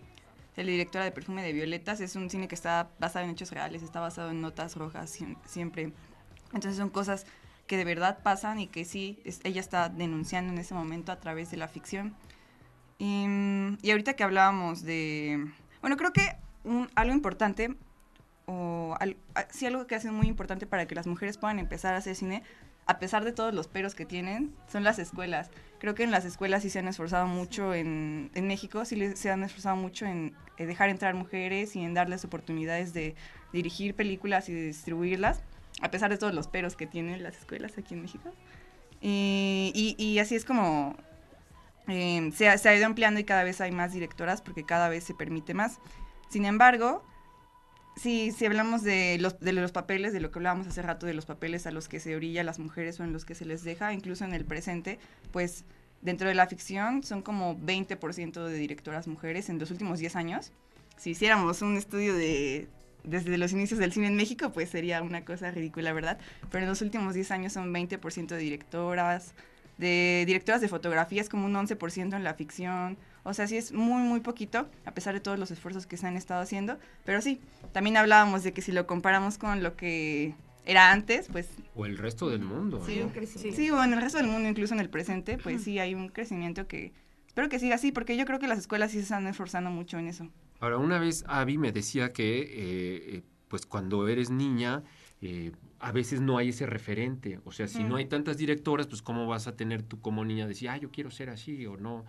de 0.57 0.65
la 0.65 0.71
directora 0.73 1.05
de 1.05 1.13
Perfume 1.13 1.45
de 1.45 1.53
Violetas 1.53 2.01
es 2.01 2.17
un 2.17 2.29
cine 2.29 2.49
que 2.49 2.57
está 2.57 2.91
basado 2.99 3.25
en 3.25 3.31
hechos 3.31 3.53
reales, 3.53 3.85
está 3.85 4.01
basado 4.01 4.31
en 4.33 4.41
notas 4.41 4.75
rojas 4.75 5.17
siem- 5.17 5.37
siempre. 5.45 5.93
Entonces 6.47 6.77
son 6.77 6.91
cosas 6.91 7.27
que 7.69 7.77
de 7.77 7.85
verdad 7.85 8.19
pasan 8.25 8.59
y 8.59 8.67
que 8.67 8.85
sí, 8.85 9.21
es- 9.25 9.39
ella 9.45 9.61
está 9.61 9.89
denunciando 9.89 10.53
en 10.53 10.59
ese 10.59 10.75
momento 10.75 11.13
a 11.13 11.21
través 11.21 11.53
de 11.53 11.59
la 11.59 11.69
ficción. 11.69 12.17
Y, 12.99 13.25
y 13.83 13.91
ahorita 13.93 14.15
que 14.15 14.25
hablábamos 14.25 14.83
de... 14.83 15.47
Bueno, 15.81 15.97
creo 15.97 16.13
que 16.13 16.35
un- 16.65 16.91
algo 16.97 17.15
importante, 17.15 17.77
o 18.49 18.97
al- 18.99 19.17
sí 19.51 19.67
algo 19.67 19.87
que 19.87 19.95
hace 19.95 20.11
muy 20.11 20.27
importante 20.27 20.67
para 20.67 20.87
que 20.87 20.95
las 20.95 21.07
mujeres 21.07 21.37
puedan 21.39 21.59
empezar 21.59 21.95
a 21.95 21.99
hacer 21.99 22.17
cine, 22.17 22.43
a 22.87 22.99
pesar 22.99 23.23
de 23.25 23.33
todos 23.33 23.53
los 23.55 23.69
peros 23.69 23.95
que 23.95 24.07
tienen, 24.07 24.55
son 24.73 24.83
las 24.83 24.99
escuelas. 24.99 25.51
Creo 25.79 25.95
que 25.95 26.03
en 26.03 26.11
las 26.11 26.25
escuelas 26.25 26.63
sí 26.63 26.71
se 26.71 26.79
han 26.79 26.89
esforzado 26.89 27.27
mucho 27.27 27.75
en, 27.75 28.31
en 28.35 28.47
México, 28.49 28.85
sí 28.87 29.15
se 29.15 29.31
han 29.31 29.45
esforzado 29.45 29.77
mucho 29.77 30.07
en 30.07 30.35
eh, 30.57 30.65
dejar 30.67 30.89
entrar 30.89 31.15
mujeres 31.15 31.77
y 31.77 31.85
en 31.85 31.93
darles 31.93 32.25
oportunidades 32.25 32.95
de 32.95 33.15
dirigir 33.53 33.95
películas 33.95 34.49
y 34.49 34.55
de 34.55 34.63
distribuirlas, 34.63 35.43
a 35.83 35.91
pesar 35.91 36.11
de 36.11 36.17
todos 36.17 36.35
los 36.35 36.49
peros 36.49 36.75
que 36.77 36.87
tienen 36.87 37.23
las 37.23 37.37
escuelas 37.37 37.77
aquí 37.77 37.93
en 37.95 38.03
México. 38.03 38.33
Y, 39.03 39.73
y- 39.75 40.03
y 40.03 40.19
así 40.19 40.35
es 40.35 40.45
como 40.47 40.97
eh, 41.87 42.31
se, 42.35 42.57
se 42.59 42.69
ha 42.69 42.75
ido 42.77 42.87
ampliando 42.87 43.21
y 43.21 43.25
cada 43.25 43.45
vez 43.45 43.61
hay 43.61 43.73
más 43.73 43.93
directoras 43.93 44.43
porque 44.43 44.65
cada 44.65 44.89
vez 44.89 45.05
se 45.05 45.15
permite 45.15 45.55
más. 45.55 45.79
Sin 46.29 46.45
embargo, 46.45 47.05
si, 47.99 48.33
si 48.33 48.47
hablamos 48.47 48.83
de 48.83 49.19
los, 49.21 49.39
de 49.41 49.53
los 49.53 49.73
papeles, 49.73 50.13
de 50.13 50.21
lo 50.21 50.31
que 50.31 50.39
hablábamos 50.39 50.67
hace 50.67 50.83
rato, 50.83 51.07
de 51.07 51.15
los 51.15 51.27
papeles 51.27 51.67
a 51.67 51.71
los 51.71 51.89
que 51.89 52.01
se 52.01 52.15
orilla 52.17 52.45
las 52.45 52.59
mujeres 52.59 52.99
o 53.01 53.05
en 53.05 53.13
los 53.13 53.25
que 53.25 53.35
se 53.35 53.45
les 53.45 53.65
deja, 53.65 53.93
incluso 53.93 54.25
en 54.25 54.35
el 54.35 54.45
presente, 54.45 54.99
pues 55.33 55.65
dentro 56.01 56.29
de 56.29 56.35
la 56.35 56.47
ficción 56.47 57.03
son 57.03 57.23
como 57.23 57.59
20% 57.59 58.45
de 58.45 58.55
directoras 58.55 59.09
mujeres 59.09 59.49
en 59.49 59.59
los 59.59 59.71
últimos 59.71 59.99
10 59.99 60.17
años. 60.17 60.53
Si 60.97 61.11
hiciéramos 61.11 61.63
un 61.63 61.77
estudio 61.77 62.15
de 62.15 62.69
desde 63.05 63.39
los 63.39 63.53
inicios 63.53 63.79
del 63.81 63.93
cine 63.93 64.09
en 64.09 64.17
México, 64.17 64.51
pues 64.53 64.71
sería 64.71 65.03
una 65.03 65.25
cosa 65.25 65.51
ridícula, 65.51 65.93
¿verdad? 65.93 66.19
Pero 66.51 66.65
en 66.65 66.69
los 66.69 66.83
últimos 66.83 67.15
10 67.15 67.31
años 67.31 67.53
son 67.53 67.73
20% 67.73 68.27
de 68.27 68.39
directoras, 68.39 69.35
de 69.79 70.25
directoras 70.27 70.61
de 70.61 70.69
fotografía 70.69 71.23
es 71.23 71.29
como 71.29 71.47
un 71.47 71.55
11% 71.55 72.15
en 72.15 72.25
la 72.25 72.35
ficción. 72.35 72.99
O 73.25 73.35
sea, 73.35 73.47
sí 73.47 73.57
es 73.57 73.73
muy, 73.73 74.03
muy 74.03 74.21
poquito, 74.21 74.69
a 74.85 74.93
pesar 74.93 75.15
de 75.15 75.21
todos 75.21 75.39
los 75.39 75.51
esfuerzos 75.51 75.87
que 75.87 75.97
se 75.97 76.07
han 76.07 76.17
estado 76.17 76.41
haciendo. 76.41 76.79
Pero 77.05 77.21
sí, 77.21 77.41
también 77.73 77.97
hablábamos 77.97 78.43
de 78.43 78.53
que 78.53 78.63
si 78.63 78.73
lo 78.73 78.87
comparamos 78.87 79.39
con 79.39 79.63
lo 79.63 79.77
que 79.77 80.35
era 80.65 80.93
antes, 80.93 81.29
pues 81.33 81.49
O 81.75 81.87
el 81.87 81.97
resto 81.97 82.29
del 82.29 82.41
mundo. 82.41 82.83
Sí, 82.87 82.97
¿no? 82.99 83.07
un 83.07 83.13
crecimiento. 83.13 83.57
sí, 83.57 83.71
o 83.71 83.83
en 83.83 83.93
el 83.93 84.01
resto 84.01 84.19
del 84.19 84.27
mundo, 84.29 84.49
incluso 84.49 84.75
en 84.75 84.81
el 84.81 84.91
presente, 84.91 85.39
pues 85.39 85.63
sí 85.63 85.79
hay 85.79 85.95
un 85.95 86.09
crecimiento 86.09 86.67
que 86.67 86.93
espero 87.27 87.49
que 87.49 87.59
siga 87.59 87.77
así, 87.77 87.93
porque 87.93 88.17
yo 88.17 88.25
creo 88.27 88.39
que 88.39 88.49
las 88.49 88.59
escuelas 88.59 88.91
sí 88.91 88.99
se 88.99 89.05
están 89.05 89.27
esforzando 89.27 89.71
mucho 89.71 89.99
en 89.99 90.09
eso. 90.09 90.29
Ahora, 90.61 90.77
una 90.79 90.99
vez 90.99 91.25
Abby 91.29 91.57
me 91.57 91.73
decía 91.73 92.13
que, 92.13 92.41
eh, 92.41 92.49
eh, 93.17 93.23
pues 93.49 93.65
cuando 93.65 94.09
eres 94.09 94.29
niña, 94.31 94.83
eh, 95.23 95.53
a 95.81 95.93
veces 95.93 96.21
no 96.21 96.39
hay 96.39 96.49
ese 96.49 96.67
referente. 96.67 97.41
O 97.45 97.53
sea, 97.53 97.69
si 97.69 97.85
no 97.85 97.97
hay 97.97 98.07
tantas 98.07 98.37
directoras, 98.37 98.87
pues 98.89 99.01
cómo 99.01 99.27
vas 99.27 99.47
a 99.47 99.57
tener 99.57 99.83
tú 99.83 100.01
como 100.01 100.25
niña 100.25 100.47
decir, 100.47 100.69
ah, 100.71 100.77
yo 100.77 100.91
quiero 100.91 101.11
ser 101.11 101.31
así 101.31 101.67
o 101.67 101.77
no. 101.77 102.05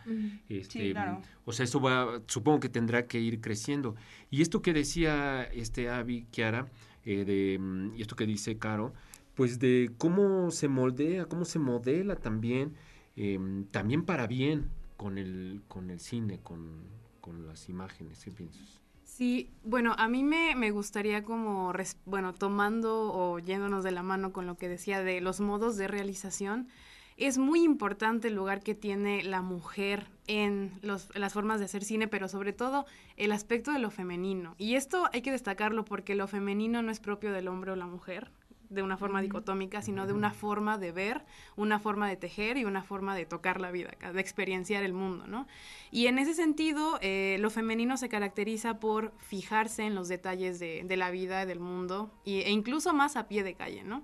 Este, 0.48 0.92
claro. 0.92 1.22
O 1.46 1.52
sea, 1.52 1.66
eso 1.66 1.80
va, 1.80 2.22
supongo 2.28 2.60
que 2.60 2.70
tendrá 2.70 3.06
que 3.06 3.20
ir 3.20 3.42
creciendo. 3.42 3.96
Y 4.32 4.42
esto 4.42 4.62
que 4.62 4.74
decía 4.74 5.44
este 5.44 5.90
Abby, 5.90 6.26
Kiara, 6.32 6.68
eh, 7.06 7.26
de, 7.26 7.60
mm, 7.60 7.96
y 7.96 8.02
esto 8.02 8.16
que 8.16 8.26
dice 8.26 8.58
Caro, 8.58 8.94
pues 9.36 9.60
de 9.60 9.92
cómo 9.98 10.52
se 10.52 10.68
moldea, 10.68 11.26
cómo 11.26 11.46
se 11.46 11.60
modela 11.60 12.16
también, 12.16 12.74
em, 13.16 13.66
también 13.66 14.04
para 14.04 14.26
bien 14.28 14.70
con 14.98 15.18
el, 15.18 15.62
con 15.68 15.92
el 15.92 16.00
cine, 16.00 16.40
con, 16.42 16.84
con 17.22 17.46
las 17.48 17.70
imágenes. 17.70 18.24
¿Qué 18.24 18.32
piensas? 18.32 18.82
Sí, 19.20 19.50
bueno, 19.66 19.96
a 19.98 20.08
mí 20.08 20.24
me, 20.24 20.56
me 20.56 20.72
gustaría 20.72 21.24
como, 21.26 21.74
res- 21.74 21.98
bueno, 22.06 22.34
tomando 22.34 23.12
o 23.14 23.38
yéndonos 23.40 23.84
de 23.84 23.92
la 23.92 24.02
mano 24.02 24.32
con 24.32 24.48
lo 24.48 24.56
que 24.58 24.70
decía 24.70 25.04
de 25.04 25.20
los 25.20 25.42
modos 25.42 25.76
de 25.76 25.90
realización, 25.90 26.70
es 27.18 27.38
muy 27.38 27.64
importante 27.66 28.30
el 28.30 28.36
lugar 28.36 28.62
que 28.64 28.76
tiene 28.76 29.22
la 29.24 29.42
mujer 29.42 30.08
en 30.28 30.80
los- 30.84 31.14
las 31.16 31.34
formas 31.34 31.60
de 31.60 31.66
hacer 31.66 31.84
cine, 31.84 32.08
pero 32.08 32.30
sobre 32.30 32.54
todo 32.54 32.86
el 33.18 33.34
aspecto 33.34 33.74
de 33.74 33.80
lo 33.80 33.92
femenino. 33.92 34.56
Y 34.58 34.76
esto 34.76 35.10
hay 35.12 35.22
que 35.22 35.32
destacarlo 35.32 35.84
porque 35.84 36.16
lo 36.16 36.28
femenino 36.28 36.82
no 36.82 36.90
es 36.92 37.02
propio 37.02 37.34
del 37.34 37.50
hombre 37.50 37.72
o 37.72 37.76
la 37.76 37.88
mujer 37.88 38.32
de 38.70 38.84
una 38.84 38.98
forma 38.98 39.22
dicotómica, 39.22 39.82
sino 39.82 40.06
de 40.08 40.14
una 40.14 40.32
forma 40.32 40.78
de 40.78 40.92
ver, 40.92 41.26
una 41.56 41.80
forma 41.80 42.08
de 42.08 42.16
tejer 42.18 42.58
y 42.58 42.66
una 42.66 42.84
forma 42.84 43.16
de 43.16 43.26
tocar 43.26 43.60
la 43.60 43.72
vida, 43.72 43.92
de 44.14 44.20
experienciar 44.22 44.84
el 44.84 44.94
mundo, 44.94 45.26
¿no? 45.28 45.48
Y 45.92 46.08
en 46.08 46.20
ese 46.20 46.34
sentido, 46.34 47.00
eh, 47.02 47.38
lo 47.40 47.50
femenino 47.50 47.98
se 47.98 48.10
caracteriza 48.10 48.80
por 48.80 49.12
fijarse 49.18 49.84
en 49.84 49.96
los 49.96 50.08
detalles 50.08 50.60
de, 50.60 50.84
de 50.86 50.98
la 50.98 51.10
vida, 51.12 51.46
del 51.46 51.60
mundo, 51.60 52.12
y- 52.26 52.42
e 52.42 52.52
incluso 52.52 52.94
más 52.94 53.16
a 53.16 53.28
pie 53.28 53.44
de 53.44 53.56
calle, 53.56 53.84
¿no? 53.84 54.04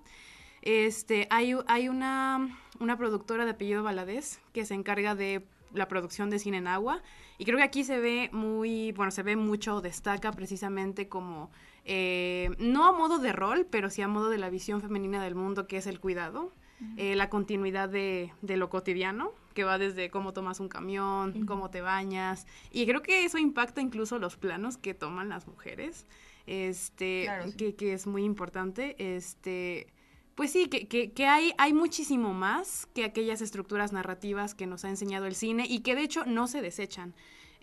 Este, 0.62 1.28
hay, 1.30 1.54
hay 1.68 1.90
una, 1.90 2.50
una 2.80 2.98
productora 2.98 3.46
de 3.46 3.52
apellido 3.52 3.84
Valadez 3.84 4.40
que 4.52 4.66
se 4.66 4.74
encarga 4.74 5.14
de 5.14 5.46
la 5.74 5.88
producción 5.88 6.30
de 6.30 6.40
cine 6.40 6.58
en 6.58 6.68
agua 6.68 7.04
y 7.38 7.46
creo 7.46 7.58
que 7.58 7.64
aquí 7.64 7.84
se 7.84 8.00
ve 8.00 8.30
muy, 8.32 8.94
bueno, 8.94 9.12
se 9.12 9.22
ve 9.24 9.36
mucho, 9.36 9.82
destaca 9.82 10.32
precisamente 10.32 11.08
como, 11.10 11.52
eh, 11.86 12.50
no 12.58 12.86
a 12.86 12.92
modo 12.92 13.20
de 13.20 13.32
rol, 13.32 13.68
pero 13.70 13.90
sí 13.90 14.02
a 14.02 14.08
modo 14.08 14.30
de 14.30 14.38
la 14.38 14.50
visión 14.50 14.82
femenina 14.82 15.24
del 15.24 15.36
mundo, 15.36 15.68
que 15.68 15.78
es 15.78 15.88
el 15.88 16.00
cuidado, 16.00 16.52
eh, 16.98 17.16
la 17.16 17.30
continuidad 17.30 17.88
de, 17.88 18.34
de 18.42 18.58
lo 18.58 18.70
cotidiano, 18.70 19.32
que 19.54 19.64
va 19.64 19.78
desde 19.78 20.10
cómo 20.10 20.34
tomas 20.34 20.60
un 20.60 20.68
camión, 20.68 21.46
cómo 21.46 21.70
te 21.70 21.82
bañas, 21.82 22.48
y 22.72 22.86
creo 22.86 23.02
que 23.02 23.24
eso 23.24 23.38
impacta 23.38 23.82
incluso 23.82 24.20
los 24.20 24.36
planos 24.36 24.78
que 24.78 24.94
toman 24.94 25.30
las 25.30 25.48
mujeres, 25.48 26.06
este, 26.48 27.24
Claro, 27.24 27.48
sí. 27.48 27.56
que, 27.56 27.76
que 27.76 27.94
es 27.94 28.08
muy 28.08 28.24
importante, 28.24 28.96
este... 29.16 29.88
Pues 30.36 30.52
sí, 30.52 30.68
que, 30.68 30.90
que, 30.90 31.14
que 31.14 31.28
hay, 31.28 31.54
hay 31.58 31.72
muchísimo 31.72 32.34
más 32.34 32.88
que 32.94 33.06
aquellas 33.06 33.40
estructuras 33.40 33.94
narrativas 33.94 34.54
que 34.54 34.68
nos 34.68 34.84
ha 34.84 34.90
enseñado 34.90 35.28
el 35.28 35.34
cine 35.34 35.66
y 35.66 35.80
que 35.80 35.96
de 35.96 36.02
hecho 36.02 36.26
no 36.26 36.48
se 36.48 36.62
desechan. 36.62 37.14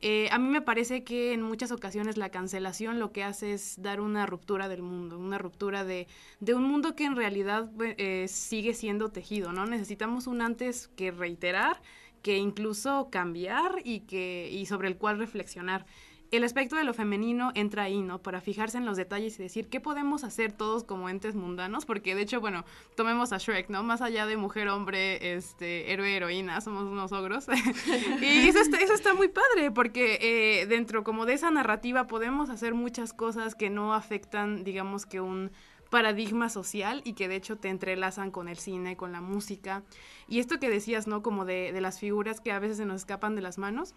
Eh, 0.05 0.29
a 0.33 0.38
mí 0.38 0.49
me 0.49 0.61
parece 0.61 1.05
que 1.05 1.33
en 1.33 1.43
muchas 1.43 1.71
ocasiones 1.71 2.17
la 2.17 2.31
cancelación 2.31 2.99
lo 2.99 3.12
que 3.12 3.23
hace 3.23 3.53
es 3.53 3.81
dar 3.81 4.01
una 4.01 4.27
ruptura 4.27 4.69
del 4.69 4.83
mundo, 4.83 5.17
una 5.17 5.38
ruptura 5.38 5.85
de, 5.85 6.09
de 6.41 6.55
un 6.55 6.65
mundo 6.65 6.97
que 6.97 7.05
en 7.05 7.15
realidad 7.15 7.71
eh, 7.99 8.27
sigue 8.29 8.75
siendo 8.75 9.11
tejido, 9.11 9.53
¿no? 9.53 9.65
Necesitamos 9.65 10.27
un 10.27 10.43
antes 10.43 10.88
que 10.97 11.12
reiterar, 11.12 11.81
que 12.21 12.37
incluso 12.37 13.11
cambiar 13.11 13.77
y, 13.85 14.01
que, 14.01 14.49
y 14.51 14.67
sobre 14.67 14.88
el 14.88 14.97
cual 14.97 15.19
reflexionar. 15.19 15.87
El 16.33 16.45
aspecto 16.45 16.77
de 16.77 16.85
lo 16.85 16.95
femenino 16.95 17.53
entra 17.55 17.83
ahí, 17.83 18.01
¿no? 18.01 18.23
Para 18.23 18.40
fijarse 18.40 18.79
en 18.79 18.87
los 18.87 18.97
detalles 18.97 19.38
y 19.38 19.42
decir, 19.42 19.68
¿qué 19.68 19.81
podemos 19.81 20.25
hacer 20.25 20.51
todos 20.51 20.83
como 20.83 21.11
entes 21.11 21.35
mundanos? 21.35 21.85
Porque 21.85 22.14
de 22.14 22.23
hecho, 22.23 22.40
bueno, 22.40 22.64
tomemos 22.97 23.35
a 23.35 23.38
Shrek, 23.38 23.68
¿no? 23.68 23.83
Más 23.83 24.01
allá 24.01 24.25
de 24.25 24.38
mujer, 24.38 24.68
hombre, 24.68 25.35
este, 25.37 25.92
héroe, 25.92 26.16
heroína, 26.16 26.62
somos 26.62 26.85
unos 26.85 27.12
ogros. 27.12 27.47
y 28.23 28.49
eso 28.49 28.61
está, 28.61 28.79
eso 28.79 28.95
está 28.95 29.12
muy 29.12 29.29
padre, 29.29 29.71
porque 29.71 30.18
eh, 30.23 30.66
dentro 30.66 31.05
como 31.05 31.26
de 31.26 31.35
esa 31.35 31.51
narrativa 31.51 32.07
podemos 32.07 32.49
hacer 32.49 32.72
muchas 32.72 33.12
cosas 33.12 33.55
que 33.55 33.68
no 33.68 33.93
afectan, 33.93 34.64
digamos 34.64 35.05
que 35.05 35.20
un 35.20 35.51
paradigma 35.91 36.49
social 36.49 37.03
y 37.05 37.12
que 37.12 37.28
de 37.28 37.37
hecho 37.37 37.57
te 37.57 37.68
entrelazan 37.68 38.30
con 38.30 38.49
el 38.49 38.57
cine, 38.57 38.97
con 38.97 39.12
la 39.12 39.20
música. 39.20 39.83
Y 40.28 40.39
esto 40.39 40.59
que 40.59 40.70
decías, 40.70 41.07
¿no? 41.07 41.22
Como 41.22 41.45
de, 41.45 41.72
de 41.72 41.83
las 41.83 42.01
figuras 42.01 42.41
que 42.41 42.53
a 42.53 42.59
veces 42.59 42.78
se 42.78 42.87
nos 42.87 43.03
escapan 43.03 43.35
de 43.35 43.43
las 43.43 43.59
manos. 43.59 43.95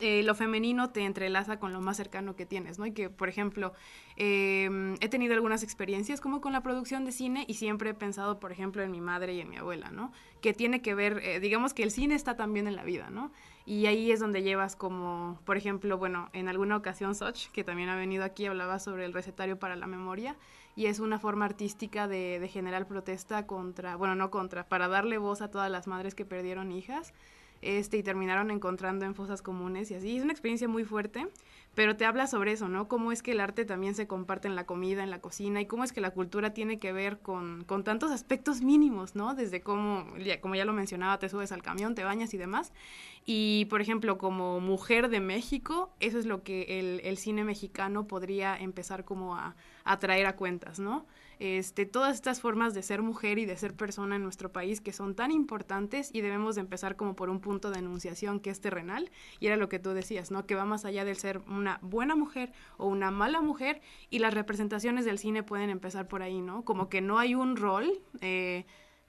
Eh, 0.00 0.22
lo 0.24 0.34
femenino 0.34 0.90
te 0.90 1.04
entrelaza 1.04 1.58
con 1.58 1.72
lo 1.72 1.80
más 1.80 1.96
cercano 1.96 2.34
que 2.34 2.44
tienes, 2.44 2.78
¿no? 2.78 2.86
Y 2.86 2.92
que, 2.92 3.08
por 3.08 3.28
ejemplo, 3.28 3.72
eh, 4.16 4.96
he 5.00 5.08
tenido 5.08 5.32
algunas 5.34 5.62
experiencias 5.62 6.20
como 6.20 6.40
con 6.40 6.52
la 6.52 6.60
producción 6.60 7.04
de 7.04 7.12
cine 7.12 7.44
y 7.48 7.54
siempre 7.54 7.90
he 7.90 7.94
pensado, 7.94 8.40
por 8.40 8.52
ejemplo, 8.52 8.82
en 8.82 8.90
mi 8.90 9.00
madre 9.00 9.34
y 9.34 9.40
en 9.40 9.48
mi 9.48 9.56
abuela, 9.56 9.90
¿no? 9.90 10.12
Que 10.42 10.52
tiene 10.52 10.82
que 10.82 10.94
ver, 10.94 11.20
eh, 11.22 11.40
digamos 11.40 11.72
que 11.72 11.84
el 11.84 11.92
cine 11.92 12.14
está 12.14 12.36
también 12.36 12.66
en 12.66 12.74
la 12.76 12.84
vida, 12.84 13.10
¿no? 13.10 13.30
Y 13.64 13.86
ahí 13.86 14.10
es 14.10 14.20
donde 14.20 14.42
llevas 14.42 14.76
como, 14.76 15.40
por 15.44 15.56
ejemplo, 15.56 15.96
bueno, 15.98 16.30
en 16.32 16.48
alguna 16.48 16.76
ocasión 16.76 17.14
Soch, 17.14 17.46
que 17.52 17.64
también 17.64 17.88
ha 17.88 17.96
venido 17.96 18.24
aquí, 18.24 18.46
hablaba 18.46 18.80
sobre 18.80 19.04
el 19.04 19.12
recetario 19.12 19.58
para 19.58 19.76
la 19.76 19.86
memoria 19.86 20.36
y 20.74 20.86
es 20.86 20.98
una 20.98 21.18
forma 21.18 21.46
artística 21.46 22.06
de, 22.06 22.38
de 22.38 22.48
generar 22.48 22.86
protesta 22.86 23.46
contra, 23.46 23.96
bueno, 23.96 24.14
no 24.14 24.30
contra, 24.30 24.68
para 24.68 24.88
darle 24.88 25.16
voz 25.16 25.40
a 25.40 25.50
todas 25.50 25.70
las 25.70 25.86
madres 25.86 26.14
que 26.14 26.24
perdieron 26.24 26.70
hijas 26.70 27.14
este, 27.62 27.98
y 27.98 28.02
terminaron 28.02 28.50
encontrando 28.50 29.04
en 29.04 29.14
fosas 29.14 29.42
comunes 29.42 29.90
y 29.90 29.94
así. 29.94 30.16
Es 30.16 30.22
una 30.22 30.32
experiencia 30.32 30.68
muy 30.68 30.84
fuerte, 30.84 31.26
pero 31.74 31.96
te 31.96 32.04
habla 32.04 32.26
sobre 32.26 32.52
eso, 32.52 32.68
¿no? 32.68 32.88
Cómo 32.88 33.12
es 33.12 33.22
que 33.22 33.32
el 33.32 33.40
arte 33.40 33.64
también 33.64 33.94
se 33.94 34.06
comparte 34.06 34.48
en 34.48 34.56
la 34.56 34.64
comida, 34.64 35.02
en 35.02 35.10
la 35.10 35.20
cocina, 35.20 35.60
y 35.60 35.66
cómo 35.66 35.84
es 35.84 35.92
que 35.92 36.00
la 36.00 36.10
cultura 36.10 36.54
tiene 36.54 36.78
que 36.78 36.92
ver 36.92 37.18
con, 37.18 37.64
con 37.64 37.84
tantos 37.84 38.10
aspectos 38.10 38.62
mínimos, 38.62 39.14
¿no? 39.14 39.34
Desde 39.34 39.60
cómo, 39.60 40.06
como 40.40 40.54
ya 40.54 40.64
lo 40.64 40.72
mencionaba, 40.72 41.18
te 41.18 41.28
subes 41.28 41.52
al 41.52 41.62
camión, 41.62 41.94
te 41.94 42.04
bañas 42.04 42.32
y 42.34 42.38
demás. 42.38 42.72
Y, 43.26 43.66
por 43.66 43.80
ejemplo, 43.80 44.18
como 44.18 44.60
mujer 44.60 45.08
de 45.08 45.20
México, 45.20 45.90
eso 46.00 46.18
es 46.18 46.26
lo 46.26 46.42
que 46.42 46.78
el, 46.78 47.00
el 47.04 47.18
cine 47.18 47.44
mexicano 47.44 48.06
podría 48.06 48.56
empezar 48.56 49.04
como 49.04 49.36
a, 49.36 49.54
a 49.84 49.98
traer 49.98 50.26
a 50.26 50.36
cuentas, 50.36 50.78
¿no? 50.78 51.04
Este, 51.38 51.86
todas 51.86 52.14
estas 52.14 52.40
formas 52.40 52.74
de 52.74 52.82
ser 52.82 53.02
mujer 53.02 53.38
y 53.38 53.44
de 53.44 53.56
ser 53.56 53.74
persona 53.74 54.16
en 54.16 54.22
nuestro 54.22 54.52
país 54.52 54.80
que 54.80 54.92
son 54.92 55.14
tan 55.14 55.30
importantes 55.30 56.10
y 56.12 56.20
debemos 56.20 56.54
de 56.54 56.62
empezar 56.62 56.96
como 56.96 57.14
por 57.14 57.28
un 57.28 57.40
punto 57.40 57.70
de 57.70 57.78
enunciación 57.78 58.40
que 58.40 58.50
es 58.50 58.60
terrenal 58.60 59.10
y 59.40 59.46
era 59.46 59.56
lo 59.56 59.68
que 59.68 59.78
tú 59.78 59.90
decías, 59.90 60.30
¿no? 60.30 60.46
Que 60.46 60.54
va 60.54 60.64
más 60.64 60.84
allá 60.84 61.04
del 61.04 61.16
ser 61.16 61.40
una 61.48 61.78
buena 61.82 62.16
mujer 62.16 62.52
o 62.78 62.86
una 62.86 63.10
mala 63.10 63.40
mujer 63.40 63.80
y 64.10 64.18
las 64.18 64.34
representaciones 64.34 65.04
del 65.04 65.18
cine 65.18 65.42
pueden 65.42 65.70
empezar 65.70 66.08
por 66.08 66.22
ahí, 66.22 66.40
¿no? 66.40 66.64
Como 66.64 66.88
que 66.88 67.00
no 67.00 67.18
hay 67.18 67.34
un 67.34 67.56
rol 67.56 68.00
eh, 68.20 68.66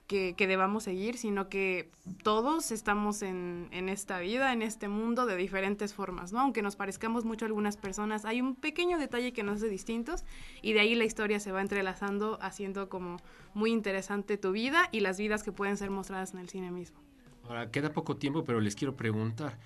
que, 0.08 0.34
debamos 0.48 0.84
seguir, 0.84 1.18
sino 1.18 1.50
que 1.50 1.92
todos 2.24 2.72
estamos 2.72 3.22
en, 3.22 3.68
en, 3.72 3.90
esta 3.90 4.20
vida, 4.20 4.54
en 4.54 4.62
este 4.62 4.88
mundo, 4.88 5.26
de 5.26 5.36
diferentes 5.36 5.94
formas, 5.94 6.32
¿no? 6.32 6.40
Aunque 6.40 6.62
nos 6.62 6.78
parezcamos 6.78 7.26
mucho 7.26 7.44
a 7.44 7.48
algunas 7.48 7.76
personas, 7.76 8.24
hay 8.24 8.42
un 8.42 8.56
pequeño 8.56 8.98
detalle 8.98 9.34
que 9.34 9.44
nos 9.44 9.58
hace 9.58 9.68
distintos 9.68 10.24
y 10.62 10.74
de 10.74 10.80
ahí 10.80 10.96
la 10.96 11.04
historia 11.04 11.40
se 11.42 11.52
va 11.52 11.62
entrelazando, 11.62 12.40
haciendo 12.42 12.88
como 12.88 13.18
muy 13.54 13.72
interesante 13.72 14.38
tu 14.38 14.54
vida 14.54 14.88
y 14.94 15.02
las 15.02 15.18
vidas 15.18 15.44
que 15.44 15.52
pueden 15.52 15.76
ser 15.76 15.90
mostradas 15.90 16.34
en 16.34 16.40
el 16.40 16.50
cine 16.50 16.72
mismo. 16.72 17.00
Ahora, 17.44 17.70
queda 17.70 17.92
poco 17.92 18.16
tiempo, 18.16 18.46
pero 18.46 18.62
les 18.62 18.76
quiero 18.76 18.96
preguntar, 18.96 19.60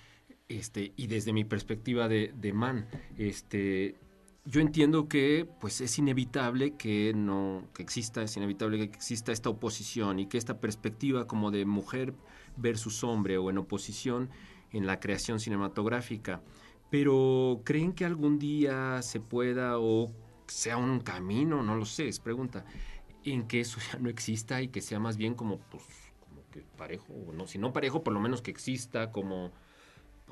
este, 0.48 0.92
y 0.96 1.06
desde 1.06 1.32
mi 1.32 1.44
perspectiva 1.44 2.08
de, 2.08 2.32
de 2.34 2.52
man, 2.52 2.88
este, 3.16 3.96
yo 4.44 4.60
entiendo 4.60 5.08
que 5.08 5.48
pues 5.60 5.80
es 5.80 5.98
inevitable 5.98 6.76
que 6.76 7.12
no 7.14 7.68
que 7.74 7.82
exista 7.82 8.22
es 8.22 8.36
inevitable 8.36 8.78
que 8.78 8.84
exista 8.84 9.30
esta 9.30 9.50
oposición 9.50 10.18
y 10.18 10.26
que 10.26 10.38
esta 10.38 10.58
perspectiva 10.60 11.26
como 11.26 11.50
de 11.50 11.64
mujer 11.64 12.14
versus 12.56 13.04
hombre 13.04 13.38
o 13.38 13.50
en 13.50 13.58
oposición 13.58 14.30
en 14.72 14.86
la 14.86 15.00
creación 15.00 15.38
cinematográfica. 15.38 16.42
Pero 16.90 17.60
creen 17.64 17.92
que 17.92 18.04
algún 18.04 18.38
día 18.38 19.00
se 19.02 19.20
pueda 19.20 19.78
o 19.78 20.12
sea 20.48 20.76
un 20.76 21.00
camino 21.00 21.62
no 21.62 21.76
lo 21.76 21.84
sé 21.84 22.08
es 22.08 22.18
pregunta. 22.18 22.64
En 23.24 23.46
que 23.46 23.60
eso 23.60 23.78
ya 23.92 23.98
no 24.00 24.08
exista 24.08 24.60
y 24.60 24.68
que 24.68 24.80
sea 24.80 24.98
más 24.98 25.16
bien 25.16 25.34
como 25.34 25.58
pues 25.58 25.84
como 26.20 26.42
que 26.50 26.62
parejo 26.76 27.12
o 27.12 27.32
no 27.32 27.46
si 27.46 27.58
no 27.58 27.72
parejo 27.72 28.02
por 28.02 28.12
lo 28.12 28.18
menos 28.20 28.42
que 28.42 28.50
exista 28.50 29.12
como 29.12 29.52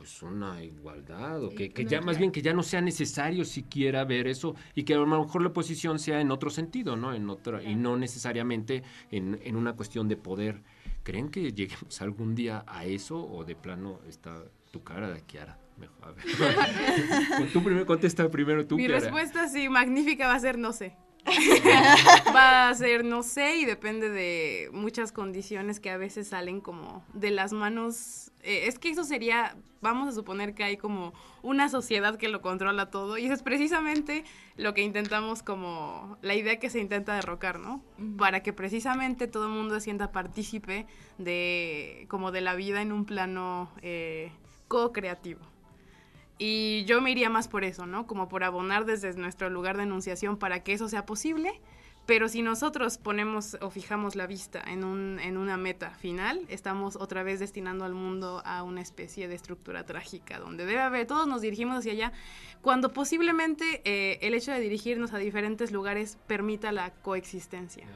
pues 0.01 0.23
una 0.23 0.65
igualdad 0.65 1.45
o 1.45 1.51
que, 1.51 1.75
que 1.75 1.85
ya 1.85 2.01
más 2.01 2.17
bien 2.17 2.33
que 2.33 2.41
ya 2.41 2.55
no 2.55 2.63
sea 2.63 2.81
necesario 2.81 3.45
siquiera 3.45 4.03
ver 4.07 4.29
eso 4.29 4.55
y 4.75 4.85
que 4.85 4.95
a 4.95 4.97
lo 4.97 5.07
mejor 5.07 5.43
la 5.43 5.49
oposición 5.49 5.99
sea 5.99 6.23
en 6.23 6.31
otro 6.31 6.49
sentido, 6.49 6.97
¿no? 6.97 7.13
En 7.13 7.29
otra 7.29 7.63
y 7.63 7.75
no 7.75 7.99
necesariamente 7.99 8.83
en, 9.11 9.39
en 9.45 9.57
una 9.57 9.75
cuestión 9.75 10.09
de 10.09 10.17
poder. 10.17 10.63
¿Creen 11.03 11.29
que 11.29 11.53
lleguemos 11.53 12.01
algún 12.01 12.35
día 12.35 12.65
a 12.67 12.87
eso 12.87 13.23
o 13.23 13.45
de 13.45 13.55
plano 13.55 14.01
está 14.09 14.43
tu 14.71 14.83
cara 14.83 15.11
de 15.11 15.21
Kiara? 15.21 15.59
Mejor, 15.77 16.03
a 16.03 16.13
ver. 16.13 16.25
tú 17.53 17.63
primero 17.63 17.85
contesta 17.85 18.31
primero 18.31 18.67
tú. 18.67 18.77
Mi 18.77 18.87
Kiara. 18.87 19.01
respuesta 19.01 19.49
sí 19.49 19.69
magnífica 19.69 20.29
va 20.29 20.35
a 20.35 20.41
ser 20.41 20.57
no 20.57 20.73
sé. 20.73 20.97
va 22.35 22.69
a 22.69 22.75
ser 22.75 23.05
no 23.05 23.23
sé 23.23 23.57
y 23.57 23.65
depende 23.65 24.09
de 24.09 24.71
muchas 24.73 25.13
condiciones 25.13 25.81
que 25.81 25.91
a 25.91 25.97
veces 25.97 26.29
salen 26.29 26.61
como 26.61 27.05
de 27.13 27.31
las 27.31 27.53
manos. 27.53 28.33
Eh, 28.43 28.67
es 28.67 28.79
que 28.79 28.91
eso 28.91 29.05
sería, 29.05 29.57
vamos 29.83 30.09
a 30.09 30.13
suponer 30.13 30.55
que 30.55 30.65
hay 30.65 30.77
como 30.77 31.13
una 31.43 31.69
sociedad 31.69 32.17
que 32.17 32.29
lo 32.29 32.41
controla 32.41 32.91
todo 32.91 33.19
y 33.19 33.27
eso 33.27 33.35
es 33.35 33.43
precisamente 33.43 34.25
lo 34.57 34.73
que 34.73 34.83
intentamos 34.83 35.43
como, 35.43 36.19
la 36.23 36.35
idea 36.35 36.59
que 36.59 36.71
se 36.71 36.81
intenta 36.81 37.15
derrocar, 37.15 37.59
¿no? 37.59 37.83
Para 38.17 38.43
que 38.43 38.53
precisamente 38.53 39.27
todo 39.27 39.47
el 39.47 39.53
mundo 39.53 39.75
se 39.75 39.83
sienta 39.83 40.13
partícipe 40.13 40.87
de 41.19 42.07
como 42.09 42.33
de 42.33 42.41
la 42.41 42.55
vida 42.55 42.81
en 42.83 42.93
un 42.93 43.05
plano 43.05 43.71
eh, 43.83 44.33
co-creativo. 44.69 45.41
Y 46.43 46.87
yo 46.87 47.03
me 47.03 47.11
iría 47.11 47.29
más 47.29 47.49
por 47.49 47.65
eso, 47.65 47.85
¿no? 47.85 48.07
Como 48.07 48.31
por 48.31 48.45
abonar 48.45 48.87
desde 48.87 49.13
nuestro 49.13 49.51
lugar 49.51 49.77
de 49.77 49.83
enunciación 49.83 50.39
para 50.39 50.63
que 50.63 50.73
eso 50.73 50.89
sea 50.89 51.05
posible. 51.05 51.61
Pero 52.07 52.31
si 52.31 52.41
nosotros 52.41 52.97
ponemos 52.97 53.59
o 53.61 53.69
fijamos 53.69 54.17
la 54.17 54.27
vista 54.27 54.63
en, 54.67 54.83
un, 54.83 55.21
en 55.21 55.37
una 55.37 55.59
meta 55.59 55.91
final, 55.91 56.41
estamos 56.49 56.97
otra 56.97 57.23
vez 57.23 57.41
destinando 57.41 57.85
al 57.85 57.93
mundo 57.93 58.41
a 58.47 58.63
una 58.63 58.81
especie 58.81 59.29
de 59.29 59.35
estructura 59.35 59.85
trágica, 59.85 60.39
donde 60.39 60.65
debe 60.65 60.81
haber, 60.81 61.07
todos 61.07 61.29
nos 61.29 61.43
dirigimos 61.43 61.77
hacia 61.77 61.93
allá, 61.93 62.13
cuando 62.63 62.95
posiblemente 62.95 63.83
eh, 63.85 64.19
el 64.23 64.33
hecho 64.33 64.51
de 64.51 64.61
dirigirnos 64.61 65.13
a 65.13 65.19
diferentes 65.19 65.73
lugares 65.73 66.17
permita 66.27 66.73
la 66.73 66.91
coexistencia. 66.91 67.87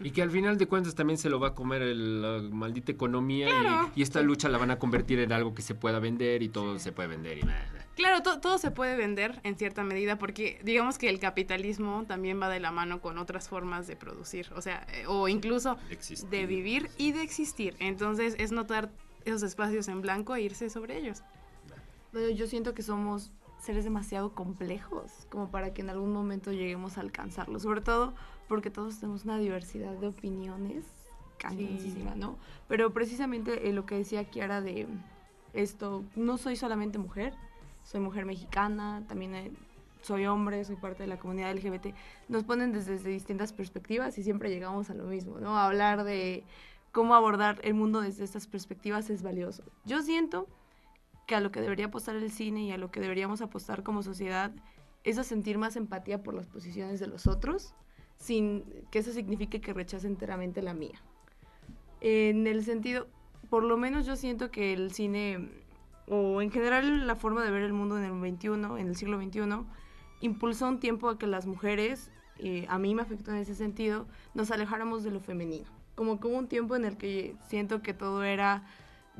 Y 0.00 0.10
que 0.12 0.22
al 0.22 0.30
final 0.30 0.58
de 0.58 0.66
cuentas 0.66 0.94
también 0.94 1.18
se 1.18 1.28
lo 1.28 1.40
va 1.40 1.48
a 1.48 1.54
comer 1.54 1.82
el, 1.82 2.22
la 2.22 2.42
maldita 2.54 2.92
economía 2.92 3.48
claro. 3.48 3.90
y, 3.94 4.00
y, 4.00 4.02
esta 4.02 4.22
lucha 4.22 4.48
la 4.48 4.58
van 4.58 4.70
a 4.70 4.78
convertir 4.78 5.18
en 5.18 5.32
algo 5.32 5.54
que 5.54 5.62
se 5.62 5.74
pueda 5.74 5.98
vender 5.98 6.42
y 6.42 6.48
todo 6.48 6.78
se 6.78 6.92
puede 6.92 7.08
vender 7.08 7.38
y 7.38 7.42
nada. 7.42 7.68
Claro, 7.98 8.22
to 8.22 8.38
todo 8.38 8.58
se 8.58 8.70
puede 8.70 8.96
vender 8.96 9.40
en 9.42 9.56
cierta 9.56 9.82
medida 9.82 10.20
porque 10.20 10.60
digamos 10.62 10.98
que 10.98 11.08
el 11.08 11.18
capitalismo 11.18 12.04
también 12.06 12.40
va 12.40 12.48
de 12.48 12.60
la 12.60 12.70
mano 12.70 13.00
con 13.00 13.18
otras 13.18 13.48
formas 13.48 13.88
de 13.88 13.96
producir, 13.96 14.48
o 14.54 14.62
sea, 14.62 14.86
eh, 14.92 15.04
o 15.08 15.26
incluso 15.26 15.76
de, 15.88 16.28
de 16.30 16.46
vivir 16.46 16.90
y 16.96 17.10
de 17.10 17.22
existir. 17.22 17.74
Entonces 17.80 18.36
es 18.38 18.52
notar 18.52 18.92
esos 19.24 19.42
espacios 19.42 19.88
en 19.88 20.00
blanco 20.00 20.36
e 20.36 20.42
irse 20.42 20.70
sobre 20.70 20.96
ellos. 20.96 21.24
Bueno, 22.12 22.30
yo 22.30 22.46
siento 22.46 22.72
que 22.72 22.82
somos 22.82 23.32
seres 23.60 23.82
demasiado 23.82 24.32
complejos 24.32 25.26
como 25.28 25.50
para 25.50 25.74
que 25.74 25.82
en 25.82 25.90
algún 25.90 26.12
momento 26.12 26.52
lleguemos 26.52 26.98
a 26.98 27.00
alcanzarlo, 27.00 27.58
sobre 27.58 27.80
todo 27.80 28.14
porque 28.48 28.70
todos 28.70 28.98
tenemos 28.98 29.24
una 29.24 29.38
diversidad 29.38 29.92
de 29.94 30.08
opiniones 30.08 30.84
cañoncísima, 31.38 32.14
sí. 32.14 32.18
¿no? 32.18 32.36
Pero 32.66 32.92
precisamente 32.92 33.68
eh, 33.68 33.72
lo 33.72 33.86
que 33.86 33.96
decía 33.96 34.24
Kiara 34.24 34.60
de 34.60 34.86
esto, 35.52 36.04
no 36.16 36.36
soy 36.36 36.56
solamente 36.56 36.98
mujer, 36.98 37.34
soy 37.84 38.00
mujer 38.00 38.26
mexicana, 38.26 39.04
también 39.06 39.34
eh, 39.34 39.52
soy 40.02 40.26
hombre, 40.26 40.64
soy 40.64 40.76
parte 40.76 41.02
de 41.02 41.08
la 41.08 41.18
comunidad 41.18 41.54
LGBT, 41.54 41.94
nos 42.28 42.44
ponen 42.44 42.72
desde, 42.72 42.92
desde, 42.92 43.10
distintas 43.10 43.52
perspectivas 43.52 44.18
y 44.18 44.22
siempre 44.22 44.50
llegamos 44.50 44.90
a 44.90 44.94
lo 44.94 45.04
mismo, 45.04 45.38
¿no? 45.38 45.56
A 45.56 45.66
hablar 45.66 46.04
de 46.04 46.44
cómo 46.92 47.14
abordar 47.14 47.60
el 47.62 47.74
mundo 47.74 48.00
desde 48.00 48.24
estas 48.24 48.46
perspectivas 48.46 49.10
es 49.10 49.22
valioso. 49.22 49.62
Yo 49.84 50.02
siento 50.02 50.46
que 51.26 51.34
a 51.34 51.40
lo 51.40 51.50
que 51.52 51.60
debería 51.60 51.86
apostar 51.86 52.16
el 52.16 52.30
cine 52.30 52.62
y 52.62 52.72
a 52.72 52.78
lo 52.78 52.90
que 52.90 53.00
deberíamos 53.00 53.42
apostar 53.42 53.82
como 53.82 54.02
sociedad 54.02 54.50
es 55.04 55.18
a 55.18 55.24
sentir 55.24 55.58
más 55.58 55.76
empatía 55.76 56.22
por 56.22 56.34
las 56.34 56.46
posiciones 56.46 57.00
de 57.00 57.06
los 57.06 57.26
otros, 57.26 57.74
sin 58.18 58.64
que 58.90 58.98
eso 58.98 59.12
signifique 59.12 59.60
que 59.60 59.72
rechace 59.72 60.06
enteramente 60.06 60.62
la 60.62 60.74
mía. 60.74 61.00
En 62.00 62.46
el 62.46 62.64
sentido, 62.64 63.06
por 63.48 63.64
lo 63.64 63.76
menos 63.76 64.06
yo 64.06 64.16
siento 64.16 64.50
que 64.50 64.72
el 64.72 64.92
cine, 64.92 65.48
o 66.06 66.42
en 66.42 66.50
general 66.50 67.06
la 67.06 67.16
forma 67.16 67.44
de 67.44 67.50
ver 67.50 67.62
el 67.62 67.72
mundo 67.72 67.98
en 67.98 68.04
el 68.04 68.12
21, 68.12 68.78
en 68.78 68.88
el 68.88 68.96
siglo 68.96 69.20
XXI, 69.20 69.64
impulsó 70.20 70.68
un 70.68 70.80
tiempo 70.80 71.08
a 71.08 71.18
que 71.18 71.26
las 71.26 71.46
mujeres, 71.46 72.10
eh, 72.38 72.66
a 72.68 72.78
mí 72.78 72.94
me 72.94 73.02
afectó 73.02 73.30
en 73.30 73.38
ese 73.38 73.54
sentido, 73.54 74.06
nos 74.34 74.50
alejáramos 74.50 75.04
de 75.04 75.10
lo 75.10 75.20
femenino. 75.20 75.66
Como 75.94 76.20
como 76.20 76.38
un 76.38 76.48
tiempo 76.48 76.76
en 76.76 76.84
el 76.84 76.96
que 76.96 77.34
siento 77.48 77.82
que 77.82 77.94
todo 77.94 78.22
era 78.22 78.64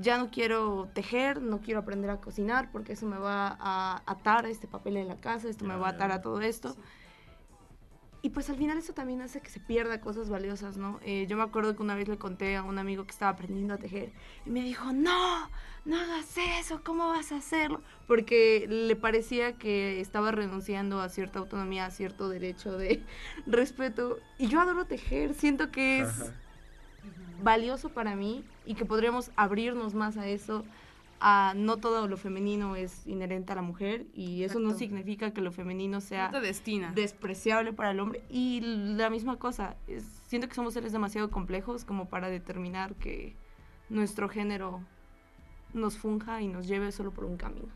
ya 0.01 0.17
no 0.17 0.31
quiero 0.31 0.89
tejer, 0.95 1.43
no 1.43 1.61
quiero 1.61 1.81
aprender 1.81 2.11
a 2.11 2.21
cocinar 2.21 2.71
porque 2.71 2.93
eso 2.93 3.07
me 3.07 3.19
va 3.19 3.57
a 3.59 4.03
atar 4.07 4.47
a 4.47 4.49
este 4.49 4.69
papel 4.69 4.97
en 4.97 5.09
la 5.09 5.17
casa, 5.17 5.49
esto 5.49 5.65
me 5.65 5.77
va 5.77 5.89
a 5.89 5.91
atar 5.91 6.13
a 6.13 6.21
todo 6.21 6.41
esto. 6.41 6.77
Y 8.21 8.31
pues 8.31 8.51
al 8.51 8.57
final 8.57 8.77
eso 8.79 8.93
también 8.95 9.21
hace 9.21 9.41
que 9.41 9.49
se 9.49 9.61
pierda 9.61 10.01
cosas 10.01 10.29
valiosas, 10.29 10.77
¿no? 10.77 10.99
Eh, 11.05 11.27
yo 11.29 11.37
me 11.37 11.45
acuerdo 11.45 11.77
que 11.77 11.83
una 11.83 11.95
vez 11.95 12.09
le 12.09 12.19
conté 12.19 12.57
a 12.57 12.65
un 12.65 12.79
amigo 12.79 13.05
que 13.05 13.13
estaba 13.13 13.31
aprendiendo 13.31 13.75
a 13.75 13.79
tejer 13.79 14.13
y 14.45 14.51
me 14.51 14.63
dijo, 14.63 14.93
no, 14.93 15.49
no 15.85 15.97
hagas 15.97 16.37
eso, 16.59 16.83
¿cómo 16.83 17.09
vas 17.09 17.31
a 17.31 17.37
hacerlo? 17.37 17.81
Porque 18.09 18.67
le 18.69 18.97
parecía 18.97 19.57
que 19.57 20.01
estaba 20.01 20.33
renunciando 20.33 21.01
a 21.01 21.09
cierta 21.09 21.39
autonomía, 21.39 21.87
a 21.87 21.91
cierto 21.91 22.29
derecho 22.29 22.77
de 22.77 23.05
respeto. 23.47 24.19
Y 24.37 24.49
yo 24.49 24.61
adoro 24.61 24.85
tejer, 24.85 25.35
siento 25.35 25.71
que 25.71 26.01
es 26.01 26.33
valioso 27.43 27.91
para 27.91 28.17
mí 28.17 28.45
y 28.67 28.75
que 28.75 28.85
podríamos 28.85 29.31
abrirnos 29.37 29.95
más 29.95 30.17
a 30.17 30.27
eso, 30.27 30.65
a 31.21 31.53
no 31.57 31.79
todo 31.79 32.07
lo 32.09 32.17
femenino 32.17 32.77
es 32.77 33.07
inherente 33.07 33.53
a 33.53 33.57
la 33.57 33.63
mujer 33.63 34.07
y 34.15 34.45
eso 34.45 34.59
no 34.61 34.71
Exacto. 34.71 34.79
significa 34.79 35.33
que 35.33 35.41
lo 35.41 35.51
femenino 35.53 36.01
sea 36.01 36.31
No 36.31 36.41
destina. 36.41 36.93
despreciable 36.93 37.73
para 37.73 37.91
el 37.91 38.01
hombre. 38.01 38.23
Y 38.31 38.61
la 38.63 39.11
misma 39.11 39.37
cosa, 39.37 39.77
es- 39.87 40.05
siento 40.29 40.49
que 40.49 40.55
somos 40.55 40.75
seres 40.75 40.93
demasiado 40.93 41.31
complejos 41.31 41.85
como 41.85 42.09
para 42.09 42.29
determinar 42.29 42.95
que 42.95 43.35
nuestro 43.89 44.29
género 44.29 44.81
nos 45.75 45.97
funja 45.99 46.41
y 46.41 46.49
nos 46.49 46.67
lleve 46.67 46.93
solo 46.93 47.11
por 47.13 47.25
un 47.25 47.37
camino. 47.37 47.69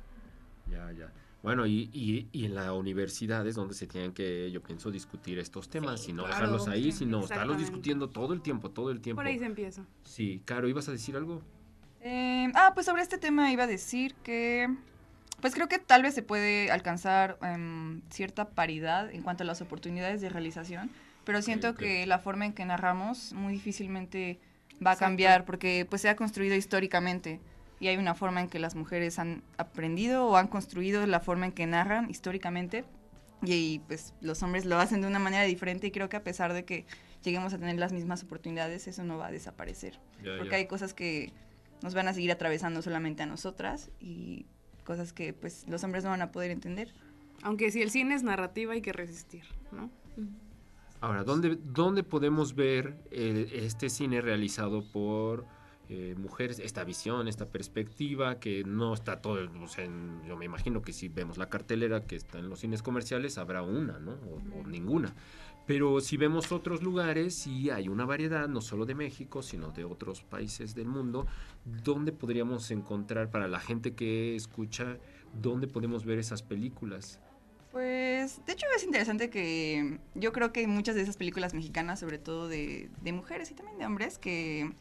Ya, 0.71 0.91
ya. 0.93 1.13
Bueno, 1.43 1.67
y, 1.67 1.91
y, 1.93 2.29
y 2.31 2.45
en 2.45 2.55
la 2.55 2.73
universidad 2.73 3.45
es 3.49 3.57
donde 3.57 3.75
se 3.75 3.89
tienen 3.89 4.13
que, 4.13 4.49
yo 4.53 4.63
pienso, 4.63 4.93
discutir 4.93 5.41
estos 5.41 5.69
temas 5.69 6.03
Sí, 6.03 6.13
y 6.13 6.15
no 6.15 6.23
claro, 6.23 6.37
dejarlos 6.37 6.69
ahí, 6.69 6.93
sí, 6.93 6.99
sino 6.99 7.21
estarlos 7.21 7.59
discutiendo 7.59 8.09
todo 8.09 8.33
el 8.33 8.41
tiempo, 8.43 8.71
todo 8.71 8.91
el 8.93 9.01
tiempo. 9.01 9.19
Por 9.19 9.27
ahí 9.27 9.39
se 9.41 9.47
empieza. 9.47 9.85
Sí, 10.05 10.41
Caro, 10.45 10.69
¿ibas 10.69 10.89
a 10.89 10.93
decir 10.93 11.17
algo? 11.17 11.43
Eh, 12.03 12.51
ah, 12.55 12.73
pues 12.75 12.87
sobre 12.87 13.03
este 13.03 13.17
tema 13.17 13.53
iba 13.53 13.65
a 13.65 13.69
decir 13.69 14.15
que, 14.25 14.69
pues 15.41 15.55
creo 15.55 15.69
que 15.69 15.79
tal 15.79 16.03
vez 16.03 16.15
se 16.15 16.23
puede 16.23 16.71
alcanzar 16.71 17.39
em, 17.43 18.03
cierta 18.11 18.51
paridad 18.51 19.11
en 19.13 19.23
cuanto 19.23 19.45
a 19.45 19.47
las 19.47 19.61
oportunidades 19.61 20.21
de 20.21 20.29
realización, 20.29 20.91
pero 21.25 21.41
siento 21.43 21.77
que 21.77 22.05
la 22.07 22.19
forma 22.19 22.45
en 22.45 22.53
que 22.53 22.65
narramos 22.65 23.33
muy 23.35 23.53
difícilmente 23.53 24.41
va 24.85 24.91
a 24.91 24.95
Exacto. 24.95 24.99
cambiar 24.99 25.45
porque 25.45 25.87
pues 25.89 26.03
se 26.03 26.09
ha 26.09 26.17
construido 26.17 26.57
históricamente 26.57 27.41
y 27.79 27.87
hay 27.87 27.97
una 27.97 28.15
forma 28.15 28.41
en 28.41 28.49
que 28.49 28.59
las 28.59 28.75
mujeres 28.75 29.21
han 29.21 29.43
aprendido 29.57 30.27
o 30.27 30.37
han 30.37 30.49
construido 30.49 31.07
la 31.07 31.21
forma 31.21 31.47
en 31.47 31.53
que 31.53 31.67
narran 31.67 32.11
históricamente 32.11 32.85
y, 33.45 33.81
pues 33.89 34.15
los 34.21 34.43
hombres 34.43 34.65
lo 34.65 34.79
hacen 34.79 35.01
de 35.01 35.07
una 35.07 35.19
manera 35.19 35.45
diferente 35.45 35.89
y 35.89 35.91
creo 35.93 36.09
que 36.09 36.17
a 36.17 36.25
pesar 36.25 36.53
de 36.53 36.65
que 36.65 36.85
lleguemos 37.23 37.55
a 37.55 37.59
tener 37.59 37.77
las 37.79 37.93
mismas 37.93 38.25
oportunidades 38.25 38.89
eso 38.89 39.05
no 39.05 39.19
va 39.19 39.29
a 39.29 39.31
desaparecer 39.31 40.01
porque 40.39 40.57
hay 40.57 40.67
cosas 40.67 40.95
que 40.95 41.33
nos 41.83 41.95
van 41.95 42.09
a 42.09 42.15
seguir 42.15 42.31
atravesando 42.33 42.83
solamente 42.83 43.23
a 43.23 43.27
nosotras 43.27 43.91
y 44.01 44.47
cosas 44.85 45.13
que 45.13 45.33
pues 45.33 45.65
los 45.69 45.83
hombres 45.85 46.05
no 46.05 46.11
van 46.11 46.23
a 46.23 46.33
poder 46.33 46.51
entender. 46.51 46.93
Aunque 47.43 47.71
si 47.71 47.83
el 47.83 47.91
cine 47.91 48.15
es 48.15 48.23
narrativa 48.23 48.73
hay 48.73 48.83
que 48.83 48.93
resistir, 48.93 49.43
¿no? 49.73 49.91
Ahora, 51.01 51.25
¿dónde, 51.25 51.59
dónde 51.65 52.05
podemos 52.05 52.55
ver 52.55 52.97
el- 53.11 53.49
este 53.53 53.91
cine 53.91 54.21
realizado 54.21 54.85
por 54.93 55.45
eh, 55.89 56.15
mujeres? 56.17 56.61
Esta 56.61 56.85
visión, 56.85 57.27
esta 57.27 57.47
perspectiva, 57.47 58.39
que 58.39 58.63
no 58.65 58.95
está 58.95 59.21
todo, 59.21 59.51
o 59.61 59.67
sea, 59.69 59.85
en- 59.85 60.23
yo 60.27 60.37
me 60.37 60.45
imagino 60.45 60.81
que 60.81 60.93
si 60.93 61.09
vemos 61.09 61.37
la 61.39 61.49
cartelera 61.49 62.07
que 62.07 62.15
está 62.15 62.39
en 62.39 62.49
los 62.49 62.61
cines 62.61 62.83
comerciales, 62.83 63.37
habrá 63.37 63.63
una, 63.63 63.99
¿no? 63.99 64.13
O, 64.13 64.61
o 64.61 64.67
ninguna. 64.67 65.13
Pero 65.67 66.01
si 66.01 66.17
vemos 66.17 66.51
otros 66.51 66.83
lugares, 66.83 67.35
sí 67.35 67.71
hay 67.71 67.89
una 67.89 68.05
variedad, 68.05 68.49
no 68.49 68.61
solo 68.61 68.85
de 68.85 68.95
México, 68.95 69.43
sino 69.43 69.71
de 69.71 69.85
otros 69.85 70.23
países 70.23 70.75
del 70.75 70.87
mundo, 70.87 71.27
¿dónde 71.85 72.13
podríamos 72.13 72.71
encontrar, 72.71 73.31
para 73.31 73.47
la 73.47 73.61
gente 73.61 73.95
que 73.95 74.35
escucha, 74.35 74.99
dónde 75.41 75.69
podemos 75.69 76.05
ver 76.05 76.19
esas 76.19 76.43
películas? 76.43 77.21
Pues 77.71 78.45
de 78.45 78.53
hecho 78.53 78.67
es 78.77 78.85
interesante 78.85 79.31
que 79.31 79.99
yo 80.15 80.33
creo 80.33 80.53
que 80.53 80.67
muchas 80.67 80.95
de 80.95 81.03
esas 81.03 81.17
películas 81.17 81.55
mexicanas, 81.55 82.01
sobre 82.01 82.19
todo 82.19 82.49
de, 82.49 82.91
de 83.01 83.13
mujeres 83.13 83.51
y 83.51 83.55
también 83.55 83.79
de 83.79 83.87
hombres, 83.87 84.19
que 84.19 84.73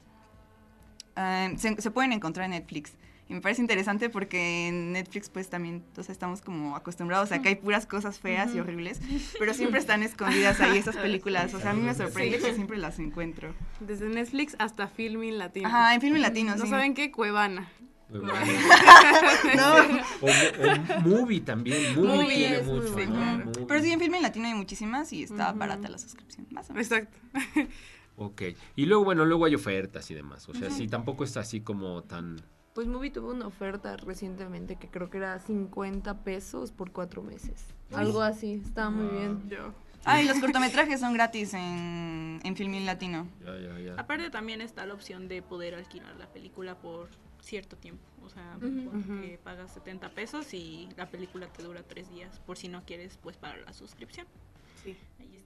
ah, 1.15 1.49
se, 1.57 1.79
se 1.81 1.91
pueden 1.91 2.11
encontrar 2.11 2.45
en 2.45 2.51
Netflix. 2.51 2.95
Y 3.31 3.33
me 3.33 3.39
parece 3.39 3.61
interesante 3.61 4.09
porque 4.09 4.67
en 4.67 4.91
Netflix 4.91 5.29
pues 5.29 5.49
también 5.49 5.85
o 5.95 6.03
sea, 6.03 6.11
estamos 6.11 6.41
como 6.41 6.75
acostumbrados 6.75 7.31
a 7.31 7.41
que 7.41 7.47
hay 7.47 7.55
puras 7.55 7.85
cosas 7.85 8.19
feas 8.19 8.53
y 8.53 8.59
horribles, 8.59 8.99
pero 9.39 9.53
siempre 9.53 9.79
están 9.79 10.03
escondidas 10.03 10.59
ahí 10.59 10.77
esas 10.77 10.97
películas. 10.97 11.53
O 11.53 11.61
sea, 11.61 11.71
a 11.71 11.73
mí 11.73 11.81
me 11.81 11.93
sorprende 11.93 12.39
que 12.39 12.53
siempre 12.53 12.77
las 12.77 12.99
encuentro. 12.99 13.55
Desde 13.79 14.09
Netflix 14.09 14.57
hasta 14.59 14.89
Filmin 14.89 15.37
Latino. 15.37 15.69
Ajá, 15.69 15.95
en 15.95 16.01
film 16.01 16.17
latino, 16.17 16.57
¿No 16.57 16.65
sí. 16.65 16.69
saben 16.69 16.93
qué? 16.93 17.09
Cuevana. 17.09 17.71
No. 18.09 18.21
O, 20.21 20.27
o 20.27 21.01
Movie 21.01 21.39
también. 21.39 21.95
Movie, 21.95 22.15
Movie 22.17 22.35
tiene 22.35 22.57
es 22.57 22.65
muy 22.65 22.79
mucho. 22.81 22.91
bueno. 22.91 23.37
¿no? 23.37 23.45
Movie. 23.45 23.65
Pero 23.65 23.81
sí, 23.81 23.91
en 23.93 23.99
film 24.01 24.15
en 24.15 24.21
latino 24.23 24.47
hay 24.47 24.55
muchísimas 24.55 25.13
y 25.13 25.23
está 25.23 25.53
barata 25.53 25.87
la 25.87 25.97
suscripción. 25.97 26.47
Más 26.51 26.69
o 26.69 26.73
menos. 26.73 26.91
Exacto. 26.91 27.17
Ok. 28.17 28.41
Y 28.75 28.85
luego, 28.85 29.05
bueno, 29.05 29.25
luego 29.25 29.45
hay 29.45 29.55
ofertas 29.55 30.11
y 30.11 30.13
demás. 30.13 30.47
O 30.47 30.53
sea, 30.53 30.69
sí, 30.69 30.87
tampoco 30.87 31.23
es 31.23 31.37
así 31.37 31.61
como 31.61 32.03
tan. 32.03 32.35
Pues 32.73 32.87
Movie 32.87 33.11
tuvo 33.11 33.31
una 33.31 33.47
oferta 33.47 33.97
recientemente 33.97 34.77
que 34.77 34.87
creo 34.87 35.09
que 35.09 35.17
era 35.17 35.37
50 35.39 36.23
pesos 36.23 36.71
por 36.71 36.91
cuatro 36.91 37.21
meses. 37.21 37.65
Algo 37.93 38.21
así, 38.21 38.61
estaba 38.65 38.89
muy 38.89 39.07
bien. 39.07 39.49
Yo. 39.49 39.73
Ah, 40.05 40.21
y 40.21 40.27
los 40.27 40.39
cortometrajes 40.39 40.99
son 40.99 41.13
gratis 41.13 41.53
en, 41.53 42.39
en 42.43 42.55
Filmin 42.55 42.85
Latino. 42.85 43.27
Ya, 43.45 43.57
ya, 43.59 43.79
ya. 43.79 43.93
Aparte 43.99 44.29
también 44.29 44.61
está 44.61 44.85
la 44.85 44.93
opción 44.93 45.27
de 45.27 45.41
poder 45.41 45.75
alquilar 45.75 46.15
la 46.15 46.27
película 46.27 46.75
por 46.75 47.09
cierto 47.41 47.75
tiempo. 47.75 48.01
O 48.23 48.29
sea, 48.29 48.57
Ujú. 48.57 48.89
pon 48.89 49.21
que 49.21 49.37
pagas 49.43 49.73
70 49.73 50.09
pesos 50.09 50.53
y 50.53 50.87
la 50.95 51.07
película 51.09 51.47
te 51.47 51.63
dura 51.63 51.83
tres 51.83 52.09
días. 52.09 52.39
Por 52.39 52.57
si 52.57 52.67
no 52.67 52.83
quieres, 52.85 53.17
pues 53.21 53.35
para 53.37 53.57
la 53.57 53.73
suscripción. 53.73 54.25
Sí. 54.83 54.95
Ahí 55.19 55.40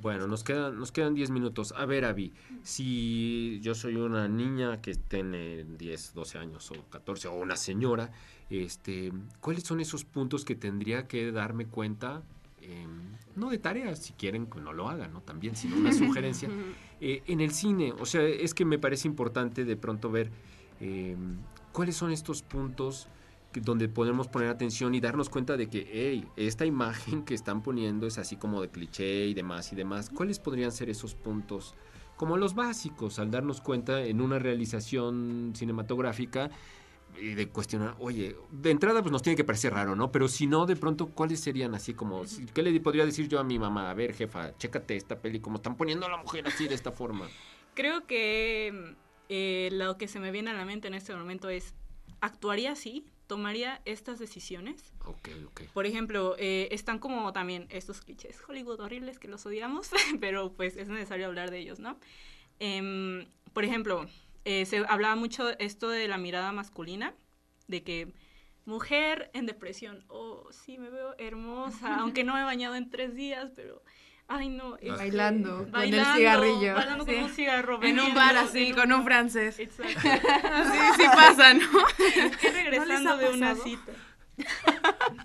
Bueno, 0.00 0.26
nos 0.26 0.44
quedan, 0.44 0.78
nos 0.78 0.92
quedan 0.92 1.14
10 1.14 1.30
minutos. 1.30 1.74
A 1.76 1.84
ver, 1.84 2.04
Avi, 2.04 2.32
si 2.62 3.58
yo 3.62 3.74
soy 3.74 3.96
una 3.96 4.28
niña 4.28 4.80
que 4.80 4.94
tiene 4.94 5.64
10, 5.64 6.14
12 6.14 6.38
años 6.38 6.70
o 6.70 6.84
14 6.90 7.28
o 7.28 7.34
una 7.34 7.56
señora, 7.56 8.12
este, 8.48 9.12
¿cuáles 9.40 9.64
son 9.64 9.80
esos 9.80 10.04
puntos 10.04 10.44
que 10.44 10.54
tendría 10.54 11.08
que 11.08 11.32
darme 11.32 11.66
cuenta? 11.66 12.22
em, 12.62 13.16
no 13.36 13.50
de 13.50 13.58
tareas, 13.58 13.98
si 13.98 14.12
quieren 14.12 14.46
que 14.46 14.60
no 14.60 14.72
lo 14.72 14.88
hagan, 14.88 15.12
¿no? 15.12 15.20
También, 15.22 15.56
sino 15.56 15.76
una 15.76 15.92
sugerencia. 15.92 16.48
Eh, 17.00 17.22
en 17.28 17.40
el 17.40 17.52
cine, 17.52 17.92
o 17.92 18.04
sea, 18.04 18.22
es 18.22 18.54
que 18.54 18.64
me 18.64 18.76
parece 18.76 19.06
importante 19.06 19.64
de 19.64 19.76
pronto 19.76 20.10
ver 20.10 20.32
em, 20.80 21.36
cuáles 21.70 21.94
son 21.94 22.10
estos 22.10 22.42
puntos 22.42 23.06
donde 23.54 23.88
podemos 23.88 24.28
poner 24.28 24.48
atención 24.48 24.94
y 24.94 25.00
darnos 25.00 25.28
cuenta 25.30 25.56
de 25.56 25.68
que, 25.68 25.88
hey, 25.90 26.26
esta 26.36 26.66
imagen 26.66 27.24
que 27.24 27.34
están 27.34 27.62
poniendo 27.62 28.06
es 28.06 28.18
así 28.18 28.36
como 28.36 28.60
de 28.60 28.68
cliché 28.68 29.26
y 29.26 29.34
demás 29.34 29.72
y 29.72 29.76
demás. 29.76 30.10
¿Cuáles 30.10 30.38
podrían 30.38 30.72
ser 30.72 30.90
esos 30.90 31.14
puntos? 31.14 31.74
Como 32.16 32.36
los 32.36 32.54
básicos, 32.54 33.18
al 33.18 33.30
darnos 33.30 33.60
cuenta 33.60 34.02
en 34.02 34.20
una 34.20 34.38
realización 34.38 35.52
cinematográfica 35.54 36.50
y 37.20 37.34
de 37.34 37.48
cuestionar, 37.48 37.96
oye, 37.98 38.36
de 38.50 38.70
entrada 38.70 39.02
pues 39.02 39.12
nos 39.12 39.22
tiene 39.22 39.36
que 39.36 39.44
parecer 39.44 39.72
raro, 39.72 39.96
¿no? 39.96 40.12
Pero 40.12 40.28
si 40.28 40.46
no, 40.46 40.66
de 40.66 40.76
pronto, 40.76 41.06
¿cuáles 41.06 41.40
serían 41.40 41.74
así 41.74 41.94
como, 41.94 42.22
qué 42.52 42.62
le 42.62 42.78
podría 42.80 43.06
decir 43.06 43.28
yo 43.28 43.38
a 43.40 43.44
mi 43.44 43.58
mamá? 43.58 43.90
A 43.90 43.94
ver, 43.94 44.14
jefa, 44.14 44.56
chécate 44.56 44.96
esta 44.96 45.18
peli, 45.20 45.40
como 45.40 45.56
están 45.56 45.76
poniendo 45.76 46.06
a 46.06 46.10
la 46.10 46.16
mujer 46.18 46.46
así 46.46 46.68
de 46.68 46.74
esta 46.74 46.92
forma. 46.92 47.28
Creo 47.74 48.06
que 48.06 48.96
eh, 49.28 49.68
lo 49.72 49.96
que 49.96 50.08
se 50.08 50.20
me 50.20 50.30
viene 50.30 50.50
a 50.50 50.54
la 50.54 50.64
mente 50.64 50.88
en 50.88 50.94
este 50.94 51.14
momento 51.14 51.48
es, 51.48 51.74
¿actuaría 52.20 52.72
así? 52.72 53.06
¿Tomaría 53.28 53.82
estas 53.84 54.18
decisiones? 54.18 54.82
Ok, 55.04 55.28
ok. 55.46 55.60
Por 55.74 55.84
ejemplo, 55.84 56.34
eh, 56.38 56.68
están 56.72 56.98
como 56.98 57.30
también 57.34 57.66
estos 57.68 58.00
clichés 58.00 58.42
Hollywood 58.48 58.80
horribles 58.80 59.18
que 59.18 59.28
los 59.28 59.44
odiamos, 59.44 59.90
pero 60.20 60.54
pues 60.54 60.76
es 60.78 60.88
necesario 60.88 61.26
hablar 61.26 61.50
de 61.50 61.58
ellos, 61.58 61.78
¿no? 61.78 61.98
Em, 62.58 63.26
por 63.52 63.64
ejemplo, 63.64 64.06
eh, 64.46 64.64
se 64.64 64.78
hablaba 64.88 65.14
mucho 65.14 65.50
esto 65.58 65.90
de 65.90 66.08
la 66.08 66.16
mirada 66.16 66.52
masculina, 66.52 67.14
de 67.66 67.82
que 67.82 68.14
mujer 68.64 69.30
en 69.34 69.44
depresión, 69.44 70.06
oh, 70.08 70.48
sí, 70.50 70.78
me 70.78 70.88
veo 70.88 71.14
hermosa, 71.18 71.96
aunque 72.00 72.24
no 72.24 72.32
me 72.32 72.40
he 72.40 72.44
bañado 72.44 72.76
en 72.76 72.88
tres 72.88 73.14
días, 73.14 73.52
pero, 73.54 73.82
ay, 74.28 74.48
no. 74.50 74.76
este, 74.76 74.90
Bailando, 74.90 75.66
con 75.70 75.82
el 75.82 76.04
cigarrillo. 76.14 76.74
Bailando 76.74 77.04
con 77.06 77.14
Sí. 77.14 77.20
un 77.22 77.30
cigarro. 77.30 77.82
En 77.82 77.98
un 78.00 78.14
bar 78.14 78.36
así, 78.36 78.72
con 78.72 78.92
un 78.92 79.04
francés. 79.04 79.58
Exacto. 79.58 80.00
Sí, 80.72 80.78
sí 80.96 81.04
pasa, 81.14 81.54
¿no? 81.54 81.66
Mujer 82.30 82.54
regresando 82.54 83.16
de 83.16 83.28
una 83.30 83.54
cita. 83.54 83.92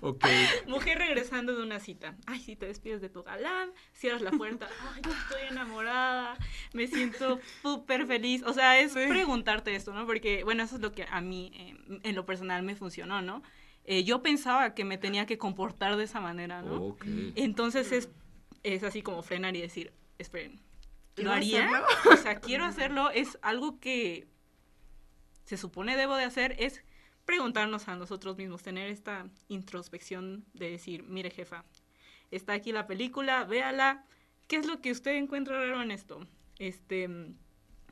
Ok. 0.00 0.24
Mujer 0.66 0.98
regresando 0.98 1.54
de 1.56 1.62
una 1.62 1.78
cita. 1.78 2.16
Ay, 2.26 2.40
sí, 2.40 2.56
te 2.56 2.66
despides 2.66 3.00
de 3.00 3.08
tu 3.08 3.22
galán, 3.22 3.70
cierras 3.92 4.22
la 4.22 4.32
puerta. 4.32 4.66
Ay, 4.94 5.02
yo 5.04 5.12
estoy 5.12 5.48
enamorada, 5.50 6.36
me 6.72 6.86
siento 6.88 7.38
súper 7.62 8.06
feliz. 8.06 8.42
O 8.44 8.52
sea, 8.52 8.80
es 8.80 8.92
Sí. 8.92 9.00
preguntarte 9.08 9.74
esto, 9.76 9.92
¿no? 9.94 10.04
Porque, 10.06 10.42
bueno, 10.44 10.62
eso 10.64 10.76
es 10.76 10.80
lo 10.82 10.92
que 10.92 11.06
a 11.08 11.20
mí, 11.20 11.52
eh, 11.54 12.00
en 12.02 12.14
lo 12.16 12.26
personal, 12.26 12.62
me 12.64 12.74
funcionó, 12.74 13.22
¿no? 13.22 13.42
Eh, 13.84 14.02
yo 14.02 14.22
pensaba 14.22 14.74
que 14.74 14.84
me 14.84 14.98
tenía 14.98 15.26
que 15.26 15.38
comportar 15.38 15.96
de 15.96 16.04
esa 16.04 16.20
manera, 16.20 16.62
¿no? 16.62 16.74
Ok. 16.82 17.04
Entonces 17.36 17.92
es, 17.92 18.08
es 18.64 18.82
así 18.82 19.02
como 19.02 19.22
frenar 19.22 19.54
y 19.54 19.60
decir, 19.60 19.92
esperen, 20.18 20.60
¿Quiero 21.14 21.30
¿lo 21.30 21.36
haría? 21.36 21.66
hacerlo? 21.66 21.86
O 22.12 22.16
sea, 22.16 22.40
quiero 22.40 22.64
hacerlo, 22.64 23.10
es 23.10 23.38
algo 23.42 23.78
que 23.78 24.26
se 25.44 25.56
supone 25.56 25.96
debo 25.96 26.16
de 26.16 26.24
hacer 26.24 26.56
es 26.58 26.82
preguntarnos 27.24 27.88
a 27.88 27.96
nosotros 27.96 28.36
mismos, 28.36 28.62
tener 28.62 28.88
esta 28.90 29.28
introspección 29.48 30.44
de 30.54 30.70
decir, 30.70 31.04
mire 31.04 31.30
jefa, 31.30 31.64
está 32.30 32.54
aquí 32.54 32.72
la 32.72 32.86
película, 32.86 33.44
véala, 33.44 34.04
¿qué 34.48 34.56
es 34.56 34.66
lo 34.66 34.80
que 34.80 34.90
usted 34.90 35.12
encuentra 35.12 35.58
raro 35.58 35.82
en 35.82 35.90
esto? 35.90 36.26
Este, 36.58 37.08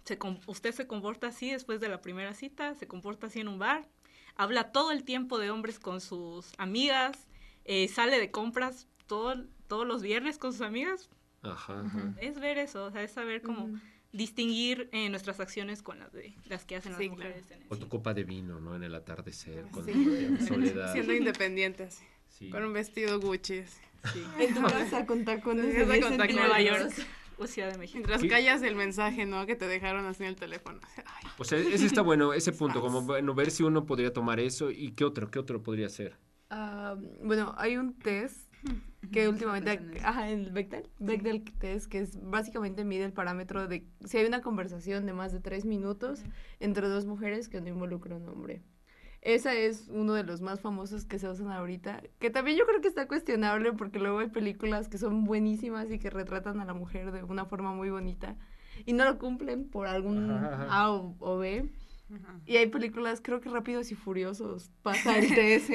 se, 0.04 0.18
usted 0.46 0.72
se 0.72 0.86
comporta 0.86 1.28
así 1.28 1.50
después 1.50 1.80
de 1.80 1.88
la 1.88 2.00
primera 2.00 2.34
cita, 2.34 2.74
se 2.74 2.86
comporta 2.86 3.26
así 3.26 3.40
en 3.40 3.48
un 3.48 3.58
bar, 3.58 3.88
habla 4.36 4.72
todo 4.72 4.90
el 4.90 5.04
tiempo 5.04 5.38
de 5.38 5.50
hombres 5.50 5.78
con 5.78 6.00
sus 6.00 6.52
amigas, 6.58 7.26
eh, 7.64 7.88
sale 7.88 8.18
de 8.18 8.30
compras 8.30 8.88
todo, 9.06 9.44
todos 9.68 9.86
los 9.86 10.02
viernes 10.02 10.38
con 10.38 10.52
sus 10.52 10.62
amigas. 10.62 11.10
Ajá, 11.42 11.84
Es 12.20 12.38
ver 12.38 12.58
eso, 12.58 12.84
o 12.84 12.90
sea, 12.90 13.02
es 13.02 13.12
saber 13.12 13.42
cómo 13.42 13.68
distinguir 14.12 14.88
eh, 14.92 15.08
nuestras 15.08 15.40
acciones 15.40 15.82
con 15.82 15.98
las 15.98 16.12
de 16.12 16.34
las 16.48 16.64
que 16.64 16.76
hacen 16.76 16.92
las 16.92 17.00
mujeres. 17.00 17.44
o 17.68 17.76
tu 17.76 17.88
copa 17.88 18.14
de 18.14 18.24
vino, 18.24 18.60
¿no? 18.60 18.76
En 18.76 18.84
el 18.84 18.94
atardecer, 18.94 19.64
con 19.70 19.84
soledad. 20.46 20.92
Siendo 20.92 21.14
independientes. 21.14 22.02
Con 22.50 22.64
un 22.64 22.72
vestido 22.72 23.20
Gucci. 23.20 23.62
Sí. 23.64 24.24
En 24.38 24.54
tu 24.54 24.62
casa 24.62 25.06
con 25.06 25.24
tacones 25.24 25.72
de 25.74 25.82
en 25.82 26.36
Nueva 26.36 26.60
York. 26.60 26.92
O 27.38 27.46
Ciudad 27.46 27.72
de 27.72 27.78
México. 27.78 27.98
Mientras 27.98 28.22
callas 28.30 28.62
el 28.62 28.74
mensaje, 28.74 29.26
¿no? 29.26 29.46
Que 29.46 29.54
te 29.56 29.66
dejaron 29.66 30.04
así 30.06 30.24
en 30.24 30.30
el 30.30 30.36
teléfono. 30.36 30.80
O 31.38 31.44
sea, 31.44 31.58
ese 31.58 31.86
está 31.86 32.02
bueno, 32.02 32.34
ese 32.34 32.52
punto, 32.52 32.80
como 32.80 33.02
bueno, 33.02 33.34
ver 33.34 33.50
si 33.50 33.62
uno 33.62 33.86
podría 33.86 34.12
tomar 34.12 34.38
eso 34.38 34.70
y 34.70 34.92
qué 34.92 35.04
otro, 35.04 35.30
qué 35.30 35.38
otro 35.38 35.62
podría 35.62 35.88
ser. 35.88 36.16
Ah, 36.50 36.94
bueno, 37.24 37.54
hay 37.56 37.78
un 37.78 37.98
test 37.98 38.41
que 39.10 39.28
últimamente, 39.28 39.80
ajá, 40.04 40.28
el 40.28 40.50
Bechdel, 40.50 40.88
Bechdel 40.98 41.44
test, 41.58 41.90
que 41.90 41.98
es 41.98 42.22
básicamente 42.22 42.84
mide 42.84 43.04
el 43.04 43.12
parámetro 43.12 43.66
de 43.66 43.84
si 44.04 44.18
hay 44.18 44.26
una 44.26 44.42
conversación 44.42 45.06
de 45.06 45.12
más 45.12 45.32
de 45.32 45.40
tres 45.40 45.64
minutos 45.64 46.22
entre 46.60 46.88
dos 46.88 47.04
mujeres 47.06 47.48
que 47.48 47.60
no 47.60 47.68
involucra 47.68 48.16
un 48.16 48.28
hombre. 48.28 48.62
Esa 49.20 49.54
es 49.54 49.88
uno 49.88 50.14
de 50.14 50.24
los 50.24 50.40
más 50.40 50.60
famosos 50.60 51.04
que 51.04 51.18
se 51.18 51.28
usan 51.28 51.50
ahorita, 51.50 52.02
que 52.18 52.30
también 52.30 52.56
yo 52.58 52.66
creo 52.66 52.80
que 52.80 52.88
está 52.88 53.06
cuestionable 53.06 53.72
porque 53.72 54.00
luego 54.00 54.18
hay 54.18 54.28
películas 54.28 54.88
que 54.88 54.98
son 54.98 55.24
buenísimas 55.24 55.90
y 55.90 55.98
que 55.98 56.10
retratan 56.10 56.60
a 56.60 56.64
la 56.64 56.74
mujer 56.74 57.12
de 57.12 57.22
una 57.22 57.44
forma 57.44 57.72
muy 57.72 57.90
bonita 57.90 58.36
y 58.84 58.94
no 58.94 59.04
lo 59.04 59.18
cumplen 59.18 59.68
por 59.68 59.86
algún 59.86 60.30
A 60.30 60.90
o, 60.90 61.38
B. 61.38 61.70
Y 62.46 62.56
hay 62.56 62.66
películas, 62.66 63.20
creo 63.22 63.40
que 63.40 63.48
Rápidos 63.48 63.90
y 63.90 63.94
Furiosos, 63.94 64.70
pasa 64.82 65.16
el 65.18 65.34
test 65.34 65.70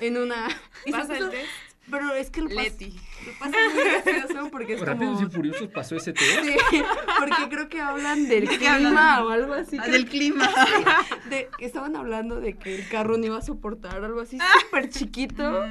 en, 0.00 0.16
una... 0.16 0.48
¿Pasa 0.90 1.18
el 1.18 1.30
test? 1.30 1.71
Pero 1.90 2.14
es 2.14 2.30
que 2.30 2.42
lo 2.42 2.48
Leti. 2.48 2.96
pasa, 3.38 3.56
muy 3.74 3.84
gracioso 3.84 4.50
porque 4.50 4.74
es 4.74 4.80
Rápidos 4.80 5.16
como... 5.16 5.28
y 5.28 5.30
Furiosos 5.30 5.68
pasó 5.68 5.96
ese 5.96 6.12
test. 6.12 6.44
Sí, 6.70 6.82
porque 7.18 7.48
creo 7.50 7.68
que 7.68 7.80
hablan 7.80 8.28
del 8.28 8.48
clima 8.48 9.22
o 9.24 9.28
algo 9.30 9.54
así. 9.54 9.76
Ah, 9.80 9.88
del 9.88 10.06
clima. 10.06 10.48
de, 11.30 11.48
estaban 11.58 11.96
hablando 11.96 12.40
de 12.40 12.54
que 12.54 12.74
el 12.76 12.88
carro 12.88 13.18
no 13.18 13.26
iba 13.26 13.38
a 13.38 13.42
soportar 13.42 14.04
algo 14.04 14.20
así 14.20 14.38
súper 14.62 14.88
chiquito. 14.90 15.66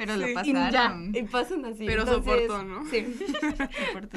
Pero 0.00 0.16
lo 0.16 0.32
pasaron. 0.32 1.14
Y, 1.14 1.18
y, 1.18 1.22
pasan 1.24 1.64
así. 1.66 1.84
Pero 1.84 2.06
soportó, 2.06 2.62
¿no? 2.62 2.86
Sí. 2.86 3.04
soportó. 3.86 4.16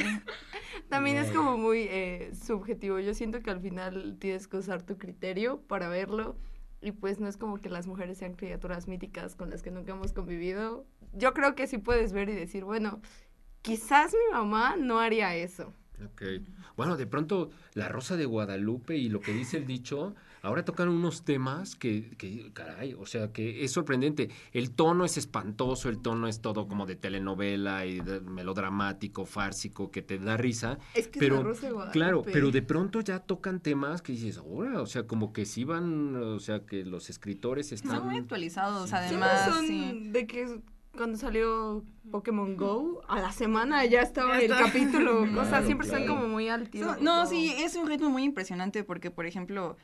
También 0.87 1.17
es 1.17 1.29
como 1.31 1.57
muy 1.57 1.87
eh, 1.89 2.31
subjetivo. 2.41 2.99
Yo 2.99 3.13
siento 3.13 3.41
que 3.41 3.51
al 3.51 3.59
final 3.59 4.15
tienes 4.17 4.47
que 4.47 4.57
usar 4.57 4.83
tu 4.83 4.97
criterio 4.97 5.59
para 5.67 5.89
verlo. 5.89 6.37
Y 6.83 6.91
pues 6.91 7.19
no 7.19 7.27
es 7.27 7.37
como 7.37 7.57
que 7.57 7.69
las 7.69 7.87
mujeres 7.87 8.17
sean 8.17 8.33
criaturas 8.33 8.87
míticas 8.87 9.35
con 9.35 9.49
las 9.49 9.63
que 9.63 9.71
nunca 9.71 9.93
hemos 9.93 10.13
convivido 10.13 10.85
yo 11.13 11.33
creo 11.33 11.55
que 11.55 11.67
sí 11.67 11.77
puedes 11.77 12.11
ver 12.11 12.29
y 12.29 12.33
decir, 12.33 12.63
bueno, 12.63 13.01
quizás 13.61 14.13
mi 14.13 14.33
mamá 14.33 14.75
no 14.77 14.99
haría 14.99 15.35
eso. 15.35 15.73
Ok. 16.03 16.23
Bueno, 16.75 16.97
de 16.97 17.07
pronto 17.07 17.51
La 17.73 17.87
Rosa 17.87 18.17
de 18.17 18.25
Guadalupe 18.25 18.97
y 18.97 19.09
lo 19.09 19.21
que 19.21 19.31
dice 19.31 19.57
el 19.57 19.67
dicho, 19.67 20.15
ahora 20.43 20.65
tocan 20.65 20.89
unos 20.89 21.23
temas 21.23 21.75
que, 21.75 22.11
que, 22.17 22.51
caray, 22.53 22.93
o 22.93 23.05
sea, 23.05 23.31
que 23.31 23.63
es 23.63 23.71
sorprendente. 23.71 24.29
El 24.51 24.71
tono 24.71 25.05
es 25.05 25.17
espantoso, 25.17 25.89
el 25.89 26.01
tono 26.01 26.27
es 26.27 26.41
todo 26.41 26.67
como 26.67 26.85
de 26.85 26.97
telenovela 26.97 27.85
y 27.85 28.01
melodramático, 28.01 29.25
fársico, 29.25 29.89
que 29.89 30.01
te 30.01 30.19
da 30.19 30.35
risa. 30.35 30.77
Es 30.93 31.07
que 31.07 31.19
pero, 31.19 31.49
es 31.49 31.61
de. 31.61 31.73
Claro, 31.93 32.23
pero 32.23 32.51
de 32.51 32.61
pronto 32.61 32.99
ya 32.99 33.19
tocan 33.19 33.61
temas 33.61 34.01
que 34.01 34.11
dices, 34.11 34.37
ahora, 34.37 34.81
o 34.81 34.85
sea, 34.85 35.07
como 35.07 35.31
que 35.31 35.45
sí 35.45 35.63
van, 35.63 36.15
o 36.15 36.39
sea, 36.39 36.65
que 36.65 36.83
los 36.83 37.09
escritores 37.09 37.71
están... 37.71 37.99
Son 37.99 38.07
muy 38.07 38.17
actualizados, 38.17 38.91
además. 38.91 39.45
Son 39.45 39.65
sí. 39.65 40.09
de 40.11 40.27
que 40.27 40.59
cuando 40.95 41.17
salió 41.17 41.85
Pokémon 42.11 42.57
Go, 42.57 43.01
a 43.07 43.21
la 43.21 43.31
semana 43.31 43.85
ya 43.85 44.01
estaba 44.01 44.39
el 44.39 44.49
capítulo. 44.49 45.21
o 45.21 45.45
sea, 45.45 45.63
siempre 45.63 45.87
están 45.87 46.05
como 46.05 46.27
muy 46.27 46.49
altos. 46.49 47.01
No, 47.01 47.25
sí, 47.27 47.53
es 47.57 47.75
un 47.75 47.87
ritmo 47.87 48.09
muy 48.09 48.23
impresionante 48.23 48.83
porque, 48.83 49.09
por 49.09 49.25
ejemplo, 49.25 49.77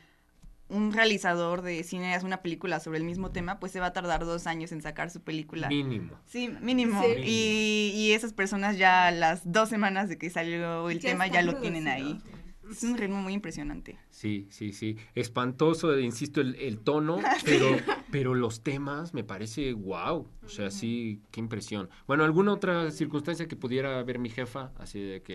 un 0.69 0.93
realizador 0.93 1.61
de 1.63 1.83
cine 1.83 2.13
hace 2.13 2.25
una 2.25 2.41
película 2.41 2.79
sobre 2.79 2.99
el 2.99 3.03
mismo 3.03 3.31
tema, 3.31 3.59
pues 3.59 3.71
se 3.71 3.79
va 3.79 3.87
a 3.87 3.93
tardar 3.93 4.23
dos 4.23 4.47
años 4.47 4.71
en 4.71 4.81
sacar 4.81 5.09
su 5.09 5.21
película. 5.21 5.67
Mínimo. 5.67 6.13
Sí, 6.25 6.49
mínimo. 6.61 7.03
Y, 7.17 7.91
y, 7.95 8.11
esas 8.11 8.33
personas 8.33 8.77
ya 8.77 9.11
las 9.11 9.41
dos 9.51 9.69
semanas 9.69 10.09
de 10.09 10.17
que 10.17 10.29
salió 10.29 10.89
el 10.89 10.99
tema 10.99 11.27
ya 11.27 11.41
lo 11.41 11.55
tienen 11.55 11.87
ahí. 11.87 12.21
Es 12.69 12.83
un 12.83 12.97
ritmo 12.97 13.19
muy 13.19 13.33
impresionante. 13.33 13.97
Sí, 14.11 14.47
sí, 14.51 14.73
sí. 14.73 14.97
Espantoso, 15.15 15.97
insisto, 15.97 16.39
el, 16.39 16.79
tono, 16.79 17.17
pero, 17.45 17.65
pero 18.11 18.35
los 18.35 18.61
temas 18.61 19.15
me 19.15 19.23
parece 19.23 19.73
wow. 19.73 20.27
O 20.43 20.49
sea, 20.49 20.69
sí, 20.69 21.23
qué 21.31 21.39
impresión. 21.39 21.89
Bueno, 22.05 22.23
¿alguna 22.25 22.53
otra 22.53 22.91
circunstancia 22.91 23.47
que 23.47 23.55
pudiera 23.55 24.03
ver 24.03 24.19
mi 24.19 24.29
jefa? 24.29 24.71
Así 24.77 25.01
de 25.01 25.23
que... 25.23 25.33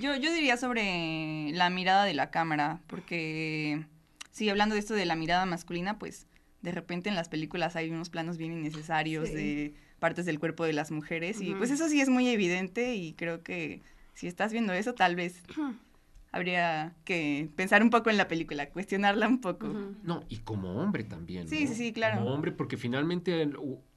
yo, 0.00 0.16
yo 0.16 0.32
diría 0.32 0.56
sobre 0.56 1.52
la 1.52 1.70
mirada 1.70 2.04
de 2.04 2.14
la 2.14 2.30
cámara, 2.30 2.82
porque 2.88 3.86
sí, 4.34 4.50
hablando 4.50 4.74
de 4.74 4.80
esto 4.80 4.94
de 4.94 5.06
la 5.06 5.14
mirada 5.14 5.46
masculina, 5.46 5.98
pues 5.98 6.26
de 6.60 6.72
repente 6.72 7.08
en 7.08 7.14
las 7.14 7.28
películas 7.28 7.76
hay 7.76 7.90
unos 7.90 8.10
planos 8.10 8.36
bien 8.36 8.52
innecesarios 8.52 9.32
de 9.32 9.74
partes 10.00 10.26
del 10.26 10.40
cuerpo 10.40 10.64
de 10.64 10.72
las 10.72 10.90
mujeres 10.90 11.40
y 11.40 11.54
pues 11.54 11.70
eso 11.70 11.88
sí 11.88 12.00
es 12.00 12.08
muy 12.08 12.28
evidente 12.28 12.94
y 12.96 13.12
creo 13.14 13.42
que 13.42 13.82
si 14.12 14.26
estás 14.26 14.52
viendo 14.52 14.72
eso 14.72 14.92
tal 14.94 15.14
vez 15.14 15.42
habría 16.32 16.94
que 17.04 17.48
pensar 17.54 17.82
un 17.82 17.90
poco 17.90 18.10
en 18.10 18.16
la 18.16 18.26
película, 18.26 18.68
cuestionarla 18.70 19.28
un 19.28 19.40
poco. 19.40 19.68
No, 20.02 20.24
y 20.28 20.38
como 20.38 20.82
hombre 20.82 21.04
también. 21.04 21.48
Sí, 21.48 21.68
sí, 21.68 21.74
sí, 21.74 21.92
claro. 21.92 22.16
Como 22.16 22.34
hombre, 22.34 22.50
porque 22.50 22.76
finalmente, 22.76 23.48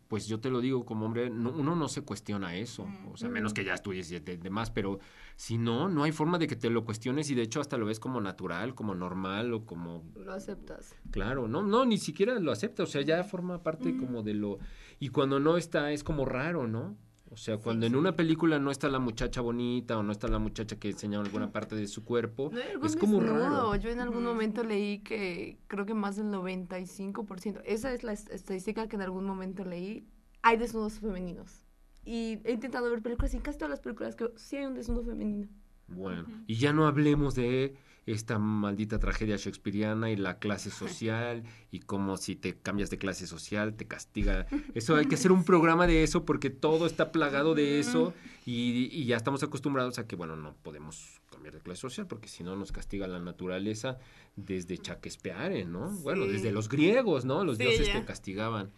pues 0.07 0.27
yo 0.27 0.39
te 0.39 0.49
lo 0.49 0.61
digo, 0.61 0.85
como 0.85 1.05
hombre, 1.05 1.29
uno 1.29 1.75
no 1.75 1.87
se 1.87 2.01
cuestiona 2.01 2.55
eso, 2.55 2.87
o 3.11 3.17
sea, 3.17 3.29
menos 3.29 3.53
que 3.53 3.63
ya 3.63 3.73
estudies 3.73 4.11
y 4.11 4.19
demás, 4.19 4.71
pero 4.71 4.99
si 5.35 5.57
no, 5.57 5.89
no 5.89 6.03
hay 6.03 6.11
forma 6.11 6.37
de 6.37 6.47
que 6.47 6.55
te 6.55 6.69
lo 6.69 6.85
cuestiones 6.85 7.29
y 7.29 7.35
de 7.35 7.41
hecho 7.41 7.59
hasta 7.59 7.77
lo 7.77 7.85
ves 7.85 7.99
como 7.99 8.21
natural, 8.21 8.75
como 8.75 8.95
normal 8.95 9.53
o 9.53 9.65
como... 9.65 10.03
Lo 10.15 10.33
aceptas. 10.33 10.95
Claro, 11.11 11.47
no, 11.47 11.61
no, 11.63 11.85
ni 11.85 11.97
siquiera 11.97 12.39
lo 12.39 12.51
aceptas, 12.51 12.89
o 12.89 12.91
sea, 12.91 13.01
ya 13.01 13.23
forma 13.23 13.63
parte 13.63 13.97
como 13.97 14.23
de 14.23 14.33
lo... 14.33 14.59
Y 14.99 15.09
cuando 15.09 15.39
no 15.39 15.57
está, 15.57 15.91
es 15.91 16.03
como 16.03 16.25
raro, 16.25 16.67
¿no? 16.67 16.95
O 17.29 17.37
sea, 17.37 17.57
cuando 17.57 17.85
en 17.85 17.95
una 17.95 18.15
película 18.15 18.57
no 18.57 18.71
está 18.71 18.89
la 18.89 18.99
muchacha 18.99 19.41
bonita 19.41 19.97
o 19.97 20.03
no 20.03 20.11
está 20.11 20.27
la 20.27 20.39
muchacha 20.39 20.77
que 20.77 20.89
enseña 20.89 21.19
alguna 21.19 21.51
parte 21.51 21.75
de 21.75 21.87
su 21.87 22.03
cuerpo, 22.05 22.51
es 22.83 22.95
como 22.95 23.19
raro. 23.19 23.75
Yo 23.75 23.89
en 23.89 23.99
algún 23.99 24.23
momento 24.23 24.63
leí 24.63 24.99
que 24.99 25.57
creo 25.67 25.85
que 25.85 25.93
más 25.93 26.15
del 26.15 26.27
95%, 26.27 27.61
esa 27.65 27.93
es 27.93 28.03
la 28.03 28.13
estadística 28.13 28.87
que 28.87 28.95
en 28.95 29.01
algún 29.01 29.25
momento 29.25 29.65
leí, 29.65 30.07
hay 30.41 30.57
desnudos 30.57 30.99
femeninos. 30.99 31.65
Y 32.05 32.39
he 32.45 32.53
intentado 32.53 32.89
ver 32.89 33.01
películas 33.01 33.33
y 33.33 33.39
casi 33.39 33.57
todas 33.57 33.71
las 33.71 33.81
películas 33.81 34.15
que 34.15 34.31
sí 34.37 34.55
hay 34.55 34.65
un 34.65 34.75
desnudo 34.75 35.03
femenino. 35.03 35.49
Bueno, 35.87 36.25
y 36.47 36.55
ya 36.55 36.71
no 36.71 36.87
hablemos 36.87 37.35
de 37.35 37.75
esta 38.07 38.39
maldita 38.39 38.99
tragedia 38.99 39.35
shakespeariana 39.35 40.09
y 40.09 40.15
la 40.15 40.39
clase 40.39 40.71
social 40.71 41.43
y 41.71 41.81
como 41.81 42.15
si 42.15 42.37
te 42.37 42.57
cambias 42.57 42.89
de 42.89 42.97
clase 42.97 43.27
social 43.27 43.75
te 43.75 43.85
castiga. 43.85 44.47
Eso 44.73 44.95
hay 44.95 45.07
que 45.07 45.15
hacer 45.15 45.33
un 45.33 45.43
programa 45.43 45.87
de 45.87 46.03
eso 46.03 46.25
porque 46.25 46.49
todo 46.49 46.87
está 46.87 47.11
plagado 47.11 47.53
de 47.53 47.79
eso 47.79 48.13
y, 48.45 49.05
ya 49.05 49.17
estamos 49.17 49.43
acostumbrados 49.43 49.99
a 49.99 50.07
que, 50.07 50.15
bueno, 50.15 50.37
no 50.37 50.55
podemos 50.55 51.21
cambiar 51.29 51.55
de 51.55 51.59
clase 51.59 51.81
social 51.81 52.07
porque 52.07 52.29
si 52.29 52.43
no 52.43 52.55
nos 52.55 52.71
castiga 52.71 53.07
la 53.07 53.19
naturaleza 53.19 53.99
desde 54.37 54.77
Shakespeare, 54.77 55.65
¿no? 55.65 55.89
Bueno, 55.89 56.25
desde 56.25 56.51
los 56.51 56.69
griegos, 56.69 57.25
¿no? 57.25 57.43
Los 57.43 57.57
dioses 57.57 57.91
te 57.91 58.05
castigaban. 58.05 58.71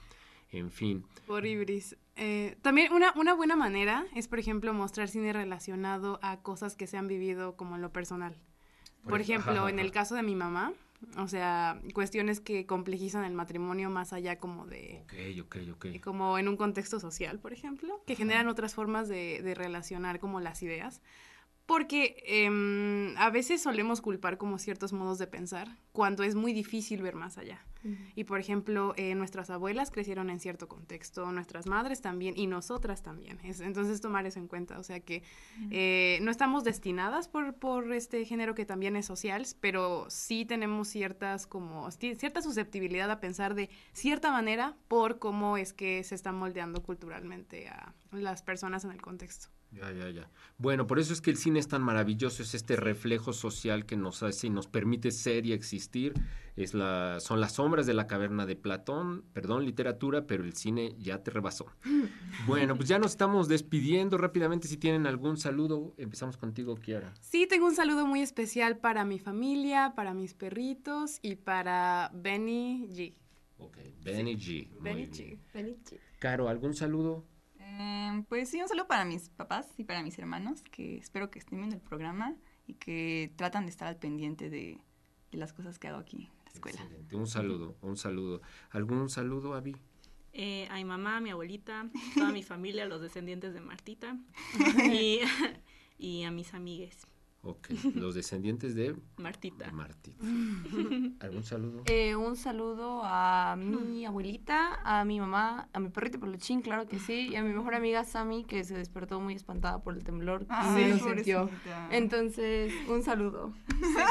En 0.52 0.72
fin. 0.72 1.06
Por 1.28 1.46
Ibris. 1.46 1.96
Eh, 2.16 2.58
también 2.64 2.92
una, 2.92 3.14
una 3.16 3.36
buena 3.36 3.56
manera 3.56 4.06
es, 4.16 4.28
por 4.28 4.40
ejemplo, 4.40 4.74
mostrar 4.74 5.08
cine 5.08 5.32
relacionado 5.32 6.20
a 6.24 6.42
cosas 6.42 6.76
que 6.76 6.88
se 6.88 6.98
han 6.98 7.08
vivido 7.08 7.56
como 7.56 7.76
en 7.76 7.84
lo 7.84 7.94
personal. 7.94 8.36
Por, 9.08 9.22
ejemplo, 9.22 9.70
en 9.70 9.80
el 9.80 9.92
caso 9.92 10.16
de 10.16 10.24
mi 10.24 10.36
mamá, 10.36 10.74
o 11.18 11.28
sea, 11.28 11.80
cuestiones 11.94 12.40
que 12.40 12.66
complejizan 12.66 13.24
el 13.24 13.34
matrimonio 13.34 13.90
más 13.90 14.14
allá 14.14 14.38
como 14.38 14.66
de... 14.66 15.02
Ok, 15.04 15.46
ok, 15.46 15.58
ok. 15.74 15.86
Como 16.02 16.38
en 16.38 16.48
un 16.48 16.58
contexto 16.58 17.00
social, 17.00 17.40
por 17.40 17.54
ejemplo, 17.54 18.02
que 18.06 18.16
generan 18.16 18.48
otras 18.48 18.74
formas 18.74 19.08
de, 19.08 19.42
de 19.42 19.56
relacionar 19.56 20.20
como 20.20 20.40
las 20.40 20.62
ideas. 20.62 21.02
Porque 21.70 22.24
em, 22.26 23.16
a 23.18 23.30
veces 23.30 23.62
solemos 23.62 24.02
culpar 24.02 24.40
como 24.40 24.58
ciertos 24.58 24.92
modos 24.92 25.20
de 25.20 25.28
pensar 25.28 25.68
cuando 25.92 26.24
es 26.24 26.34
muy 26.34 26.52
difícil 26.52 27.04
ver 27.04 27.14
más 27.14 27.38
allá. 27.38 27.64
Y 28.16 28.24
por 28.26 28.40
ejemplo, 28.40 28.94
eh, 28.98 29.14
nuestras 29.16 29.50
abuelas 29.52 29.90
crecieron 29.92 30.30
en 30.32 30.40
cierto 30.40 30.68
contexto, 30.68 31.32
nuestras 31.32 31.68
madres 31.68 32.02
también 32.02 32.34
y 32.36 32.48
nosotras 32.48 33.04
también. 33.04 33.38
Es- 33.44 33.62
entonces 33.62 34.02
tomar 34.02 34.26
eso 34.26 34.40
en 34.40 34.48
cuenta. 34.48 34.80
O 34.80 34.84
sea 34.84 35.00
que 35.00 35.22
eh, 35.72 36.18
no 36.24 36.32
estamos 36.32 36.64
destinadas 36.64 37.28
por, 37.30 37.54
por 37.54 37.94
este 37.94 38.26
género 38.26 38.56
que 38.56 38.66
también 38.66 38.96
es 38.96 39.06
social, 39.06 39.46
pero 39.62 40.08
sí 40.10 40.46
tenemos 40.46 40.88
ciertas 40.90 41.46
como 41.48 41.90
cierta 41.92 42.42
susceptibilidad 42.42 43.10
a 43.12 43.20
pensar 43.20 43.54
de 43.54 43.70
cierta 43.94 44.32
manera 44.32 44.76
por 44.88 45.20
cómo 45.20 45.56
es 45.56 45.72
que 45.72 46.04
se 46.04 46.16
está 46.16 46.32
moldeando 46.32 46.82
culturalmente 46.82 47.70
a 47.70 47.94
las 48.12 48.42
personas 48.42 48.84
en 48.86 48.92
el 48.92 49.02
contexto. 49.02 49.48
Ya, 49.72 49.92
ya, 49.92 50.10
ya. 50.10 50.30
Bueno, 50.58 50.88
por 50.88 51.00
eso 51.00 51.14
es 51.14 51.22
que 51.22 51.30
el 51.30 51.38
cine 51.38 51.60
es 51.60 51.68
tan 51.68 51.84
maravilloso, 51.84 52.42
es 52.42 52.56
este 52.56 52.76
reflejo 52.76 53.34
social 53.34 53.86
que 53.86 53.96
nos 53.96 54.24
hace 54.24 54.48
y 54.48 54.50
nos 54.50 54.68
permite 54.68 55.12
ser 55.12 55.46
y 55.46 55.54
existir. 55.54 56.14
Es 56.56 56.74
la, 56.74 57.20
son 57.20 57.40
las 57.40 57.54
sombras 57.54 57.86
de 57.86 57.94
la 57.94 58.08
caverna 58.08 58.46
de 58.46 58.56
Platón, 58.56 59.24
perdón, 59.32 59.66
literatura, 59.66 60.26
pero 60.26 60.44
el 60.44 60.54
cine 60.54 60.96
ya 60.98 61.24
te 61.24 61.32
rebasó. 61.32 61.68
Bueno, 62.48 62.76
pues 62.76 62.88
ya 62.88 62.98
nos 62.98 63.12
estamos 63.12 63.48
despidiendo 63.48 64.18
rápidamente. 64.18 64.68
Si 64.68 64.78
tienen 64.78 65.06
algún 65.06 65.38
saludo, 65.38 65.94
empezamos 65.98 66.38
contigo, 66.38 66.76
Kiara. 66.76 67.14
Sí, 67.20 67.46
tengo 67.48 67.68
un 67.68 67.76
saludo 67.76 68.08
muy 68.08 68.22
especial 68.22 68.78
para 68.78 69.04
mi 69.06 69.20
familia, 69.20 69.94
para 69.96 70.14
mis 70.14 70.34
perritos 70.34 71.20
y 71.22 71.36
para 71.36 72.10
Benny 72.14 72.88
G. 72.88 73.14
Ok, 73.60 73.78
Benny 74.04 74.36
G. 74.36 74.70
Benny 74.80 75.06
bien. 75.06 75.40
G. 75.54 76.00
Caro, 76.18 76.48
¿algún 76.50 76.74
saludo? 76.74 77.26
Eh, 77.78 78.24
pues 78.28 78.50
sí, 78.50 78.62
un 78.62 78.68
saludo 78.68 78.88
para 78.88 79.06
mis 79.06 79.30
papás 79.30 79.68
y 79.78 79.84
para 79.84 80.02
mis 80.02 80.18
hermanos, 80.18 80.62
que 80.64 80.98
espero 80.98 81.30
que 81.30 81.40
estén 81.40 81.60
viendo 81.60 81.76
el 81.76 81.82
programa 81.82 82.36
y 82.68 82.74
que 82.76 83.32
tratan 83.36 83.66
de 83.66 83.72
estar 83.72 83.88
al 83.88 83.98
pendiente 83.98 84.50
de, 84.50 84.80
de 85.32 85.38
las 85.38 85.54
cosas 85.54 85.80
que 85.80 85.88
hago 85.88 85.98
aquí 85.98 86.18
en 86.18 86.46
la 86.46 86.52
escuela. 86.52 86.82
Excelente. 86.82 87.16
Un 87.16 87.28
saludo, 87.28 87.76
un 87.82 87.98
saludo. 87.98 88.42
¿Algún 88.72 89.10
saludo, 89.10 89.54
Avi? 89.54 89.76
Eh, 90.34 90.68
a 90.70 90.76
mi 90.76 90.86
mamá, 90.86 91.18
a 91.18 91.22
mi 91.22 91.32
abuelita, 91.32 91.90
toda 92.16 92.32
mi 92.32 92.44
familia, 92.44 92.86
los 92.86 93.02
descendientes 93.02 93.54
de 93.54 93.62
Martita 93.62 94.18
y, 94.92 95.20
y 95.98 96.24
a 96.24 96.32
mis 96.32 96.54
amigues. 96.54 97.08
Ok, 97.42 97.70
los 97.96 98.16
descendientes 98.16 98.76
de 98.76 98.98
Martita. 99.18 99.72
Martita. 99.72 100.18
¿Algún 101.26 101.44
saludo? 101.44 101.84
Eh, 101.86 102.16
un 102.16 102.36
saludo 102.36 103.02
a 103.04 103.56
mi 103.58 104.06
abuelita, 104.06 104.82
a 104.84 105.06
mi 105.06 105.22
mamá, 105.22 105.70
a 105.72 105.80
mi 105.80 105.88
perrito 105.90 106.20
peluchín, 106.20 106.62
claro 106.62 106.86
que 106.88 107.00
sí, 107.00 107.30
y 107.32 107.36
a 107.38 107.44
mi 107.44 107.54
mejor 107.54 107.76
amiga 107.76 108.04
Sammy, 108.04 108.44
que 108.44 108.66
se 108.66 108.76
despertó 108.76 109.22
muy 109.22 109.36
espantada 109.36 109.82
por 109.82 109.96
el 109.96 110.04
temblor 110.04 110.44
y 110.44 110.46
Ay, 110.50 110.90
lo 110.92 110.98
sintió. 111.00 111.50
Entonces, 111.92 112.74
un 112.90 113.04
saludo. 113.04 113.54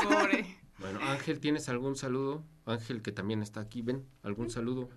Pobre. 0.04 0.56
Bueno, 0.78 1.00
Ángel, 1.02 1.40
¿tienes 1.40 1.68
algún 1.68 1.96
saludo? 1.96 2.44
Ángel, 2.64 3.02
que 3.02 3.12
también 3.12 3.42
está 3.42 3.60
aquí, 3.60 3.82
ven, 3.82 4.06
algún 4.22 4.48
saludo. 4.48 4.88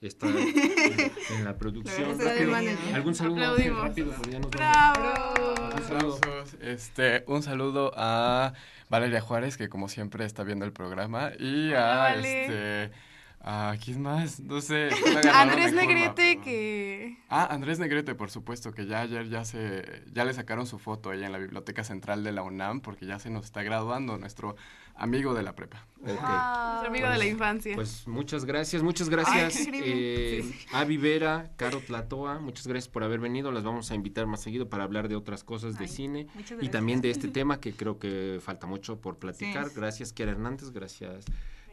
Está 0.00 0.26
en, 0.28 0.36
en 1.36 1.44
la 1.44 1.56
producción. 1.58 2.18
Rápido. 2.18 2.56
¿Algún 2.94 3.14
saludo? 3.14 3.36
Aplaudimos. 3.44 3.82
Rápido, 3.82 4.12
porque 4.12 4.30
ya 4.32 4.38
nos 4.38 4.50
vamos. 4.50 5.88
¡Bravo! 5.90 6.18
Un. 6.22 6.66
Este, 6.66 7.24
un 7.26 7.42
saludo 7.42 7.92
a 7.96 8.54
Valeria 8.88 9.20
Juárez, 9.20 9.56
que 9.58 9.68
como 9.68 9.88
siempre 9.88 10.24
está 10.24 10.42
viendo 10.42 10.64
el 10.64 10.72
programa, 10.72 11.32
y 11.38 11.68
Hola, 11.68 11.92
a 11.92 12.14
Vale. 12.14 12.42
este. 12.86 13.09
¿A 13.42 13.74
quién 13.82 14.02
más? 14.02 14.38
No 14.40 14.60
sé. 14.60 14.90
Andrés 15.34 15.72
Negrete, 15.72 16.12
pero- 16.34 16.44
que... 16.44 17.16
Ah, 17.30 17.48
Andrés 17.50 17.78
Negrete, 17.78 18.14
por 18.14 18.30
supuesto, 18.30 18.72
que 18.72 18.86
ya 18.86 19.00
ayer 19.00 19.30
ya 19.30 19.44
se 19.44 20.02
ya 20.12 20.26
le 20.26 20.34
sacaron 20.34 20.66
su 20.66 20.78
foto 20.78 21.08
ahí 21.10 21.24
en 21.24 21.32
la 21.32 21.38
Biblioteca 21.38 21.82
Central 21.82 22.22
de 22.22 22.32
la 22.32 22.42
UNAM 22.42 22.80
porque 22.80 23.06
ya 23.06 23.18
se 23.18 23.30
nos 23.30 23.46
está 23.46 23.62
graduando 23.62 24.18
nuestro 24.18 24.56
amigo 24.94 25.32
de 25.32 25.42
la 25.42 25.54
prepa. 25.56 25.86
Ok. 26.02 26.06
Nuestro 26.08 26.88
amigo 26.88 27.08
de 27.08 27.16
la 27.16 27.26
infancia. 27.26 27.74
Pues 27.74 28.06
muchas 28.06 28.44
gracias, 28.44 28.82
muchas 28.82 29.08
gracias. 29.08 29.56
Ay, 29.56 29.80
eh, 29.84 30.54
Avi 30.72 30.98
Vera, 30.98 31.50
Caro 31.56 31.80
Tlatoa, 31.80 32.40
muchas 32.40 32.66
gracias 32.66 32.88
por 32.92 33.04
haber 33.04 33.20
venido. 33.20 33.52
Las 33.52 33.64
vamos 33.64 33.90
a 33.90 33.94
invitar 33.94 34.26
más 34.26 34.42
seguido 34.42 34.68
para 34.68 34.84
hablar 34.84 35.08
de 35.08 35.16
otras 35.16 35.44
cosas 35.44 35.78
de 35.78 35.84
Ay, 35.84 35.88
cine 35.88 36.26
muchas 36.34 36.62
y 36.62 36.68
también 36.68 37.00
de 37.00 37.10
este 37.10 37.28
tema 37.28 37.58
que 37.58 37.72
creo 37.72 37.98
que 37.98 38.38
falta 38.42 38.66
mucho 38.66 39.00
por 39.00 39.16
platicar. 39.18 39.68
Sí. 39.68 39.74
Gracias, 39.76 40.12
Kiara 40.12 40.32
Hernández, 40.32 40.72
gracias. 40.72 41.24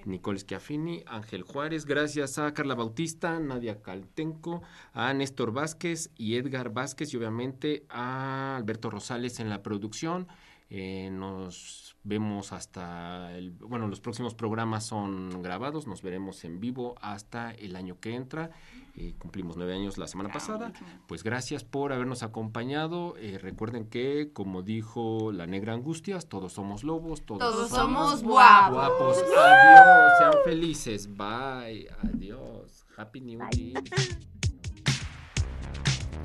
Nicole 0.08 0.40
Schiaffini, 0.40 1.04
Ángel 1.06 1.44
Juárez, 1.44 1.86
gracias 1.86 2.40
a 2.40 2.54
Carla 2.54 2.76
Bautista, 2.76 3.40
Nadia 3.40 3.82
Caltenco, 3.82 4.62
a 4.94 5.14
Néstor 5.14 5.52
Vázquez 5.52 6.10
y 6.16 6.36
Edgar 6.36 6.72
Vázquez 6.72 7.14
y 7.14 7.18
obviamente 7.18 7.86
a 7.90 8.56
Alberto 8.56 8.90
Rosales 8.90 9.40
en 9.40 9.50
la 9.50 9.62
producción. 9.62 10.28
Eh, 10.70 11.10
nos 11.12 11.96
vemos 12.04 12.52
hasta 12.52 13.36
el, 13.38 13.52
bueno, 13.52 13.88
los 13.88 14.02
próximos 14.02 14.36
programas 14.36 14.86
son 14.86 15.42
grabados, 15.42 15.88
nos 15.88 16.02
veremos 16.02 16.44
en 16.44 16.60
vivo 16.60 16.96
hasta 17.02 17.52
el 17.52 17.76
año 17.76 18.00
que 18.00 18.16
entra. 18.16 18.52
Eh, 19.00 19.14
cumplimos 19.20 19.58
nueve 19.58 19.76
años 19.76 20.00
la 20.00 20.08
semana 20.08 20.32
pasada. 20.32 20.74
Pues 21.08 21.24
gracias 21.24 21.64
por 21.64 21.94
habernos 21.94 22.24
acompañado. 22.24 23.16
Eh, 23.18 23.38
recuerden 23.38 23.86
que, 23.86 24.32
como 24.34 24.64
dijo 24.64 25.32
la 25.32 25.46
negra 25.46 25.74
Angustias, 25.74 26.28
todos 26.28 26.54
somos 26.54 26.84
lobos, 26.84 27.24
todos, 27.24 27.40
Todos 27.40 27.70
somos 27.70 28.10
somos 28.20 28.24
guapos. 28.24 28.74
guapos. 28.74 29.18
Adiós, 29.18 30.12
sean 30.18 30.34
felices. 30.44 31.08
Bye. 31.16 31.88
Adiós. 32.12 32.86
Happy 32.98 33.22
New 33.22 33.40
Year. 33.52 33.84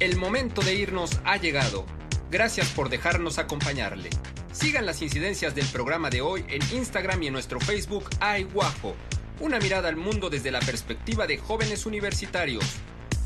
El 0.00 0.16
momento 0.16 0.62
de 0.62 0.74
irnos 0.74 1.20
ha 1.24 1.36
llegado. 1.36 1.84
Gracias 2.30 2.70
por 2.70 2.88
dejarnos 2.88 3.38
acompañarle. 3.38 4.08
Sigan 4.50 4.86
las 4.86 5.02
incidencias 5.02 5.54
del 5.54 5.66
programa 5.66 6.08
de 6.08 6.22
hoy 6.22 6.44
en 6.48 6.62
Instagram 6.76 7.22
y 7.22 7.26
en 7.26 7.34
nuestro 7.34 7.60
Facebook 7.60 8.04
Ay 8.20 8.44
Guapo. 8.44 8.94
Una 9.42 9.58
mirada 9.58 9.88
al 9.88 9.96
mundo 9.96 10.30
desde 10.30 10.52
la 10.52 10.60
perspectiva 10.60 11.26
de 11.26 11.36
jóvenes 11.36 11.84
universitarios. 11.84 12.64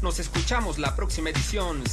Nos 0.01 0.19
escuchamos 0.19 0.79
la 0.79 0.97
próxima 0.97 1.29
edición. 1.29 1.83